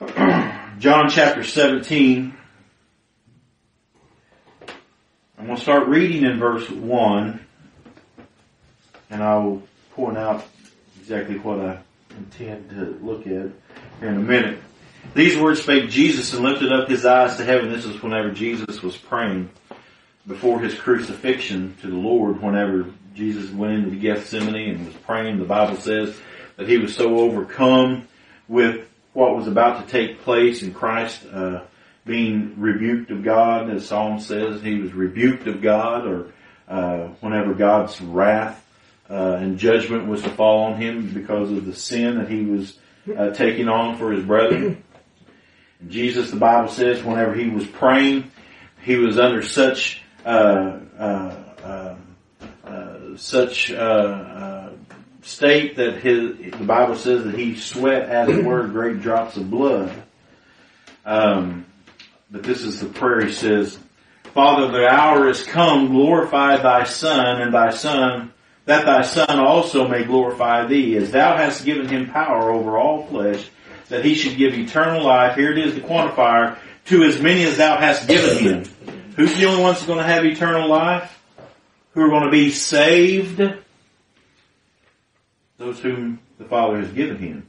heart. 0.09 0.61
John 0.81 1.09
chapter 1.09 1.45
17, 1.45 2.35
I'm 5.39 5.47
going 5.47 5.57
to 5.57 5.63
start 5.63 5.87
reading 5.87 6.25
in 6.25 6.41
verse 6.41 6.69
1, 6.69 7.47
and 9.11 9.23
I 9.23 9.37
will 9.37 9.63
point 9.93 10.19
out 10.19 10.45
exactly 10.99 11.39
what 11.39 11.61
I 11.61 11.79
intend 12.19 12.71
to 12.71 12.99
look 13.01 13.21
at 13.21 13.27
here 13.29 13.53
in 14.09 14.17
a 14.17 14.21
minute. 14.21 14.59
These 15.15 15.39
words 15.39 15.63
spake 15.63 15.91
Jesus 15.91 16.35
and 16.35 16.43
lifted 16.43 16.73
up 16.73 16.89
his 16.89 17.07
eyes 17.07 17.37
to 17.37 17.45
heaven. 17.45 17.71
This 17.71 17.85
is 17.85 18.03
whenever 18.03 18.33
Jesus 18.33 18.83
was 18.83 18.97
praying 18.97 19.49
before 20.27 20.61
his 20.61 20.75
crucifixion 20.75 21.77
to 21.81 21.89
the 21.89 21.97
Lord, 21.97 22.43
whenever 22.43 22.87
Jesus 23.15 23.51
went 23.51 23.85
into 23.85 23.97
Gethsemane 23.97 24.77
and 24.77 24.87
was 24.87 24.95
praying. 24.97 25.39
The 25.39 25.45
Bible 25.45 25.77
says 25.77 26.17
that 26.57 26.69
he 26.69 26.79
was 26.79 26.95
so 26.95 27.19
overcome 27.19 28.07
with 28.49 28.89
what 29.13 29.37
was 29.37 29.49
about 29.49 29.85
to 29.85 29.91
take 29.91 30.23
place 30.23 30.63
in 30.63 30.73
Christ, 30.73 31.27
uh, 31.33 31.63
being 32.05 32.55
rebuked 32.61 33.11
of 33.11 33.23
God, 33.23 33.71
as 33.71 33.87
Psalm 33.87 34.21
says, 34.21 34.63
he 34.63 34.81
was 34.81 34.93
rebuked 34.93 35.47
of 35.47 35.61
God, 35.61 36.07
or 36.07 36.33
uh, 36.69 37.09
whenever 37.21 37.55
God's 37.55 38.01
wrath 38.01 38.65
uh, 39.09 39.39
and 39.41 39.59
judgment 39.59 40.07
was 40.07 40.23
to 40.23 40.31
fall 40.31 40.73
on 40.73 40.81
him 40.81 41.13
because 41.13 41.51
of 41.51 41.67
the 41.67 41.75
sin 41.75 42.19
that 42.19 42.29
he 42.29 42.45
was 42.45 42.79
uh, 43.17 43.31
taking 43.31 43.69
on 43.69 43.99
for 43.99 44.13
his 44.13 44.25
brethren. 44.25 44.83
Jesus, 45.89 46.31
the 46.31 46.37
Bible 46.37 46.69
says, 46.69 47.03
whenever 47.03 47.35
he 47.35 47.49
was 47.49 47.67
praying, 47.67 48.31
he 48.83 48.97
was 48.97 49.19
under 49.19 49.43
such 49.43 50.03
such 53.17 53.71
uh, 53.71 53.75
uh, 53.75 54.71
state 55.23 55.77
that 55.77 55.97
his 55.97 56.37
the 56.53 56.65
Bible 56.65 56.97
says 56.97 57.25
that 57.25 57.35
he 57.35 57.57
sweat 57.57 58.09
as 58.09 58.29
it 58.29 58.45
were 58.45 58.67
great 58.67 59.01
drops 59.01 59.37
of 59.37 59.51
blood. 59.51 59.93
Um, 61.05 61.67
but 62.31 62.43
this 62.43 62.63
is 62.63 62.81
the 62.81 62.87
prayer 62.87 63.27
he 63.27 63.33
says, 63.33 63.79
Father, 64.35 64.71
the 64.71 64.87
hour 64.87 65.29
is 65.29 65.43
come, 65.43 65.89
glorify 65.89 66.57
thy 66.57 66.85
Son, 66.85 67.43
and 67.43 67.53
thy 67.53 67.71
Son, 67.71 68.33
that 68.67 68.87
thy 68.87 69.03
Son 69.03 69.41
also 69.41 69.89
may 69.89 70.05
glorify 70.05 70.67
thee, 70.67 70.97
as 70.97 71.11
thou 71.11 71.37
hast 71.37 71.65
given 71.65 71.89
him 71.89 72.11
power 72.11 72.51
over 72.51 72.79
all 72.79 73.07
flesh, 73.07 73.49
that 73.89 74.05
he 74.05 74.15
should 74.15 74.37
give 74.37 74.55
eternal 74.55 75.05
life. 75.05 75.37
Here 75.37 75.51
it 75.51 75.59
is, 75.59 75.75
the 75.75 75.81
quantifier, 75.81 76.57
to 76.87 77.03
as 77.03 77.21
many 77.21 77.43
as 77.43 77.57
thou 77.57 77.77
hast 77.77 78.07
given 78.07 78.39
him. 78.39 78.65
Who's 79.17 79.35
the 79.37 79.47
only 79.47 79.63
ones 79.63 79.79
who's 79.79 79.87
going 79.87 79.99
to 79.99 80.05
have 80.05 80.25
eternal 80.25 80.69
life? 80.69 81.23
Who 81.93 82.03
are 82.03 82.09
going 82.09 82.25
to 82.25 82.31
be 82.31 82.51
saved? 82.51 83.43
Those 85.59 85.81
whom 85.81 86.21
the 86.39 86.45
Father 86.45 86.79
has 86.79 86.93
given 86.93 87.19
him. 87.19 87.49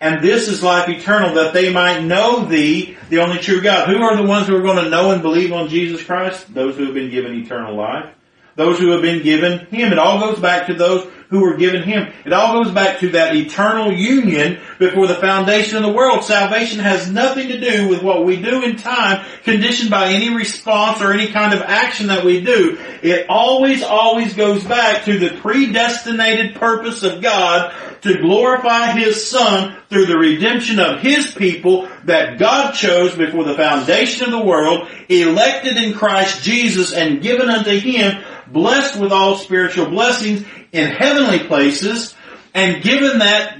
And 0.00 0.22
this 0.22 0.48
is 0.48 0.62
life 0.62 0.88
eternal, 0.88 1.34
that 1.34 1.54
they 1.54 1.72
might 1.72 2.02
know 2.02 2.44
thee, 2.44 2.96
the 3.08 3.20
only 3.20 3.38
true 3.38 3.60
God. 3.60 3.88
Who 3.88 4.02
are 4.02 4.16
the 4.16 4.24
ones 4.24 4.48
who 4.48 4.56
are 4.56 4.62
going 4.62 4.82
to 4.82 4.90
know 4.90 5.12
and 5.12 5.22
believe 5.22 5.52
on 5.52 5.68
Jesus 5.68 6.02
Christ? 6.02 6.52
Those 6.52 6.76
who 6.76 6.86
have 6.86 6.94
been 6.94 7.10
given 7.10 7.34
eternal 7.36 7.76
life. 7.76 8.12
Those 8.56 8.78
who 8.78 8.90
have 8.90 9.00
been 9.00 9.22
given 9.22 9.66
Him. 9.66 9.92
It 9.92 9.98
all 9.98 10.20
goes 10.20 10.40
back 10.40 10.66
to 10.66 10.74
those 10.74 11.08
who 11.32 11.40
were 11.40 11.56
given 11.56 11.82
Him. 11.82 12.12
It 12.26 12.32
all 12.34 12.62
goes 12.62 12.72
back 12.72 13.00
to 13.00 13.08
that 13.12 13.34
eternal 13.34 13.90
union 13.90 14.60
before 14.78 15.06
the 15.06 15.14
foundation 15.14 15.78
of 15.78 15.82
the 15.82 15.92
world. 15.92 16.22
Salvation 16.22 16.78
has 16.78 17.10
nothing 17.10 17.48
to 17.48 17.58
do 17.58 17.88
with 17.88 18.02
what 18.02 18.26
we 18.26 18.36
do 18.36 18.62
in 18.62 18.76
time, 18.76 19.24
conditioned 19.42 19.90
by 19.90 20.08
any 20.08 20.28
response 20.34 21.00
or 21.00 21.10
any 21.10 21.28
kind 21.28 21.54
of 21.54 21.62
action 21.62 22.08
that 22.08 22.22
we 22.22 22.42
do. 22.42 22.78
It 23.02 23.30
always, 23.30 23.82
always 23.82 24.34
goes 24.34 24.62
back 24.62 25.06
to 25.06 25.18
the 25.18 25.30
predestinated 25.40 26.56
purpose 26.56 27.02
of 27.02 27.22
God 27.22 27.74
to 28.02 28.20
glorify 28.20 28.92
His 28.92 29.26
Son 29.26 29.76
through 29.88 30.06
the 30.06 30.18
redemption 30.18 30.78
of 30.80 31.00
His 31.00 31.32
people 31.32 31.88
that 32.04 32.38
God 32.38 32.72
chose 32.72 33.16
before 33.16 33.44
the 33.44 33.54
foundation 33.54 34.26
of 34.26 34.32
the 34.32 34.44
world, 34.44 34.86
elected 35.08 35.78
in 35.78 35.94
Christ 35.94 36.42
Jesus 36.44 36.92
and 36.92 37.22
given 37.22 37.48
unto 37.48 37.70
Him, 37.70 38.22
blessed 38.52 39.00
with 39.00 39.12
all 39.12 39.36
spiritual 39.36 39.86
blessings 39.86 40.44
in 40.72 40.90
heavenly 40.90 41.40
places, 41.40 42.14
and 42.54 42.82
given 42.82 43.18
that 43.18 43.58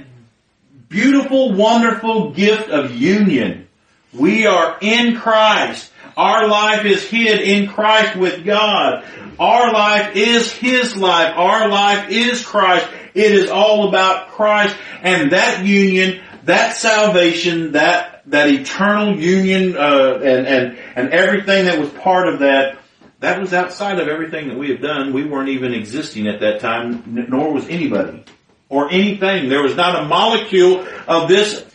beautiful, 0.89 1.53
wonderful 1.53 2.31
gift 2.31 2.69
of 2.69 2.95
union. 2.95 3.67
We 4.13 4.45
are 4.45 4.77
in 4.79 5.15
Christ. 5.15 5.91
Our 6.15 6.47
life 6.47 6.85
is 6.85 7.03
hid 7.07 7.41
in 7.41 7.67
Christ 7.67 8.15
with 8.15 8.45
God. 8.45 9.03
Our 9.39 9.73
life 9.73 10.15
is 10.15 10.51
His 10.51 10.95
life. 10.95 11.33
Our 11.35 11.67
life 11.67 12.09
is 12.09 12.45
Christ. 12.45 12.87
It 13.15 13.31
is 13.31 13.49
all 13.49 13.87
about 13.89 14.29
Christ 14.29 14.75
and 15.01 15.31
that 15.31 15.65
union, 15.65 16.21
that 16.43 16.75
salvation, 16.75 17.73
that 17.73 18.23
that 18.27 18.49
eternal 18.49 19.19
union, 19.19 19.75
uh, 19.75 20.19
and 20.23 20.47
and 20.47 20.77
and 20.95 21.09
everything 21.09 21.65
that 21.65 21.79
was 21.79 21.89
part 21.89 22.27
of 22.27 22.39
that. 22.39 22.77
That 23.23 23.39
was 23.39 23.53
outside 23.53 24.01
of 24.01 24.09
everything 24.09 24.49
that 24.49 24.57
we 24.57 24.69
have 24.71 24.81
done. 24.81 25.13
We 25.13 25.23
weren't 25.23 25.47
even 25.47 25.73
existing 25.73 26.27
at 26.27 26.41
that 26.41 26.59
time, 26.59 27.25
nor 27.29 27.53
was 27.53 27.65
anybody 27.69 28.25
or 28.67 28.91
anything. 28.91 29.47
There 29.47 29.63
was 29.63 29.77
not 29.77 30.03
a 30.03 30.05
molecule 30.05 30.85
of 31.07 31.29
this 31.29 31.65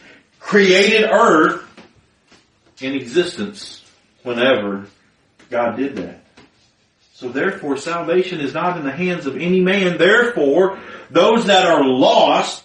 created 0.40 1.08
earth 1.10 1.64
in 2.82 2.94
existence 2.94 3.82
whenever 4.24 4.88
God 5.48 5.78
did 5.78 5.96
that. 5.96 6.20
So 7.14 7.30
therefore 7.30 7.78
salvation 7.78 8.40
is 8.40 8.52
not 8.52 8.76
in 8.76 8.84
the 8.84 8.92
hands 8.92 9.24
of 9.24 9.38
any 9.38 9.62
man. 9.62 9.96
Therefore, 9.96 10.78
those 11.08 11.46
that 11.46 11.64
are 11.64 11.82
lost 11.82 12.62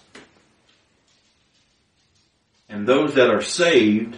and 2.68 2.86
those 2.86 3.14
that 3.14 3.30
are 3.30 3.42
saved 3.42 4.18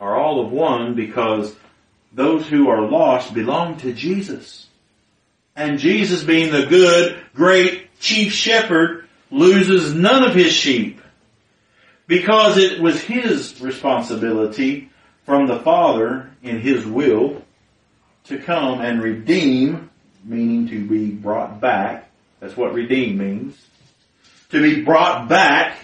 are 0.00 0.18
all 0.18 0.44
of 0.44 0.50
one 0.50 0.96
because 0.96 1.54
those 2.16 2.48
who 2.48 2.70
are 2.70 2.80
lost 2.80 3.34
belong 3.34 3.76
to 3.76 3.92
Jesus. 3.92 4.66
And 5.54 5.78
Jesus 5.78 6.24
being 6.24 6.50
the 6.50 6.66
good, 6.66 7.18
great 7.34 7.98
chief 8.00 8.32
shepherd 8.32 9.06
loses 9.30 9.92
none 9.94 10.24
of 10.24 10.34
his 10.34 10.52
sheep 10.52 11.00
because 12.06 12.56
it 12.56 12.80
was 12.80 13.02
his 13.02 13.60
responsibility 13.60 14.90
from 15.26 15.46
the 15.46 15.58
Father 15.60 16.30
in 16.42 16.60
his 16.60 16.86
will 16.86 17.42
to 18.24 18.38
come 18.38 18.80
and 18.80 19.02
redeem, 19.02 19.90
meaning 20.24 20.68
to 20.68 20.88
be 20.88 21.10
brought 21.10 21.60
back. 21.60 22.08
That's 22.40 22.56
what 22.56 22.72
redeem 22.72 23.18
means. 23.18 23.56
To 24.50 24.62
be 24.62 24.82
brought 24.82 25.28
back. 25.28 25.78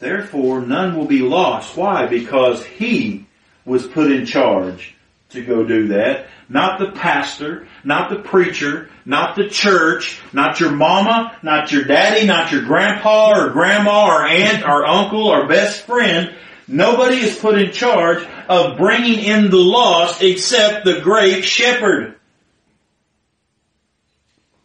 Therefore, 0.00 0.60
none 0.62 0.96
will 0.96 1.06
be 1.06 1.20
lost. 1.20 1.76
Why? 1.76 2.06
Because 2.06 2.64
he 2.64 3.27
was 3.68 3.86
put 3.86 4.10
in 4.10 4.26
charge 4.26 4.94
to 5.30 5.44
go 5.44 5.64
do 5.64 5.88
that. 5.88 6.26
Not 6.48 6.78
the 6.78 6.92
pastor, 6.92 7.68
not 7.84 8.08
the 8.08 8.20
preacher, 8.20 8.88
not 9.04 9.36
the 9.36 9.48
church, 9.48 10.20
not 10.32 10.58
your 10.58 10.70
mama, 10.70 11.36
not 11.42 11.70
your 11.70 11.84
daddy, 11.84 12.26
not 12.26 12.50
your 12.50 12.62
grandpa 12.62 13.38
or 13.38 13.50
grandma 13.50 14.06
or 14.06 14.26
aunt 14.26 14.64
or 14.64 14.86
uncle 14.86 15.28
or 15.28 15.46
best 15.46 15.84
friend. 15.84 16.34
Nobody 16.66 17.16
is 17.16 17.38
put 17.38 17.58
in 17.58 17.72
charge 17.72 18.26
of 18.48 18.78
bringing 18.78 19.18
in 19.18 19.50
the 19.50 19.58
lost 19.58 20.22
except 20.22 20.84
the 20.84 21.00
great 21.00 21.44
shepherd. 21.44 22.16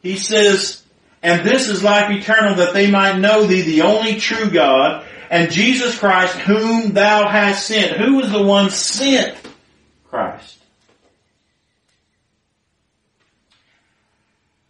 He 0.02 0.18
says, 0.18 0.82
and 1.22 1.46
this 1.46 1.70
is 1.70 1.84
life 1.84 2.12
eternal 2.12 2.56
that 2.56 2.74
they 2.74 2.90
might 2.92 3.20
know 3.20 3.46
thee, 3.46 3.62
the 3.62 3.84
only 3.84 4.20
true 4.20 4.50
God, 4.50 5.06
and 5.34 5.52
Jesus 5.52 5.98
Christ 5.98 6.38
whom 6.38 6.94
thou 6.94 7.28
hast 7.28 7.66
sent. 7.66 7.98
Who 7.98 8.18
was 8.18 8.32
the 8.32 8.44
one 8.44 8.70
sent? 8.70 9.36
Christ. 10.08 10.60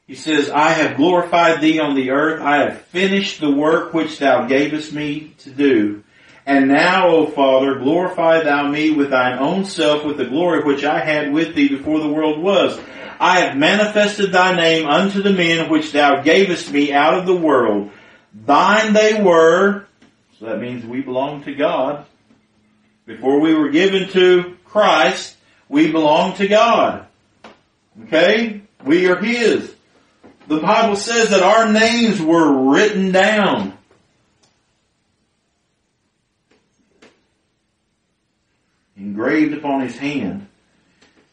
He 0.08 0.16
says, 0.16 0.50
I 0.50 0.70
have 0.70 0.96
glorified 0.96 1.60
thee 1.60 1.82
on 1.82 1.96
the 1.96 2.12
earth. 2.12 2.42
I 2.42 2.60
have 2.60 2.82
finished 2.84 3.42
the 3.42 3.52
work 3.52 3.94
which 3.94 4.20
thou 4.20 4.46
gavest 4.48 4.94
me 4.94 5.34
to 5.40 5.50
do. 5.50 6.04
And 6.46 6.70
now, 6.70 7.10
O 7.10 7.26
Father, 7.26 7.80
glorify 7.80 8.44
thou 8.44 8.70
me 8.70 8.92
with 8.92 9.10
thine 9.10 9.40
own 9.40 9.66
self 9.66 10.06
with 10.06 10.16
the 10.16 10.28
glory 10.28 10.64
which 10.64 10.86
I 10.86 11.04
had 11.04 11.34
with 11.34 11.56
thee 11.56 11.68
before 11.68 12.00
the 12.00 12.08
world 12.08 12.42
was. 12.42 12.80
I 13.20 13.42
have 13.42 13.58
manifested 13.58 14.32
thy 14.32 14.56
name 14.56 14.88
unto 14.88 15.22
the 15.22 15.34
men 15.34 15.70
which 15.70 15.92
thou 15.92 16.22
gavest 16.22 16.72
me 16.72 16.94
out 16.94 17.16
of 17.16 17.26
the 17.26 17.36
world. 17.36 17.92
Thine 18.34 18.94
they 18.94 19.22
were, 19.22 19.88
that 20.44 20.60
means 20.60 20.86
we 20.86 21.02
belong 21.02 21.44
to 21.44 21.56
God. 21.56 22.06
Before 23.06 23.40
we 23.40 23.54
were 23.54 23.70
given 23.70 24.10
to 24.10 24.58
Christ, 24.66 25.36
we 25.70 25.92
belong 25.92 26.36
to 26.36 26.48
God. 26.48 27.06
Okay? 28.04 28.62
We 28.84 29.08
are 29.08 29.16
His. 29.16 29.74
The 30.48 30.60
Bible 30.60 30.96
says 30.96 31.30
that 31.30 31.44
our 31.44 31.72
names 31.72 32.22
were 32.22 32.72
written 32.72 33.12
down. 33.12 33.78
Engraved 38.98 39.54
upon 39.54 39.82
His 39.82 39.98
hand. 39.98 40.48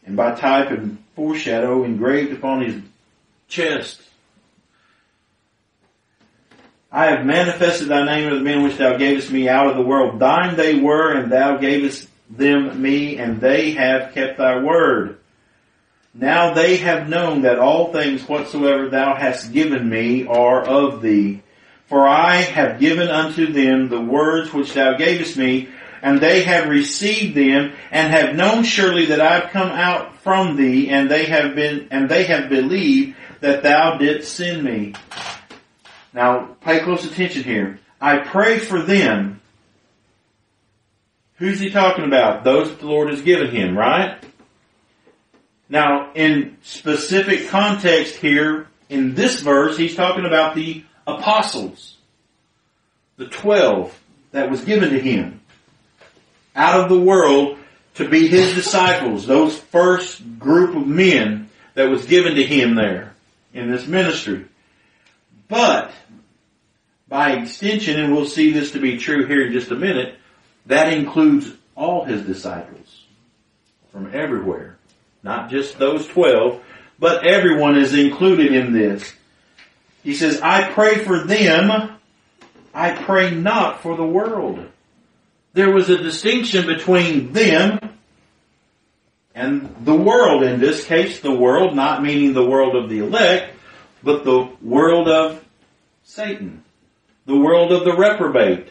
And 0.05 0.15
by 0.15 0.35
type 0.35 0.71
and 0.71 1.03
foreshadow 1.15 1.83
engraved 1.83 2.31
upon 2.33 2.61
His 2.61 2.81
chest. 3.47 4.01
I 6.91 7.05
have 7.05 7.25
manifested 7.25 7.87
thy 7.87 8.05
name 8.05 8.31
of 8.31 8.39
the 8.39 8.43
men 8.43 8.63
which 8.63 8.75
thou 8.75 8.97
gavest 8.97 9.31
me 9.31 9.47
out 9.47 9.67
of 9.67 9.77
the 9.77 9.81
world. 9.81 10.19
Thine 10.19 10.57
they 10.57 10.75
were, 10.75 11.13
and 11.13 11.31
thou 11.31 11.55
gavest 11.55 12.09
them 12.29 12.81
me, 12.81 13.17
and 13.17 13.39
they 13.39 13.71
have 13.71 14.13
kept 14.13 14.37
thy 14.37 14.61
word. 14.61 15.17
Now 16.13 16.53
they 16.53 16.77
have 16.77 17.07
known 17.07 17.43
that 17.43 17.59
all 17.59 17.93
things 17.93 18.27
whatsoever 18.27 18.89
thou 18.89 19.15
hast 19.15 19.53
given 19.53 19.89
me 19.89 20.27
are 20.27 20.61
of 20.61 21.01
thee. 21.01 21.41
For 21.87 22.05
I 22.05 22.35
have 22.35 22.81
given 22.81 23.07
unto 23.07 23.53
them 23.53 23.87
the 23.87 24.01
words 24.01 24.53
which 24.53 24.73
thou 24.73 24.97
gavest 24.97 25.37
me, 25.37 25.69
and 26.01 26.19
they 26.19 26.43
have 26.43 26.67
received 26.67 27.35
them, 27.35 27.71
and 27.91 28.11
have 28.11 28.35
known 28.35 28.63
surely 28.63 29.05
that 29.05 29.21
I 29.21 29.39
have 29.39 29.51
come 29.51 29.69
out 29.69 30.17
from 30.17 30.57
thee, 30.57 30.89
and 30.89 31.09
they 31.09 31.25
have 31.25 31.55
been, 31.55 31.87
and 31.89 32.09
they 32.09 32.25
have 32.25 32.49
believed 32.49 33.15
that 33.39 33.63
thou 33.63 33.97
didst 33.97 34.35
send 34.35 34.63
me. 34.63 34.93
Now, 36.13 36.55
pay 36.61 36.79
close 36.79 37.05
attention 37.05 37.43
here. 37.43 37.79
I 37.99 38.17
pray 38.17 38.59
for 38.59 38.81
them. 38.81 39.41
Who's 41.35 41.59
he 41.59 41.69
talking 41.71 42.05
about? 42.05 42.43
Those 42.43 42.69
that 42.69 42.79
the 42.79 42.87
Lord 42.87 43.09
has 43.09 43.21
given 43.21 43.49
him, 43.49 43.77
right? 43.77 44.23
Now, 45.69 46.11
in 46.13 46.57
specific 46.63 47.47
context 47.47 48.15
here, 48.15 48.67
in 48.89 49.15
this 49.15 49.39
verse, 49.39 49.77
he's 49.77 49.95
talking 49.95 50.25
about 50.25 50.53
the 50.53 50.83
apostles. 51.07 51.97
The 53.15 53.27
twelve 53.27 53.97
that 54.31 54.51
was 54.51 54.65
given 54.65 54.89
to 54.91 54.99
him. 54.99 55.39
Out 56.55 56.81
of 56.81 56.89
the 56.89 56.99
world 56.99 57.57
to 57.95 58.09
be 58.09 58.27
his 58.27 58.53
disciples, 58.53 59.25
those 59.25 59.57
first 59.57 60.39
group 60.39 60.75
of 60.75 60.87
men 60.87 61.49
that 61.73 61.89
was 61.89 62.05
given 62.05 62.35
to 62.35 62.43
him 62.43 62.75
there 62.75 63.15
in 63.53 63.71
this 63.71 63.87
ministry. 63.87 64.45
But 65.51 65.91
by 67.09 67.33
extension, 67.33 67.99
and 67.99 68.15
we'll 68.15 68.25
see 68.25 68.53
this 68.53 68.71
to 68.71 68.79
be 68.79 68.97
true 68.97 69.27
here 69.27 69.45
in 69.45 69.51
just 69.51 69.69
a 69.69 69.75
minute, 69.75 70.17
that 70.67 70.93
includes 70.93 71.51
all 71.75 72.05
his 72.05 72.21
disciples 72.21 73.03
from 73.91 74.15
everywhere. 74.15 74.77
Not 75.23 75.49
just 75.49 75.77
those 75.77 76.07
twelve, 76.07 76.63
but 76.97 77.27
everyone 77.27 77.77
is 77.77 77.93
included 77.93 78.53
in 78.53 78.71
this. 78.71 79.11
He 80.03 80.15
says, 80.15 80.39
I 80.39 80.71
pray 80.71 81.03
for 81.03 81.25
them, 81.25 81.97
I 82.73 82.91
pray 82.91 83.31
not 83.31 83.81
for 83.81 83.97
the 83.97 84.05
world. 84.05 84.65
There 85.51 85.73
was 85.73 85.89
a 85.89 85.97
distinction 85.97 86.65
between 86.65 87.33
them 87.33 87.77
and 89.35 89.75
the 89.83 89.97
world. 89.97 90.43
In 90.43 90.61
this 90.61 90.85
case, 90.85 91.19
the 91.19 91.35
world, 91.35 91.75
not 91.75 92.01
meaning 92.01 92.31
the 92.31 92.47
world 92.47 92.73
of 92.77 92.89
the 92.89 92.99
elect, 92.99 93.57
but 94.03 94.23
the 94.23 94.49
world 94.61 95.07
of 95.07 95.43
Satan. 96.03 96.63
The 97.25 97.37
world 97.37 97.71
of 97.71 97.85
the 97.85 97.95
reprobate. 97.95 98.69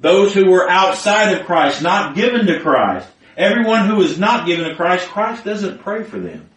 Those 0.00 0.32
who 0.32 0.50
were 0.50 0.68
outside 0.68 1.36
of 1.36 1.46
Christ, 1.46 1.82
not 1.82 2.14
given 2.14 2.46
to 2.46 2.60
Christ. 2.60 3.08
Everyone 3.36 3.86
who 3.86 4.00
is 4.02 4.18
not 4.18 4.46
given 4.46 4.68
to 4.68 4.76
Christ, 4.76 5.06
Christ 5.08 5.44
doesn't 5.44 5.80
pray 5.80 6.04
for 6.04 6.18
them. 6.18 6.48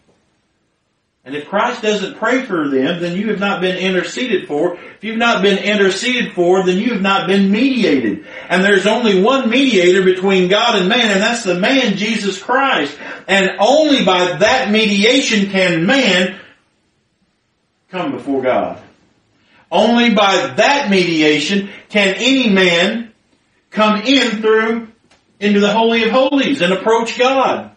And 1.24 1.36
if 1.36 1.48
Christ 1.48 1.82
doesn't 1.82 2.16
pray 2.16 2.44
for 2.44 2.68
them, 2.68 3.00
then 3.00 3.16
you 3.16 3.28
have 3.30 3.38
not 3.38 3.60
been 3.60 3.76
interceded 3.76 4.48
for. 4.48 4.74
If 4.74 5.04
you've 5.04 5.18
not 5.18 5.40
been 5.40 5.58
interceded 5.58 6.32
for, 6.32 6.66
then 6.66 6.78
you 6.78 6.92
have 6.94 7.02
not 7.02 7.28
been 7.28 7.52
mediated. 7.52 8.26
And 8.48 8.64
there's 8.64 8.88
only 8.88 9.22
one 9.22 9.48
mediator 9.48 10.02
between 10.02 10.48
God 10.48 10.80
and 10.80 10.88
man, 10.88 11.12
and 11.12 11.20
that's 11.20 11.44
the 11.44 11.54
man, 11.54 11.96
Jesus 11.96 12.42
Christ. 12.42 12.98
And 13.28 13.52
only 13.60 14.04
by 14.04 14.38
that 14.38 14.72
mediation 14.72 15.50
can 15.50 15.86
man 15.86 16.40
come 17.92 18.10
before 18.12 18.42
God. 18.42 18.82
Only 19.70 20.14
by 20.14 20.54
that 20.56 20.90
mediation 20.90 21.68
can 21.90 22.14
any 22.16 22.48
man 22.48 23.12
come 23.70 24.00
in 24.00 24.40
through 24.40 24.88
into 25.38 25.60
the 25.60 25.72
Holy 25.72 26.04
of 26.04 26.10
Holies 26.10 26.62
and 26.62 26.72
approach 26.72 27.18
God. 27.18 27.70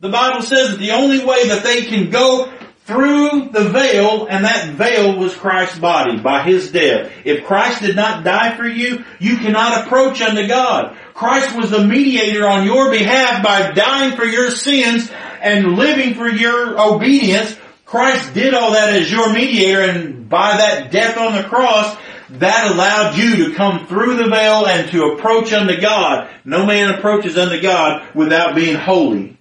The 0.00 0.08
Bible 0.08 0.42
says 0.42 0.70
that 0.70 0.78
the 0.78 0.92
only 0.92 1.24
way 1.24 1.48
that 1.48 1.64
they 1.64 1.82
can 1.82 2.10
go 2.10 2.52
through 2.84 3.50
the 3.50 3.70
veil, 3.70 4.26
and 4.26 4.44
that 4.44 4.70
veil 4.74 5.16
was 5.16 5.34
Christ's 5.34 5.78
body 5.78 6.18
by 6.18 6.42
His 6.42 6.72
death. 6.72 7.12
If 7.24 7.44
Christ 7.44 7.82
did 7.82 7.94
not 7.94 8.24
die 8.24 8.56
for 8.56 8.66
you, 8.66 9.04
you 9.20 9.36
cannot 9.36 9.86
approach 9.86 10.20
unto 10.20 10.48
God. 10.48 10.96
Christ 11.14 11.56
was 11.56 11.70
the 11.70 11.86
mediator 11.86 12.46
on 12.46 12.66
your 12.66 12.90
behalf 12.90 13.42
by 13.44 13.70
dying 13.70 14.16
for 14.16 14.24
your 14.24 14.50
sins 14.50 15.10
and 15.40 15.76
living 15.76 16.14
for 16.14 16.28
your 16.28 16.80
obedience. 16.80 17.56
Christ 17.92 18.32
did 18.32 18.54
all 18.54 18.72
that 18.72 18.94
as 18.94 19.12
your 19.12 19.34
mediator 19.34 19.82
and 19.82 20.26
by 20.26 20.56
that 20.56 20.90
death 20.90 21.18
on 21.18 21.34
the 21.34 21.46
cross, 21.46 21.94
that 22.30 22.70
allowed 22.70 23.18
you 23.18 23.44
to 23.44 23.54
come 23.54 23.86
through 23.86 24.16
the 24.16 24.30
veil 24.30 24.66
and 24.66 24.90
to 24.92 25.12
approach 25.12 25.52
unto 25.52 25.78
God. 25.78 26.30
No 26.42 26.64
man 26.64 26.88
approaches 26.88 27.36
unto 27.36 27.60
God 27.60 28.14
without 28.14 28.54
being 28.54 28.76
holy. 28.76 29.36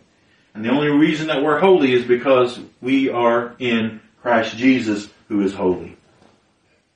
And 0.54 0.66
the 0.66 0.70
only 0.70 0.90
reason 0.90 1.28
that 1.28 1.42
we're 1.42 1.60
holy 1.60 1.94
is 1.94 2.04
because 2.04 2.60
we 2.82 3.08
are 3.08 3.56
in 3.58 4.02
Christ 4.22 4.58
Jesus 4.58 5.08
who 5.30 5.40
is 5.44 5.54
holy. 5.54 5.96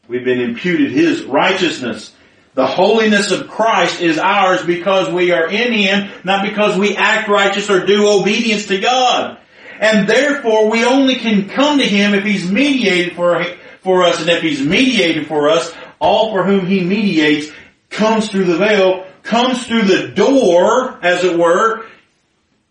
We've 0.09 0.25
been 0.25 0.41
imputed 0.41 0.91
His 0.91 1.23
righteousness. 1.23 2.13
The 2.55 2.67
holiness 2.67 3.31
of 3.31 3.47
Christ 3.47 4.01
is 4.01 4.17
ours 4.17 4.65
because 4.65 5.07
we 5.07 5.31
are 5.31 5.49
in 5.49 5.71
Him, 5.71 6.11
not 6.25 6.43
because 6.43 6.77
we 6.77 6.97
act 6.97 7.29
righteous 7.29 7.69
or 7.69 7.85
do 7.85 8.09
obedience 8.09 8.65
to 8.65 8.81
God. 8.81 9.37
And 9.79 10.07
therefore 10.07 10.69
we 10.69 10.85
only 10.85 11.15
can 11.15 11.49
come 11.49 11.79
to 11.79 11.85
Him 11.85 12.13
if 12.13 12.23
He's 12.23 12.49
mediated 12.49 13.15
for, 13.15 13.43
for 13.81 14.03
us, 14.03 14.21
and 14.21 14.29
if 14.29 14.41
He's 14.41 14.61
mediated 14.61 15.27
for 15.27 15.49
us, 15.49 15.73
all 15.99 16.31
for 16.31 16.43
whom 16.43 16.65
He 16.65 16.81
mediates 16.83 17.51
comes 17.89 18.29
through 18.29 18.45
the 18.45 18.57
veil, 18.57 19.05
comes 19.23 19.65
through 19.65 19.83
the 19.83 20.09
door, 20.09 20.99
as 21.03 21.23
it 21.23 21.37
were, 21.37 21.85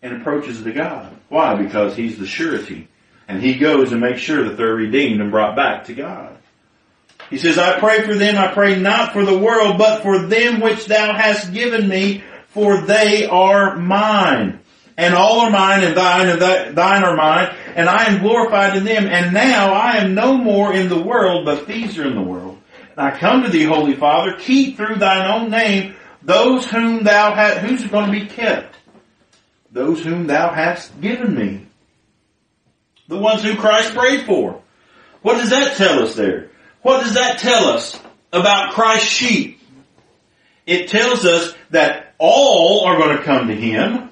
and 0.01 0.21
approaches 0.21 0.63
to 0.63 0.71
God. 0.71 1.15
Why? 1.29 1.55
Because 1.55 1.95
He's 1.95 2.17
the 2.17 2.27
surety. 2.27 2.87
And 3.27 3.41
He 3.41 3.55
goes 3.55 3.91
and 3.91 4.01
makes 4.01 4.21
sure 4.21 4.43
that 4.47 4.57
they're 4.57 4.75
redeemed 4.75 5.21
and 5.21 5.31
brought 5.31 5.55
back 5.55 5.85
to 5.85 5.93
God. 5.93 6.37
He 7.29 7.37
says, 7.37 7.57
I 7.57 7.79
pray 7.79 8.01
for 8.01 8.13
them, 8.13 8.37
I 8.37 8.53
pray 8.53 8.79
not 8.79 9.13
for 9.13 9.25
the 9.25 9.37
world, 9.37 9.77
but 9.77 10.03
for 10.03 10.27
them 10.27 10.59
which 10.61 10.85
thou 10.85 11.13
hast 11.13 11.53
given 11.53 11.87
me, 11.87 12.23
for 12.49 12.81
they 12.81 13.25
are 13.25 13.75
mine. 13.77 14.59
And 14.97 15.13
all 15.13 15.41
are 15.41 15.49
mine, 15.49 15.83
and 15.83 15.97
thine, 15.97 16.29
and 16.29 16.41
thine 16.41 17.03
are 17.03 17.17
mine, 17.17 17.53
and 17.75 17.89
I 17.89 18.05
am 18.05 18.21
glorified 18.21 18.77
in 18.77 18.85
them. 18.85 19.07
And 19.07 19.33
now 19.33 19.73
I 19.73 19.97
am 19.97 20.15
no 20.15 20.37
more 20.37 20.73
in 20.73 20.87
the 20.87 21.01
world, 21.01 21.45
but 21.45 21.67
these 21.67 21.97
are 21.97 22.07
in 22.07 22.15
the 22.15 22.21
world. 22.21 22.57
And 22.95 23.05
I 23.05 23.17
come 23.17 23.43
to 23.43 23.49
thee, 23.49 23.65
Holy 23.65 23.95
Father, 23.95 24.37
keep 24.39 24.77
through 24.77 24.95
thine 24.95 25.29
own 25.29 25.51
name 25.51 25.95
those 26.23 26.65
whom 26.65 27.03
thou 27.03 27.35
hast, 27.35 27.59
who's 27.59 27.85
going 27.85 28.05
to 28.05 28.19
be 28.19 28.25
kept? 28.25 28.75
those 29.75 30.01
whom 30.01 30.25
thou 30.25 30.51
hast 30.51 30.99
given 31.01 31.35
me. 31.35 31.67
The 33.09 33.17
ones 33.17 33.43
who 33.43 33.57
Christ 33.57 33.93
prayed 33.93 34.25
for. 34.25 34.61
What 35.21 35.37
does 35.37 35.49
that 35.49 35.75
tell 35.75 36.01
us 36.01 36.15
there? 36.15 36.49
What 36.81 37.03
does 37.03 37.15
that 37.15 37.39
tell 37.39 37.65
us 37.65 37.99
about 38.31 38.73
Christ's 38.73 39.09
sheep? 39.09 39.59
It 40.65 40.87
tells 40.87 41.25
us 41.25 41.53
that 41.71 42.15
all 42.17 42.85
are 42.85 42.97
going 42.97 43.17
to 43.17 43.23
come 43.23 43.49
to 43.49 43.55
Him. 43.55 44.09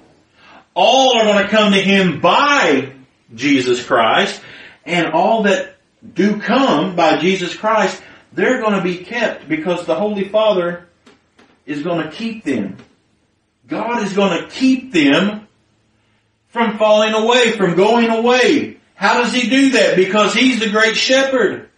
All 0.73 1.17
are 1.17 1.23
going 1.25 1.43
to 1.43 1.49
come 1.49 1.73
to 1.73 1.81
Him 1.81 2.19
by 2.19 2.93
Jesus 3.33 3.83
Christ. 3.85 4.41
And 4.85 5.13
all 5.13 5.43
that 5.43 5.77
do 6.13 6.39
come 6.39 6.95
by 6.95 7.17
Jesus 7.17 7.55
Christ, 7.55 8.01
they're 8.33 8.59
going 8.59 8.73
to 8.73 8.81
be 8.81 8.97
kept 8.97 9.47
because 9.47 9.85
the 9.85 9.95
Holy 9.95 10.27
Father 10.27 10.87
is 11.65 11.83
going 11.83 12.03
to 12.03 12.11
keep 12.11 12.43
them. 12.43 12.77
God 13.67 14.03
is 14.03 14.13
going 14.13 14.41
to 14.41 14.49
keep 14.49 14.91
them 14.91 15.47
from 16.47 16.77
falling 16.77 17.13
away, 17.13 17.51
from 17.51 17.75
going 17.75 18.09
away. 18.09 18.77
How 18.95 19.21
does 19.21 19.33
he 19.33 19.49
do 19.49 19.71
that? 19.71 19.95
Because 19.95 20.33
he's 20.33 20.59
the 20.59 20.69
great 20.69 20.95
shepherd 20.95 21.69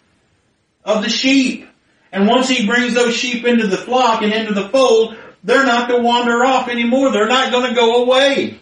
of 0.84 1.04
the 1.04 1.10
sheep. 1.10 1.68
And 2.12 2.28
once 2.28 2.50
he 2.50 2.66
brings 2.66 2.93
those 2.93 3.16
sheep 3.16 3.46
into 3.46 3.68
the 3.68 3.78
flock 3.78 4.22
and 4.22 4.34
into 4.34 4.54
the 4.54 4.70
fold, 4.70 5.18
they're 5.43 5.66
not 5.66 5.89
to 5.89 5.98
wander 5.98 6.43
off 6.43 6.70
anymore. 6.70 7.12
They're 7.12 7.28
not 7.28 7.52
going 7.52 7.70
to 7.70 7.76
go 7.76 8.04
away. 8.04 8.60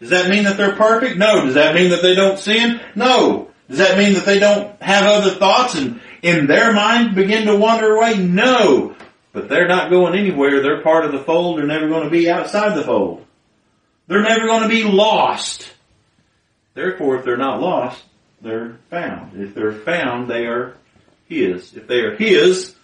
Does 0.00 0.10
that 0.10 0.30
mean 0.30 0.44
that 0.44 0.56
they're 0.56 0.76
perfect? 0.76 1.16
No. 1.16 1.44
Does 1.44 1.54
that 1.54 1.74
mean 1.74 1.90
that 1.90 2.02
they 2.02 2.14
don't 2.14 2.38
sin? 2.38 2.80
No. 2.94 3.50
Does 3.68 3.78
that 3.78 3.98
mean 3.98 4.14
that 4.14 4.24
they 4.24 4.38
don't 4.38 4.80
have 4.82 5.06
other 5.06 5.30
thoughts 5.30 5.74
and 5.74 6.00
in 6.22 6.46
their 6.46 6.72
mind 6.72 7.14
begin 7.14 7.46
to 7.46 7.56
wander 7.56 7.96
away? 7.96 8.18
No. 8.18 8.94
But 9.32 9.48
they're 9.48 9.68
not 9.68 9.90
going 9.90 10.18
anywhere. 10.18 10.62
They're 10.62 10.82
part 10.82 11.04
of 11.04 11.12
the 11.12 11.18
fold. 11.18 11.58
They're 11.58 11.66
never 11.66 11.88
going 11.88 12.04
to 12.04 12.10
be 12.10 12.30
outside 12.30 12.76
the 12.76 12.84
fold. 12.84 13.24
They're 14.06 14.22
never 14.22 14.46
going 14.46 14.62
to 14.62 14.68
be 14.68 14.84
lost. 14.84 15.70
Therefore, 16.74 17.16
if 17.16 17.24
they're 17.24 17.36
not 17.36 17.60
lost, 17.60 18.02
they're 18.40 18.78
found. 18.90 19.40
If 19.40 19.54
they're 19.54 19.72
found, 19.72 20.28
they 20.28 20.46
are 20.46 20.74
His. 21.28 21.74
If 21.74 21.86
they 21.86 22.00
are 22.00 22.14
His, 22.14 22.74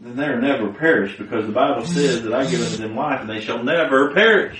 then 0.00 0.16
they 0.16 0.24
are 0.24 0.40
never 0.40 0.72
perish 0.72 1.16
because 1.16 1.46
the 1.46 1.52
Bible 1.52 1.84
says 1.86 2.22
that 2.22 2.32
I 2.32 2.50
give 2.50 2.60
unto 2.60 2.76
them 2.78 2.96
life 2.96 3.20
and 3.20 3.30
they 3.30 3.40
shall 3.40 3.62
never 3.62 4.12
perish. 4.12 4.58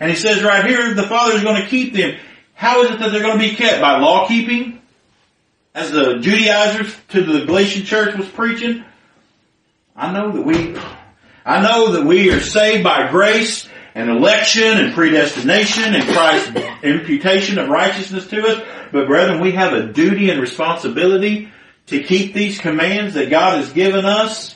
And 0.00 0.10
He 0.10 0.16
says 0.16 0.42
right 0.42 0.64
here, 0.64 0.94
the 0.94 1.04
Father 1.04 1.34
is 1.34 1.42
going 1.42 1.62
to 1.62 1.68
keep 1.68 1.94
them. 1.94 2.16
How 2.54 2.82
is 2.82 2.92
it 2.92 2.98
that 3.00 3.12
they're 3.12 3.22
going 3.22 3.38
to 3.38 3.48
be 3.48 3.54
kept? 3.54 3.80
By 3.80 3.98
law 3.98 4.28
keeping? 4.28 4.80
As 5.74 5.90
the 5.90 6.18
Judaizers 6.20 6.94
to 7.08 7.22
the 7.22 7.44
Galatian 7.44 7.84
church 7.84 8.16
was 8.16 8.28
preaching? 8.28 8.84
I 9.96 10.12
know 10.12 10.32
that 10.32 10.42
we, 10.42 10.76
I 11.44 11.60
know 11.62 11.92
that 11.92 12.04
we 12.04 12.30
are 12.32 12.40
saved 12.40 12.84
by 12.84 13.10
grace 13.10 13.68
and 13.94 14.10
election 14.10 14.78
and 14.78 14.94
predestination 14.94 15.94
and 15.94 16.04
Christ's 16.04 16.50
imputation 16.82 17.58
of 17.58 17.68
righteousness 17.68 18.26
to 18.28 18.42
us. 18.46 18.62
But 18.92 19.06
brethren, 19.06 19.40
we 19.40 19.52
have 19.52 19.72
a 19.72 19.92
duty 19.92 20.30
and 20.30 20.40
responsibility 20.40 21.50
to 21.86 22.02
keep 22.02 22.34
these 22.34 22.58
commands 22.58 23.14
that 23.14 23.30
God 23.30 23.58
has 23.58 23.72
given 23.72 24.04
us. 24.04 24.54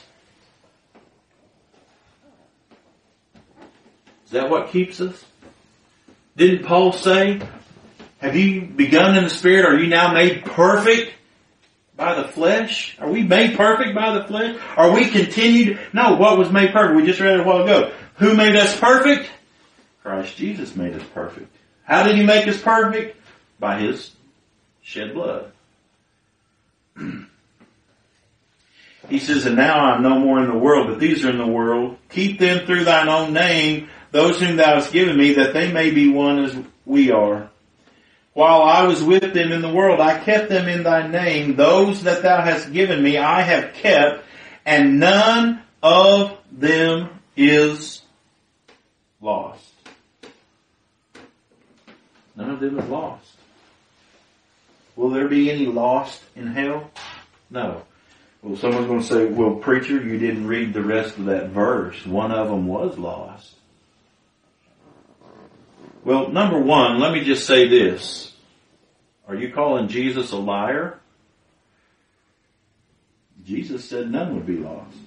Is 4.25 4.31
that 4.31 4.49
what 4.49 4.71
keeps 4.71 5.01
us? 5.01 5.23
Didn't 6.39 6.65
Paul 6.65 6.93
say, 6.93 7.41
have 8.19 8.33
you 8.37 8.61
begun 8.61 9.17
in 9.17 9.25
the 9.25 9.29
Spirit? 9.29 9.65
Are 9.65 9.77
you 9.77 9.87
now 9.87 10.13
made 10.13 10.45
perfect 10.45 11.11
by 11.97 12.15
the 12.15 12.29
flesh? 12.29 12.97
Are 12.97 13.11
we 13.11 13.23
made 13.23 13.57
perfect 13.57 13.93
by 13.93 14.17
the 14.17 14.23
flesh? 14.23 14.57
Are 14.77 14.93
we 14.93 15.09
continued? 15.09 15.77
No, 15.91 16.15
what 16.15 16.37
was 16.37 16.49
made 16.49 16.71
perfect? 16.71 16.95
We 16.95 17.05
just 17.05 17.19
read 17.19 17.33
it 17.33 17.41
a 17.41 17.43
while 17.43 17.63
ago. 17.63 17.91
Who 18.19 18.35
made 18.35 18.55
us 18.55 18.79
perfect? 18.79 19.29
Christ 20.01 20.37
Jesus 20.37 20.77
made 20.77 20.93
us 20.93 21.03
perfect. 21.13 21.53
How 21.83 22.03
did 22.03 22.15
He 22.15 22.23
make 22.23 22.47
us 22.47 22.61
perfect? 22.61 23.17
By 23.59 23.81
His 23.81 24.11
shed 24.81 25.13
blood. 25.13 25.51
he 29.09 29.19
says, 29.19 29.45
and 29.45 29.57
now 29.57 29.77
I'm 29.77 30.03
no 30.03 30.17
more 30.19 30.39
in 30.39 30.47
the 30.47 30.57
world, 30.57 30.87
but 30.87 31.01
these 31.01 31.25
are 31.25 31.31
in 31.31 31.37
the 31.37 31.45
world. 31.45 31.97
Keep 32.07 32.39
them 32.39 32.65
through 32.65 32.85
thine 32.85 33.09
own 33.09 33.33
name. 33.33 33.89
Those 34.11 34.39
whom 34.39 34.55
thou 34.55 34.75
hast 34.75 34.91
given 34.91 35.17
me, 35.17 35.33
that 35.33 35.53
they 35.53 35.71
may 35.71 35.91
be 35.91 36.09
one 36.09 36.43
as 36.43 36.55
we 36.85 37.11
are. 37.11 37.49
While 38.33 38.61
I 38.61 38.83
was 38.83 39.03
with 39.03 39.33
them 39.33 39.51
in 39.51 39.61
the 39.61 39.73
world, 39.73 39.99
I 39.99 40.19
kept 40.19 40.49
them 40.49 40.67
in 40.67 40.83
thy 40.83 41.07
name. 41.07 41.55
Those 41.55 42.03
that 42.03 42.23
thou 42.23 42.41
hast 42.41 42.71
given 42.71 43.03
me, 43.03 43.17
I 43.17 43.41
have 43.41 43.73
kept, 43.73 44.23
and 44.65 44.99
none 44.99 45.61
of 45.83 46.37
them 46.51 47.09
is 47.35 48.01
lost. 49.21 49.73
None 52.35 52.51
of 52.51 52.59
them 52.59 52.79
is 52.79 52.87
lost. 52.87 53.35
Will 54.95 55.09
there 55.09 55.27
be 55.27 55.51
any 55.51 55.65
lost 55.65 56.21
in 56.35 56.47
hell? 56.47 56.89
No. 57.49 57.83
Well, 58.41 58.55
someone's 58.55 58.87
going 58.87 59.01
to 59.01 59.05
say, 59.05 59.25
well, 59.25 59.55
preacher, 59.55 60.01
you 60.01 60.17
didn't 60.17 60.47
read 60.47 60.73
the 60.73 60.81
rest 60.81 61.17
of 61.17 61.25
that 61.25 61.49
verse. 61.49 62.05
One 62.05 62.31
of 62.31 62.47
them 62.47 62.67
was 62.67 62.97
lost. 62.97 63.55
Well, 66.09 66.29
number 66.29 66.59
one, 66.59 66.99
let 66.99 67.13
me 67.13 67.23
just 67.23 67.45
say 67.45 67.67
this. 67.67 68.33
Are 69.27 69.35
you 69.35 69.53
calling 69.53 69.89
Jesus 69.89 70.31
a 70.31 70.37
liar? 70.37 70.99
Jesus 73.45 73.87
said 73.87 74.09
none 74.09 74.33
would 74.33 74.47
be 74.47 74.57
lost. 74.57 74.97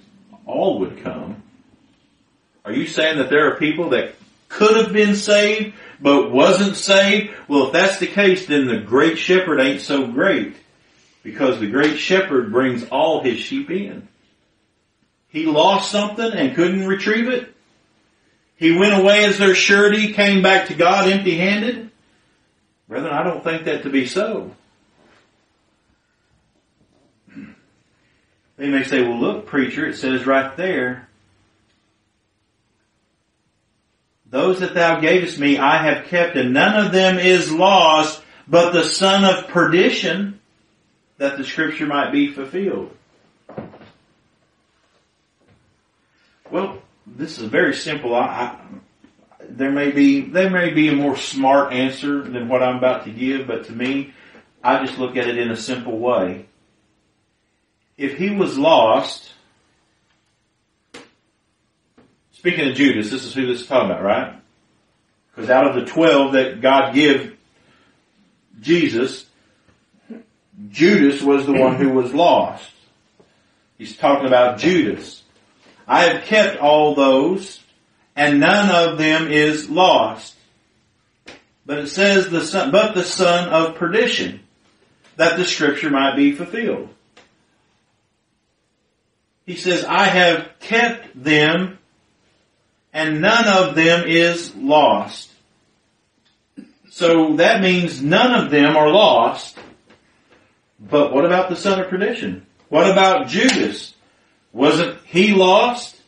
All 0.45 0.79
would 0.79 1.03
come. 1.03 1.43
Are 2.63 2.71
you 2.71 2.87
saying 2.87 3.17
that 3.17 3.29
there 3.29 3.51
are 3.51 3.57
people 3.57 3.89
that 3.89 4.15
could 4.47 4.77
have 4.77 4.93
been 4.93 5.15
saved 5.15 5.75
but 5.99 6.31
wasn't 6.31 6.77
saved? 6.77 7.35
Well, 7.49 7.67
if 7.67 7.73
that's 7.73 7.99
the 7.99 8.07
case, 8.07 8.45
then 8.45 8.67
the 8.67 8.79
great 8.79 9.17
shepherd 9.17 9.59
ain't 9.59 9.81
so 9.81 10.07
great 10.07 10.55
because 11.21 11.59
the 11.59 11.69
great 11.69 11.97
shepherd 11.97 12.49
brings 12.49 12.85
all 12.85 13.21
his 13.21 13.41
sheep 13.41 13.69
in. 13.69 14.07
He 15.27 15.47
lost 15.47 15.91
something 15.91 16.31
and 16.31 16.55
couldn't 16.55 16.87
retrieve 16.87 17.27
it. 17.27 17.52
He 18.55 18.77
went 18.77 18.99
away 18.99 19.25
as 19.25 19.37
their 19.37 19.55
surety, 19.55 20.13
came 20.13 20.41
back 20.41 20.67
to 20.67 20.73
God 20.73 21.09
empty 21.09 21.37
handed. 21.37 21.89
Brethren, 22.87 23.13
I 23.13 23.23
don't 23.23 23.43
think 23.43 23.65
that 23.65 23.83
to 23.83 23.89
be 23.89 24.05
so. 24.05 24.51
They 28.57 28.69
may 28.69 28.83
say, 28.83 29.01
well 29.01 29.19
look, 29.19 29.47
preacher, 29.47 29.87
it 29.87 29.95
says 29.95 30.27
right 30.27 30.55
there, 30.55 31.09
those 34.29 34.59
that 34.59 34.73
thou 34.73 34.99
gavest 34.99 35.39
me 35.39 35.57
I 35.57 35.83
have 35.83 36.05
kept 36.05 36.35
and 36.35 36.53
none 36.53 36.85
of 36.85 36.91
them 36.91 37.17
is 37.17 37.51
lost, 37.51 38.21
but 38.47 38.71
the 38.71 38.83
son 38.83 39.23
of 39.23 39.47
perdition, 39.47 40.39
that 41.17 41.37
the 41.37 41.43
scripture 41.43 41.85
might 41.85 42.11
be 42.11 42.31
fulfilled. 42.31 42.95
Well, 46.51 46.82
this 47.05 47.37
is 47.37 47.45
very 47.45 47.73
simple. 47.73 48.15
I, 48.15 48.21
I, 48.21 48.59
there 49.49 49.71
may 49.71 49.91
be 49.91 50.21
there 50.21 50.49
may 50.49 50.71
be 50.71 50.89
a 50.89 50.95
more 50.95 51.17
smart 51.17 51.73
answer 51.73 52.21
than 52.21 52.47
what 52.47 52.63
I'm 52.63 52.77
about 52.77 53.05
to 53.05 53.11
give, 53.11 53.47
but 53.47 53.65
to 53.65 53.71
me, 53.71 54.13
I 54.63 54.85
just 54.85 54.97
look 54.97 55.17
at 55.17 55.27
it 55.27 55.37
in 55.37 55.51
a 55.51 55.57
simple 55.57 55.97
way. 55.99 56.45
If 57.97 58.17
he 58.17 58.31
was 58.31 58.57
lost, 58.57 59.31
speaking 62.31 62.69
of 62.69 62.75
Judas, 62.75 63.11
this 63.11 63.23
is 63.23 63.33
who 63.33 63.45
this 63.45 63.61
is 63.61 63.67
talking 63.67 63.91
about, 63.91 64.03
right? 64.03 64.35
Because 65.35 65.49
out 65.49 65.67
of 65.67 65.75
the 65.75 65.91
twelve 65.91 66.33
that 66.33 66.61
God 66.61 66.93
gave 66.93 67.37
Jesus, 68.61 69.25
Judas 70.69 71.21
was 71.21 71.45
the 71.45 71.53
one 71.53 71.75
who 71.75 71.89
was 71.89 72.13
lost. 72.13 72.69
He's 73.77 73.97
talking 73.97 74.27
about 74.27 74.59
Judas. 74.59 75.22
I 75.87 76.03
have 76.05 76.25
kept 76.25 76.59
all 76.59 76.95
those 76.95 77.61
and 78.15 78.39
none 78.39 78.69
of 78.69 78.97
them 78.97 79.31
is 79.31 79.69
lost. 79.69 80.35
But 81.65 81.79
it 81.79 81.87
says 81.87 82.29
the 82.29 82.45
son, 82.45 82.71
but 82.71 82.93
the 82.93 83.03
son 83.03 83.49
of 83.49 83.75
perdition, 83.75 84.41
that 85.15 85.37
the 85.37 85.45
scripture 85.45 85.89
might 85.89 86.15
be 86.15 86.33
fulfilled. 86.33 86.89
He 89.45 89.55
says, 89.55 89.83
I 89.83 90.05
have 90.05 90.49
kept 90.59 91.21
them 91.21 91.77
and 92.93 93.21
none 93.21 93.47
of 93.47 93.75
them 93.75 94.05
is 94.07 94.55
lost. 94.55 95.31
So 96.89 97.37
that 97.37 97.61
means 97.61 98.01
none 98.01 98.45
of 98.45 98.51
them 98.51 98.77
are 98.77 98.89
lost. 98.89 99.57
But 100.79 101.11
what 101.11 101.25
about 101.25 101.49
the 101.49 101.55
son 101.55 101.79
of 101.79 101.89
perdition? 101.89 102.45
What 102.69 102.89
about 102.89 103.27
Judas? 103.27 103.92
Wasn't 104.53 104.99
he 105.05 105.33
lost? 105.33 105.99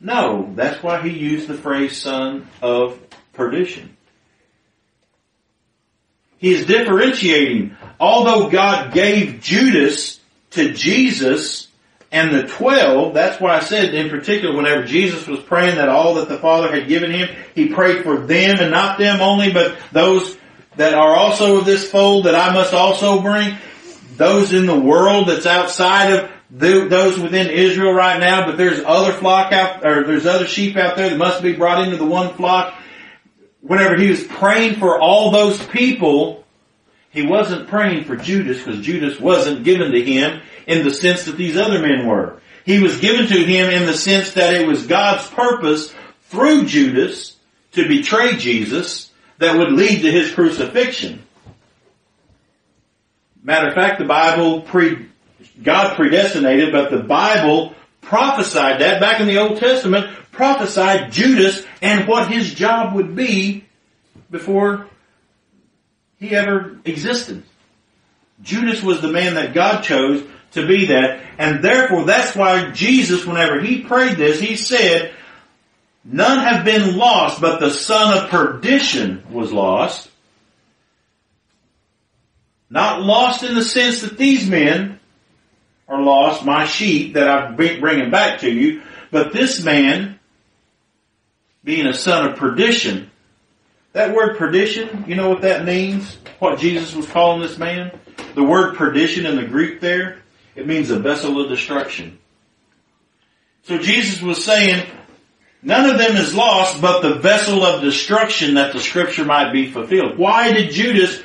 No, 0.00 0.52
that's 0.54 0.82
why 0.82 1.00
he 1.00 1.10
used 1.10 1.48
the 1.48 1.54
phrase 1.54 2.00
son 2.00 2.46
of 2.62 3.00
perdition. 3.32 3.96
He 6.36 6.52
is 6.52 6.66
differentiating. 6.66 7.76
Although 7.98 8.50
God 8.50 8.92
gave 8.92 9.40
Judas 9.40 10.20
to 10.50 10.72
Jesus 10.72 11.66
and 12.12 12.32
the 12.32 12.46
twelve, 12.46 13.14
that's 13.14 13.40
why 13.40 13.56
I 13.56 13.60
said 13.60 13.92
in 13.92 14.08
particular 14.08 14.54
whenever 14.54 14.84
Jesus 14.84 15.26
was 15.26 15.40
praying 15.40 15.76
that 15.76 15.88
all 15.88 16.14
that 16.14 16.28
the 16.28 16.38
Father 16.38 16.70
had 16.70 16.86
given 16.86 17.10
him, 17.10 17.28
he 17.54 17.68
prayed 17.68 18.04
for 18.04 18.18
them 18.18 18.58
and 18.60 18.70
not 18.70 18.98
them 18.98 19.20
only, 19.20 19.52
but 19.52 19.76
those 19.90 20.36
that 20.76 20.94
are 20.94 21.14
also 21.16 21.58
of 21.58 21.64
this 21.64 21.90
fold 21.90 22.26
that 22.26 22.36
I 22.36 22.52
must 22.54 22.72
also 22.72 23.20
bring. 23.20 23.56
Those 24.16 24.52
in 24.52 24.66
the 24.66 24.78
world 24.78 25.28
that's 25.28 25.46
outside 25.46 26.12
of 26.12 26.30
those 26.50 27.18
within 27.18 27.50
Israel 27.50 27.92
right 27.92 28.18
now, 28.18 28.46
but 28.46 28.56
there's 28.56 28.80
other 28.84 29.12
flock 29.12 29.52
out, 29.52 29.86
or 29.86 30.04
there's 30.04 30.26
other 30.26 30.46
sheep 30.46 30.76
out 30.76 30.96
there 30.96 31.10
that 31.10 31.18
must 31.18 31.42
be 31.42 31.52
brought 31.52 31.84
into 31.84 31.96
the 31.96 32.06
one 32.06 32.34
flock. 32.34 32.74
Whenever 33.60 33.96
he 33.96 34.08
was 34.08 34.24
praying 34.24 34.76
for 34.76 34.98
all 34.98 35.30
those 35.30 35.64
people, 35.66 36.44
he 37.10 37.26
wasn't 37.26 37.68
praying 37.68 38.04
for 38.04 38.16
Judas 38.16 38.62
because 38.62 38.80
Judas 38.84 39.18
wasn't 39.18 39.64
given 39.64 39.92
to 39.92 40.02
him 40.02 40.40
in 40.66 40.84
the 40.84 40.94
sense 40.94 41.24
that 41.24 41.36
these 41.36 41.56
other 41.56 41.80
men 41.80 42.06
were. 42.06 42.40
He 42.64 42.80
was 42.80 43.00
given 43.00 43.26
to 43.26 43.44
him 43.44 43.70
in 43.70 43.86
the 43.86 43.96
sense 43.96 44.32
that 44.32 44.54
it 44.54 44.66
was 44.66 44.86
God's 44.86 45.26
purpose 45.28 45.94
through 46.28 46.66
Judas 46.66 47.36
to 47.72 47.88
betray 47.88 48.36
Jesus 48.36 49.10
that 49.38 49.56
would 49.56 49.72
lead 49.72 50.02
to 50.02 50.10
his 50.10 50.32
crucifixion. 50.32 51.22
Matter 53.42 53.68
of 53.68 53.74
fact, 53.74 53.98
the 53.98 54.04
Bible 54.04 54.62
pre, 54.62 55.07
God 55.62 55.96
predestinated, 55.96 56.72
but 56.72 56.90
the 56.90 57.02
Bible 57.02 57.74
prophesied 58.00 58.80
that 58.80 59.00
back 59.00 59.20
in 59.20 59.26
the 59.26 59.38
Old 59.38 59.58
Testament, 59.58 60.06
prophesied 60.30 61.12
Judas 61.12 61.64
and 61.82 62.06
what 62.06 62.30
his 62.30 62.54
job 62.54 62.94
would 62.94 63.16
be 63.16 63.64
before 64.30 64.86
he 66.18 66.34
ever 66.34 66.78
existed. 66.84 67.42
Judas 68.42 68.82
was 68.82 69.00
the 69.00 69.12
man 69.12 69.34
that 69.34 69.54
God 69.54 69.82
chose 69.82 70.24
to 70.52 70.66
be 70.66 70.86
that, 70.86 71.20
and 71.38 71.62
therefore 71.62 72.04
that's 72.04 72.34
why 72.36 72.70
Jesus, 72.70 73.26
whenever 73.26 73.60
he 73.60 73.82
prayed 73.82 74.16
this, 74.16 74.40
he 74.40 74.56
said, 74.56 75.12
none 76.04 76.38
have 76.38 76.64
been 76.64 76.96
lost, 76.96 77.40
but 77.40 77.60
the 77.60 77.70
son 77.70 78.16
of 78.16 78.30
perdition 78.30 79.24
was 79.30 79.52
lost. 79.52 80.08
Not 82.70 83.02
lost 83.02 83.42
in 83.42 83.54
the 83.54 83.64
sense 83.64 84.02
that 84.02 84.18
these 84.18 84.48
men 84.48 85.00
are 85.88 86.02
lost, 86.02 86.44
my 86.44 86.66
sheep 86.66 87.14
that 87.14 87.28
I'm 87.28 87.56
bringing 87.56 88.10
back 88.10 88.40
to 88.40 88.50
you, 88.50 88.82
but 89.10 89.32
this 89.32 89.62
man, 89.62 90.18
being 91.64 91.86
a 91.86 91.94
son 91.94 92.28
of 92.28 92.36
perdition, 92.36 93.10
that 93.92 94.14
word 94.14 94.36
perdition, 94.36 95.06
you 95.08 95.14
know 95.14 95.30
what 95.30 95.42
that 95.42 95.64
means? 95.64 96.18
What 96.38 96.58
Jesus 96.58 96.94
was 96.94 97.08
calling 97.08 97.40
this 97.40 97.58
man? 97.58 97.98
The 98.34 98.44
word 98.44 98.76
perdition 98.76 99.26
in 99.26 99.36
the 99.36 99.44
Greek 99.44 99.80
there, 99.80 100.22
it 100.54 100.66
means 100.66 100.90
a 100.90 100.98
vessel 100.98 101.40
of 101.40 101.48
destruction. 101.48 102.18
So 103.62 103.78
Jesus 103.78 104.20
was 104.22 104.44
saying, 104.44 104.86
none 105.62 105.88
of 105.88 105.98
them 105.98 106.16
is 106.16 106.34
lost, 106.34 106.80
but 106.80 107.00
the 107.00 107.14
vessel 107.16 107.64
of 107.64 107.80
destruction 107.80 108.54
that 108.54 108.72
the 108.72 108.80
scripture 108.80 109.24
might 109.24 109.52
be 109.52 109.70
fulfilled. 109.70 110.18
Why 110.18 110.52
did 110.52 110.70
Judas 110.70 111.22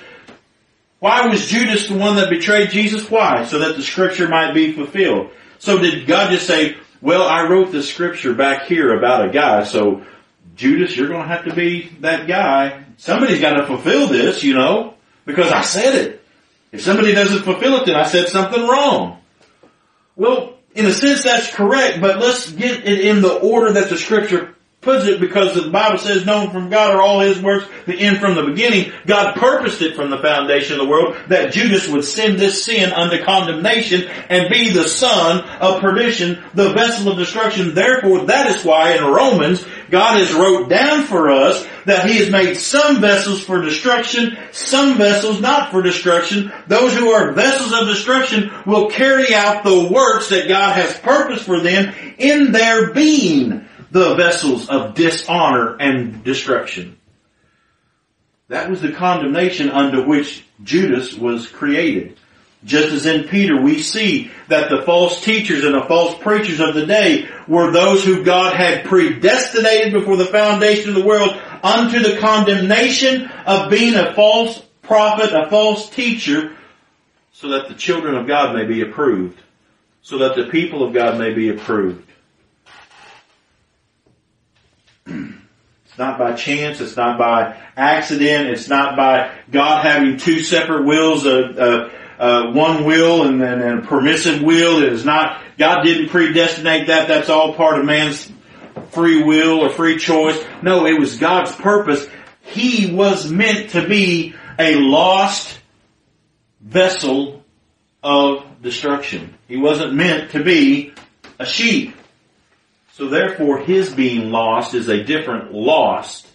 why 1.04 1.28
was 1.28 1.48
Judas 1.48 1.90
the 1.90 1.98
one 1.98 2.16
that 2.16 2.30
betrayed 2.30 2.70
Jesus? 2.70 3.12
Why? 3.12 3.44
So 3.44 3.60
that 3.60 3.76
the 3.76 3.82
scripture 3.82 4.30
might 4.30 4.54
be 4.54 4.72
fulfilled. 4.72 5.32
So 5.60 5.78
did 5.78 6.08
God 6.08 6.32
just 6.32 6.48
say, 6.48 6.78
well, 7.02 7.28
I 7.28 7.50
wrote 7.50 7.74
the 7.74 7.84
scripture 7.84 8.34
back 8.34 8.68
here 8.68 8.98
about 8.98 9.28
a 9.28 9.30
guy, 9.30 9.66
so 9.66 10.06
Judas, 10.56 10.96
you're 10.96 11.10
gonna 11.10 11.28
have 11.28 11.44
to 11.44 11.54
be 11.54 11.90
that 12.00 12.26
guy. 12.26 12.86
Somebody's 12.96 13.42
gotta 13.42 13.68
fulfill 13.68 14.08
this, 14.08 14.46
you 14.46 14.54
know, 14.54 14.94
because 15.26 15.52
I 15.52 15.60
said 15.60 15.94
it. 15.94 16.24
If 16.72 16.84
somebody 16.84 17.14
doesn't 17.14 17.44
fulfill 17.44 17.82
it, 17.82 17.86
then 17.86 17.98
I 17.98 18.04
said 18.04 18.30
something 18.30 18.66
wrong. 18.66 19.20
Well, 20.16 20.54
in 20.74 20.86
a 20.86 20.94
sense 20.94 21.24
that's 21.24 21.54
correct, 21.54 22.00
but 22.00 22.20
let's 22.20 22.50
get 22.50 22.88
it 22.88 23.02
in 23.02 23.22
the 23.22 23.34
order 23.34 23.74
that 23.74 23.90
the 23.90 23.98
scripture 23.98 24.56
puts 24.84 25.06
it 25.06 25.20
because 25.20 25.56
the 25.56 25.70
Bible 25.70 25.98
says 25.98 26.26
known 26.26 26.52
from 26.52 26.70
God 26.70 26.92
are 26.92 27.02
all 27.02 27.22
his 27.22 27.42
works, 27.42 27.66
the 27.86 27.96
end 27.96 28.20
from 28.20 28.36
the 28.36 28.44
beginning. 28.44 28.92
God 29.06 29.36
purposed 29.36 29.82
it 29.82 29.96
from 29.96 30.10
the 30.10 30.18
foundation 30.18 30.74
of 30.74 30.86
the 30.86 30.90
world 30.90 31.16
that 31.30 31.54
Judas 31.54 31.88
would 31.88 32.04
send 32.04 32.38
this 32.38 32.64
sin 32.64 32.92
unto 32.92 33.24
condemnation 33.24 34.10
and 34.30 34.50
be 34.50 34.72
the 34.72 34.88
son 34.88 35.42
of 35.60 35.82
perdition, 35.82 36.44
the 36.54 36.74
vessel 36.74 37.12
of 37.12 37.18
destruction. 37.18 37.74
Therefore, 37.74 38.26
that 38.26 38.56
is 38.56 38.64
why 38.64 38.96
in 38.96 39.04
Romans, 39.04 39.66
God 39.90 40.18
has 40.20 40.34
wrote 40.34 40.70
down 40.70 41.04
for 41.06 41.30
us 41.30 41.66
that 41.86 42.10
he 42.10 42.18
has 42.18 42.30
made 42.30 42.56
some 42.56 43.00
vessels 43.00 43.44
for 43.44 43.62
destruction, 43.62 44.38
some 44.52 44.98
vessels 44.98 45.40
not 45.42 45.72
for 45.72 45.82
destruction. 45.82 46.52
Those 46.68 46.98
who 46.98 47.12
are 47.12 47.34
vessels 47.34 47.74
of 47.74 47.88
destruction 47.88 48.52
will 48.66 48.90
carry 48.90 49.34
out 49.34 49.64
the 49.64 49.90
works 49.90 50.30
that 50.30 50.48
God 50.48 50.76
has 50.76 50.98
purposed 51.00 51.46
for 51.46 51.60
them 51.60 51.94
in 52.18 52.52
their 52.52 52.94
being 52.94 53.68
the 53.94 54.16
vessels 54.16 54.70
of 54.70 54.96
dishonor 54.96 55.78
and 55.80 56.24
destruction. 56.24 56.98
That 58.48 58.68
was 58.68 58.82
the 58.82 58.92
condemnation 58.92 59.70
under 59.70 60.04
which 60.04 60.44
Judas 60.64 61.14
was 61.14 61.48
created. 61.48 62.18
Just 62.66 62.92
as 62.92 63.06
in 63.06 63.28
Peter, 63.28 63.62
we 63.62 63.84
see 63.84 64.32
that 64.48 64.72
the 64.72 64.82
false 64.82 65.24
teachers 65.24 65.64
and 65.64 65.76
the 65.76 65.86
false 65.88 66.18
preachers 66.18 66.60
of 66.60 66.74
the 66.74 66.88
day 66.88 67.30
were 67.48 67.70
those 67.70 68.04
who 68.04 68.24
God 68.24 68.56
had 68.56 68.86
predestinated 68.86 69.94
before 69.94 70.18
the 70.18 70.26
foundation 70.26 70.90
of 70.90 70.96
the 70.96 71.06
world 71.06 71.40
unto 71.62 72.00
the 72.00 72.18
condemnation 72.18 73.26
of 73.46 73.70
being 73.70 73.94
a 73.94 74.16
false 74.16 74.60
prophet, 74.82 75.36
a 75.36 75.52
false 75.52 75.88
teacher, 75.92 76.58
so 77.32 77.50
that 77.50 77.68
the 77.68 77.76
children 77.76 78.16
of 78.16 78.26
God 78.26 78.56
may 78.56 78.66
be 78.66 78.82
approved, 78.82 79.40
so 80.02 80.18
that 80.18 80.36
the 80.36 80.46
people 80.46 80.84
of 80.84 80.96
God 80.96 81.20
may 81.20 81.32
be 81.32 81.50
approved. 81.50 82.13
It's 85.94 86.00
not 86.00 86.18
by 86.18 86.34
chance. 86.34 86.82
It's 86.82 86.98
not 86.98 87.20
by 87.20 87.56
accident. 87.78 88.50
It's 88.50 88.68
not 88.68 88.98
by 88.98 89.32
God 89.52 89.86
having 89.86 90.18
two 90.18 90.40
separate 90.40 90.86
wills, 90.86 91.24
uh, 91.24 92.52
one 92.52 92.86
will 92.86 93.28
and 93.28 93.40
then 93.40 93.62
a 93.62 93.82
permissive 93.84 94.42
will. 94.42 94.82
It 94.82 94.92
is 94.92 95.06
not, 95.06 95.40
God 95.60 95.84
didn't 95.84 96.10
predestinate 96.10 96.88
that. 96.88 97.08
That's 97.08 97.30
all 97.30 97.54
part 97.54 97.78
of 97.78 97.86
man's 97.86 98.32
free 98.90 99.22
will 99.22 99.60
or 99.60 99.70
free 99.70 100.00
choice. 100.00 100.44
No, 100.64 100.88
it 100.88 101.00
was 101.00 101.18
God's 101.18 101.54
purpose. 101.56 102.08
He 102.42 102.92
was 102.92 103.30
meant 103.30 103.72
to 103.72 103.88
be 103.88 104.34
a 104.58 104.76
lost 104.76 105.60
vessel 106.60 107.44
of 108.02 108.46
destruction. 108.64 109.38
He 109.48 109.58
wasn't 109.58 109.94
meant 109.94 110.32
to 110.32 110.44
be 110.44 110.94
a 111.38 111.46
sheep. 111.46 111.96
So 112.94 113.08
therefore 113.08 113.58
his 113.58 113.92
being 113.92 114.30
lost 114.30 114.76
is 114.76 114.88
a 114.88 115.04
different 115.04 115.52
lost. 115.52 116.28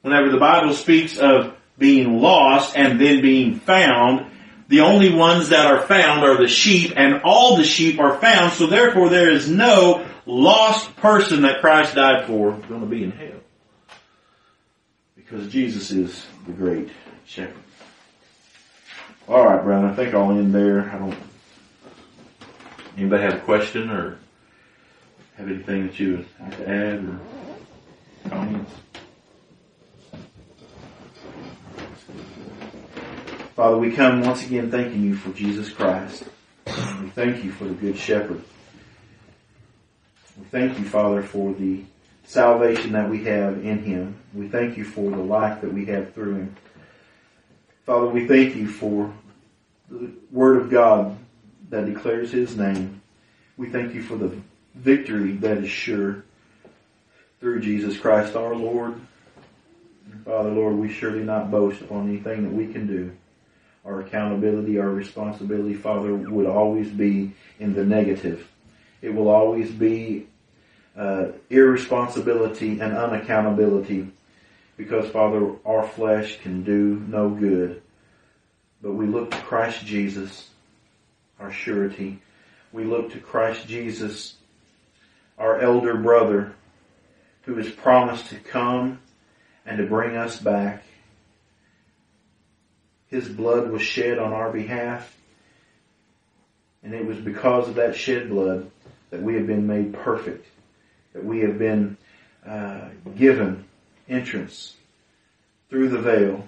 Whenever 0.00 0.30
the 0.30 0.38
Bible 0.38 0.72
speaks 0.72 1.18
of 1.18 1.54
being 1.76 2.20
lost 2.20 2.76
and 2.76 2.98
then 2.98 3.20
being 3.20 3.56
found, 3.56 4.30
the 4.68 4.80
only 4.80 5.14
ones 5.14 5.50
that 5.50 5.66
are 5.66 5.82
found 5.82 6.24
are 6.24 6.38
the 6.38 6.48
sheep 6.48 6.94
and 6.96 7.20
all 7.24 7.58
the 7.58 7.64
sheep 7.64 8.00
are 8.00 8.18
found. 8.18 8.52
So 8.52 8.66
therefore 8.66 9.10
there 9.10 9.30
is 9.30 9.50
no 9.50 10.06
lost 10.24 10.96
person 10.96 11.42
that 11.42 11.60
Christ 11.60 11.94
died 11.94 12.26
for 12.26 12.52
going 12.52 12.80
to 12.80 12.86
be 12.86 13.04
in 13.04 13.10
hell. 13.10 13.40
Because 15.14 15.52
Jesus 15.52 15.90
is 15.90 16.24
the 16.46 16.52
great 16.52 16.88
shepherd. 17.26 17.62
Alright, 19.28 19.62
Brown, 19.62 19.84
I 19.84 19.94
think 19.94 20.14
I'll 20.14 20.30
end 20.30 20.54
there. 20.54 20.90
I 20.90 20.98
don't, 20.98 21.16
anybody 22.96 23.22
have 23.22 23.34
a 23.34 23.40
question 23.40 23.90
or 23.90 24.18
have 25.36 25.48
anything 25.48 25.86
that 25.86 25.98
you 25.98 26.16
would 26.16 26.26
like 26.40 26.56
to 26.58 26.68
add 26.68 27.04
or 27.04 27.20
comments? 28.28 28.72
Father, 33.56 33.78
we 33.78 33.92
come 33.92 34.22
once 34.22 34.44
again 34.44 34.70
thanking 34.70 35.02
you 35.02 35.14
for 35.14 35.30
Jesus 35.30 35.70
Christ. 35.70 36.24
We 36.66 37.10
thank 37.10 37.44
you 37.44 37.52
for 37.52 37.64
the 37.64 37.74
Good 37.74 37.96
Shepherd. 37.96 38.42
We 40.36 40.44
thank 40.50 40.78
you, 40.78 40.84
Father, 40.84 41.22
for 41.22 41.52
the 41.52 41.84
salvation 42.24 42.92
that 42.92 43.08
we 43.08 43.24
have 43.24 43.64
in 43.64 43.78
Him. 43.84 44.16
We 44.32 44.48
thank 44.48 44.76
you 44.76 44.84
for 44.84 45.10
the 45.10 45.18
life 45.18 45.60
that 45.60 45.72
we 45.72 45.86
have 45.86 46.14
through 46.14 46.34
Him. 46.34 46.56
Father, 47.86 48.06
we 48.06 48.26
thank 48.26 48.56
you 48.56 48.66
for 48.66 49.12
the 49.88 50.10
Word 50.32 50.60
of 50.60 50.70
God 50.70 51.16
that 51.70 51.86
declares 51.86 52.32
His 52.32 52.56
name. 52.56 53.02
We 53.56 53.68
thank 53.68 53.94
you 53.94 54.02
for 54.02 54.16
the 54.16 54.36
victory 54.74 55.32
that 55.36 55.58
is 55.58 55.70
sure 55.70 56.24
through 57.40 57.60
Jesus 57.60 57.98
Christ 57.98 58.36
our 58.36 58.54
Lord. 58.54 59.00
Father, 60.24 60.50
Lord, 60.50 60.76
we 60.76 60.90
surely 60.90 61.22
not 61.22 61.50
boast 61.50 61.80
upon 61.82 62.08
anything 62.08 62.42
that 62.44 62.52
we 62.52 62.72
can 62.72 62.86
do. 62.86 63.12
Our 63.84 64.00
accountability, 64.00 64.78
our 64.78 64.88
responsibility, 64.88 65.74
Father, 65.74 66.14
would 66.14 66.46
always 66.46 66.88
be 66.88 67.32
in 67.58 67.74
the 67.74 67.84
negative. 67.84 68.48
It 69.02 69.12
will 69.14 69.28
always 69.28 69.70
be 69.70 70.26
uh, 70.96 71.26
irresponsibility 71.50 72.80
and 72.80 72.94
unaccountability 72.94 74.10
because, 74.76 75.10
Father, 75.10 75.52
our 75.66 75.86
flesh 75.86 76.40
can 76.40 76.64
do 76.64 77.04
no 77.08 77.28
good. 77.28 77.82
But 78.80 78.92
we 78.92 79.06
look 79.06 79.30
to 79.30 79.36
Christ 79.38 79.84
Jesus, 79.84 80.48
our 81.38 81.52
surety. 81.52 82.20
We 82.72 82.84
look 82.84 83.12
to 83.12 83.18
Christ 83.18 83.66
Jesus, 83.68 84.36
our 85.38 85.60
elder 85.60 85.96
brother 85.96 86.54
who 87.42 87.56
has 87.56 87.70
promised 87.70 88.26
to 88.30 88.36
come 88.36 89.00
and 89.66 89.78
to 89.78 89.86
bring 89.86 90.16
us 90.16 90.38
back. 90.38 90.82
His 93.08 93.28
blood 93.28 93.70
was 93.70 93.82
shed 93.82 94.18
on 94.18 94.32
our 94.32 94.50
behalf 94.50 95.14
and 96.84 96.94
it 96.94 97.06
was 97.06 97.18
because 97.18 97.68
of 97.68 97.76
that 97.76 97.96
shed 97.96 98.28
blood 98.28 98.70
that 99.10 99.22
we 99.22 99.34
have 99.34 99.46
been 99.46 99.66
made 99.66 99.94
perfect, 99.94 100.46
that 101.14 101.24
we 101.24 101.40
have 101.40 101.58
been 101.58 101.96
uh, 102.46 102.88
given 103.16 103.64
entrance 104.08 104.76
through 105.70 105.88
the 105.88 105.98
veil 105.98 106.46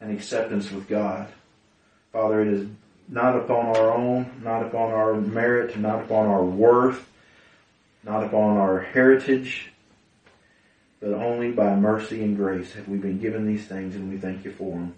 and 0.00 0.10
acceptance 0.10 0.70
with 0.72 0.88
God. 0.88 1.28
Father, 2.12 2.40
it 2.40 2.48
is 2.48 2.66
not 3.08 3.36
upon 3.36 3.76
our 3.76 3.92
own, 3.92 4.40
not 4.42 4.62
upon 4.62 4.92
our 4.92 5.14
merit, 5.14 5.78
not 5.78 6.04
upon 6.04 6.26
our 6.26 6.42
worth, 6.42 7.06
not 8.06 8.22
upon 8.22 8.56
our 8.56 8.80
heritage, 8.80 9.72
but 11.00 11.12
only 11.12 11.50
by 11.50 11.74
mercy 11.74 12.22
and 12.22 12.36
grace 12.36 12.72
have 12.74 12.88
we 12.88 12.98
been 12.98 13.18
given 13.18 13.44
these 13.44 13.66
things 13.66 13.96
and 13.96 14.08
we 14.08 14.16
thank 14.16 14.44
you 14.44 14.52
for 14.52 14.70
them. 14.70 14.94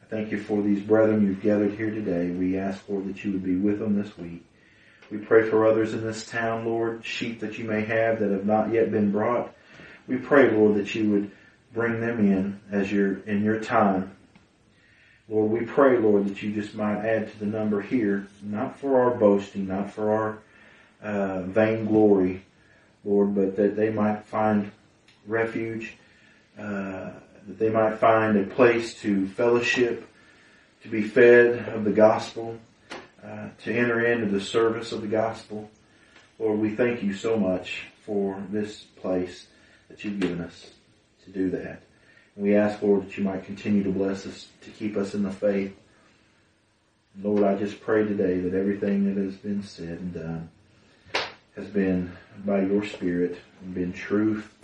I 0.00 0.06
thank 0.06 0.30
you 0.30 0.40
for 0.40 0.62
these 0.62 0.80
brethren 0.80 1.26
you've 1.26 1.42
gathered 1.42 1.72
here 1.72 1.90
today. 1.90 2.30
We 2.30 2.56
ask, 2.56 2.88
Lord, 2.88 3.08
that 3.08 3.24
you 3.24 3.32
would 3.32 3.42
be 3.42 3.56
with 3.56 3.80
them 3.80 4.00
this 4.00 4.16
week. 4.16 4.44
We 5.10 5.18
pray 5.18 5.50
for 5.50 5.66
others 5.66 5.92
in 5.92 6.04
this 6.04 6.24
town, 6.24 6.64
Lord, 6.64 7.04
sheep 7.04 7.40
that 7.40 7.58
you 7.58 7.64
may 7.64 7.84
have 7.84 8.20
that 8.20 8.30
have 8.30 8.46
not 8.46 8.72
yet 8.72 8.92
been 8.92 9.10
brought. 9.10 9.52
We 10.06 10.16
pray, 10.16 10.48
Lord, 10.52 10.76
that 10.76 10.94
you 10.94 11.10
would 11.10 11.32
bring 11.74 12.00
them 12.00 12.20
in 12.20 12.60
as 12.70 12.92
you're 12.92 13.18
in 13.24 13.42
your 13.42 13.58
time. 13.58 14.12
Lord, 15.28 15.50
we 15.50 15.66
pray, 15.66 15.98
Lord, 15.98 16.28
that 16.28 16.40
you 16.44 16.52
just 16.52 16.76
might 16.76 17.04
add 17.04 17.32
to 17.32 17.38
the 17.40 17.46
number 17.46 17.80
here, 17.80 18.28
not 18.40 18.78
for 18.78 19.02
our 19.02 19.16
boasting, 19.16 19.66
not 19.66 19.90
for 19.90 20.12
our 20.12 20.38
uh, 21.02 21.42
vainglory, 21.42 22.44
Lord, 23.04 23.34
but 23.34 23.56
that 23.56 23.76
they 23.76 23.90
might 23.90 24.24
find 24.26 24.70
refuge, 25.26 25.96
uh, 26.58 27.10
that 27.46 27.58
they 27.58 27.70
might 27.70 27.98
find 27.98 28.36
a 28.36 28.44
place 28.44 28.94
to 29.02 29.26
fellowship, 29.28 30.06
to 30.82 30.88
be 30.88 31.02
fed 31.02 31.68
of 31.68 31.84
the 31.84 31.92
gospel, 31.92 32.58
uh, 33.24 33.48
to 33.64 33.74
enter 33.74 34.04
into 34.06 34.26
the 34.26 34.40
service 34.40 34.92
of 34.92 35.00
the 35.00 35.06
gospel. 35.06 35.70
Lord, 36.38 36.58
we 36.58 36.70
thank 36.70 37.02
you 37.02 37.14
so 37.14 37.36
much 37.36 37.84
for 38.04 38.42
this 38.50 38.82
place 38.82 39.46
that 39.88 40.04
you've 40.04 40.20
given 40.20 40.40
us 40.40 40.70
to 41.24 41.30
do 41.30 41.50
that. 41.50 41.82
And 42.34 42.44
we 42.44 42.54
ask, 42.54 42.82
Lord, 42.82 43.06
that 43.06 43.16
you 43.16 43.24
might 43.24 43.44
continue 43.44 43.82
to 43.82 43.90
bless 43.90 44.26
us, 44.26 44.48
to 44.62 44.70
keep 44.70 44.96
us 44.96 45.14
in 45.14 45.22
the 45.22 45.30
faith. 45.30 45.74
Lord, 47.22 47.42
I 47.42 47.54
just 47.54 47.80
pray 47.80 48.04
today 48.04 48.38
that 48.40 48.54
everything 48.54 49.06
that 49.06 49.22
has 49.22 49.36
been 49.36 49.62
said 49.62 49.98
and 49.98 50.14
done 50.14 50.50
has 51.56 51.66
been 51.68 52.12
by 52.44 52.60
your 52.60 52.84
Spirit 52.84 53.38
and 53.62 53.74
been 53.74 53.92
truth. 53.92 54.54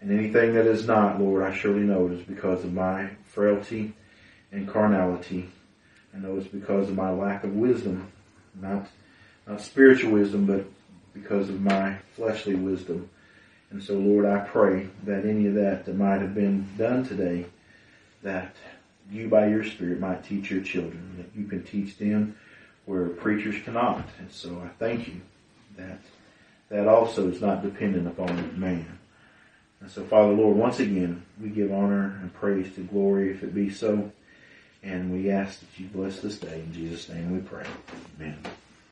And 0.00 0.12
anything 0.12 0.54
that 0.54 0.66
is 0.66 0.86
not, 0.86 1.20
Lord, 1.20 1.42
I 1.42 1.54
surely 1.54 1.80
know 1.80 2.06
it 2.06 2.12
is 2.12 2.22
because 2.22 2.64
of 2.64 2.72
my 2.72 3.10
frailty 3.24 3.94
and 4.50 4.68
carnality. 4.68 5.48
I 6.14 6.18
know 6.18 6.36
it's 6.36 6.48
because 6.48 6.90
of 6.90 6.96
my 6.96 7.10
lack 7.10 7.44
of 7.44 7.54
wisdom, 7.54 8.12
not, 8.60 8.86
not 9.46 9.60
spiritual 9.60 10.12
wisdom, 10.12 10.44
but 10.44 10.66
because 11.14 11.48
of 11.48 11.62
my 11.62 11.96
fleshly 12.14 12.54
wisdom. 12.54 13.08
And 13.70 13.82
so, 13.82 13.94
Lord, 13.94 14.26
I 14.26 14.40
pray 14.40 14.88
that 15.04 15.24
any 15.24 15.46
of 15.46 15.54
that 15.54 15.86
that 15.86 15.96
might 15.96 16.20
have 16.20 16.34
been 16.34 16.68
done 16.76 17.06
today, 17.06 17.46
that 18.22 18.54
you 19.10 19.28
by 19.28 19.46
your 19.48 19.64
Spirit 19.64 19.98
might 19.98 20.24
teach 20.24 20.50
your 20.50 20.62
children, 20.62 21.14
that 21.16 21.38
you 21.38 21.46
can 21.46 21.62
teach 21.62 21.96
them 21.96 22.36
where 22.84 23.08
preachers 23.08 23.62
cannot. 23.64 24.06
And 24.18 24.30
so 24.30 24.60
I 24.62 24.68
thank 24.78 25.08
you 25.08 25.22
that 25.76 26.00
that 26.68 26.88
also 26.88 27.28
is 27.28 27.40
not 27.40 27.62
dependent 27.62 28.06
upon 28.06 28.58
man. 28.58 28.98
And 29.80 29.90
so, 29.90 30.04
Father 30.04 30.32
Lord, 30.32 30.56
once 30.56 30.80
again, 30.80 31.22
we 31.40 31.48
give 31.48 31.72
honor 31.72 32.18
and 32.22 32.32
praise 32.32 32.72
to 32.76 32.80
glory 32.82 33.30
if 33.30 33.42
it 33.42 33.54
be 33.54 33.68
so. 33.68 34.10
And 34.82 35.12
we 35.12 35.30
ask 35.30 35.60
that 35.60 35.78
you 35.78 35.86
bless 35.88 36.20
this 36.20 36.38
day. 36.38 36.60
In 36.60 36.72
Jesus' 36.72 37.08
name 37.08 37.32
we 37.32 37.40
pray. 37.40 37.66
Amen. 38.18 38.38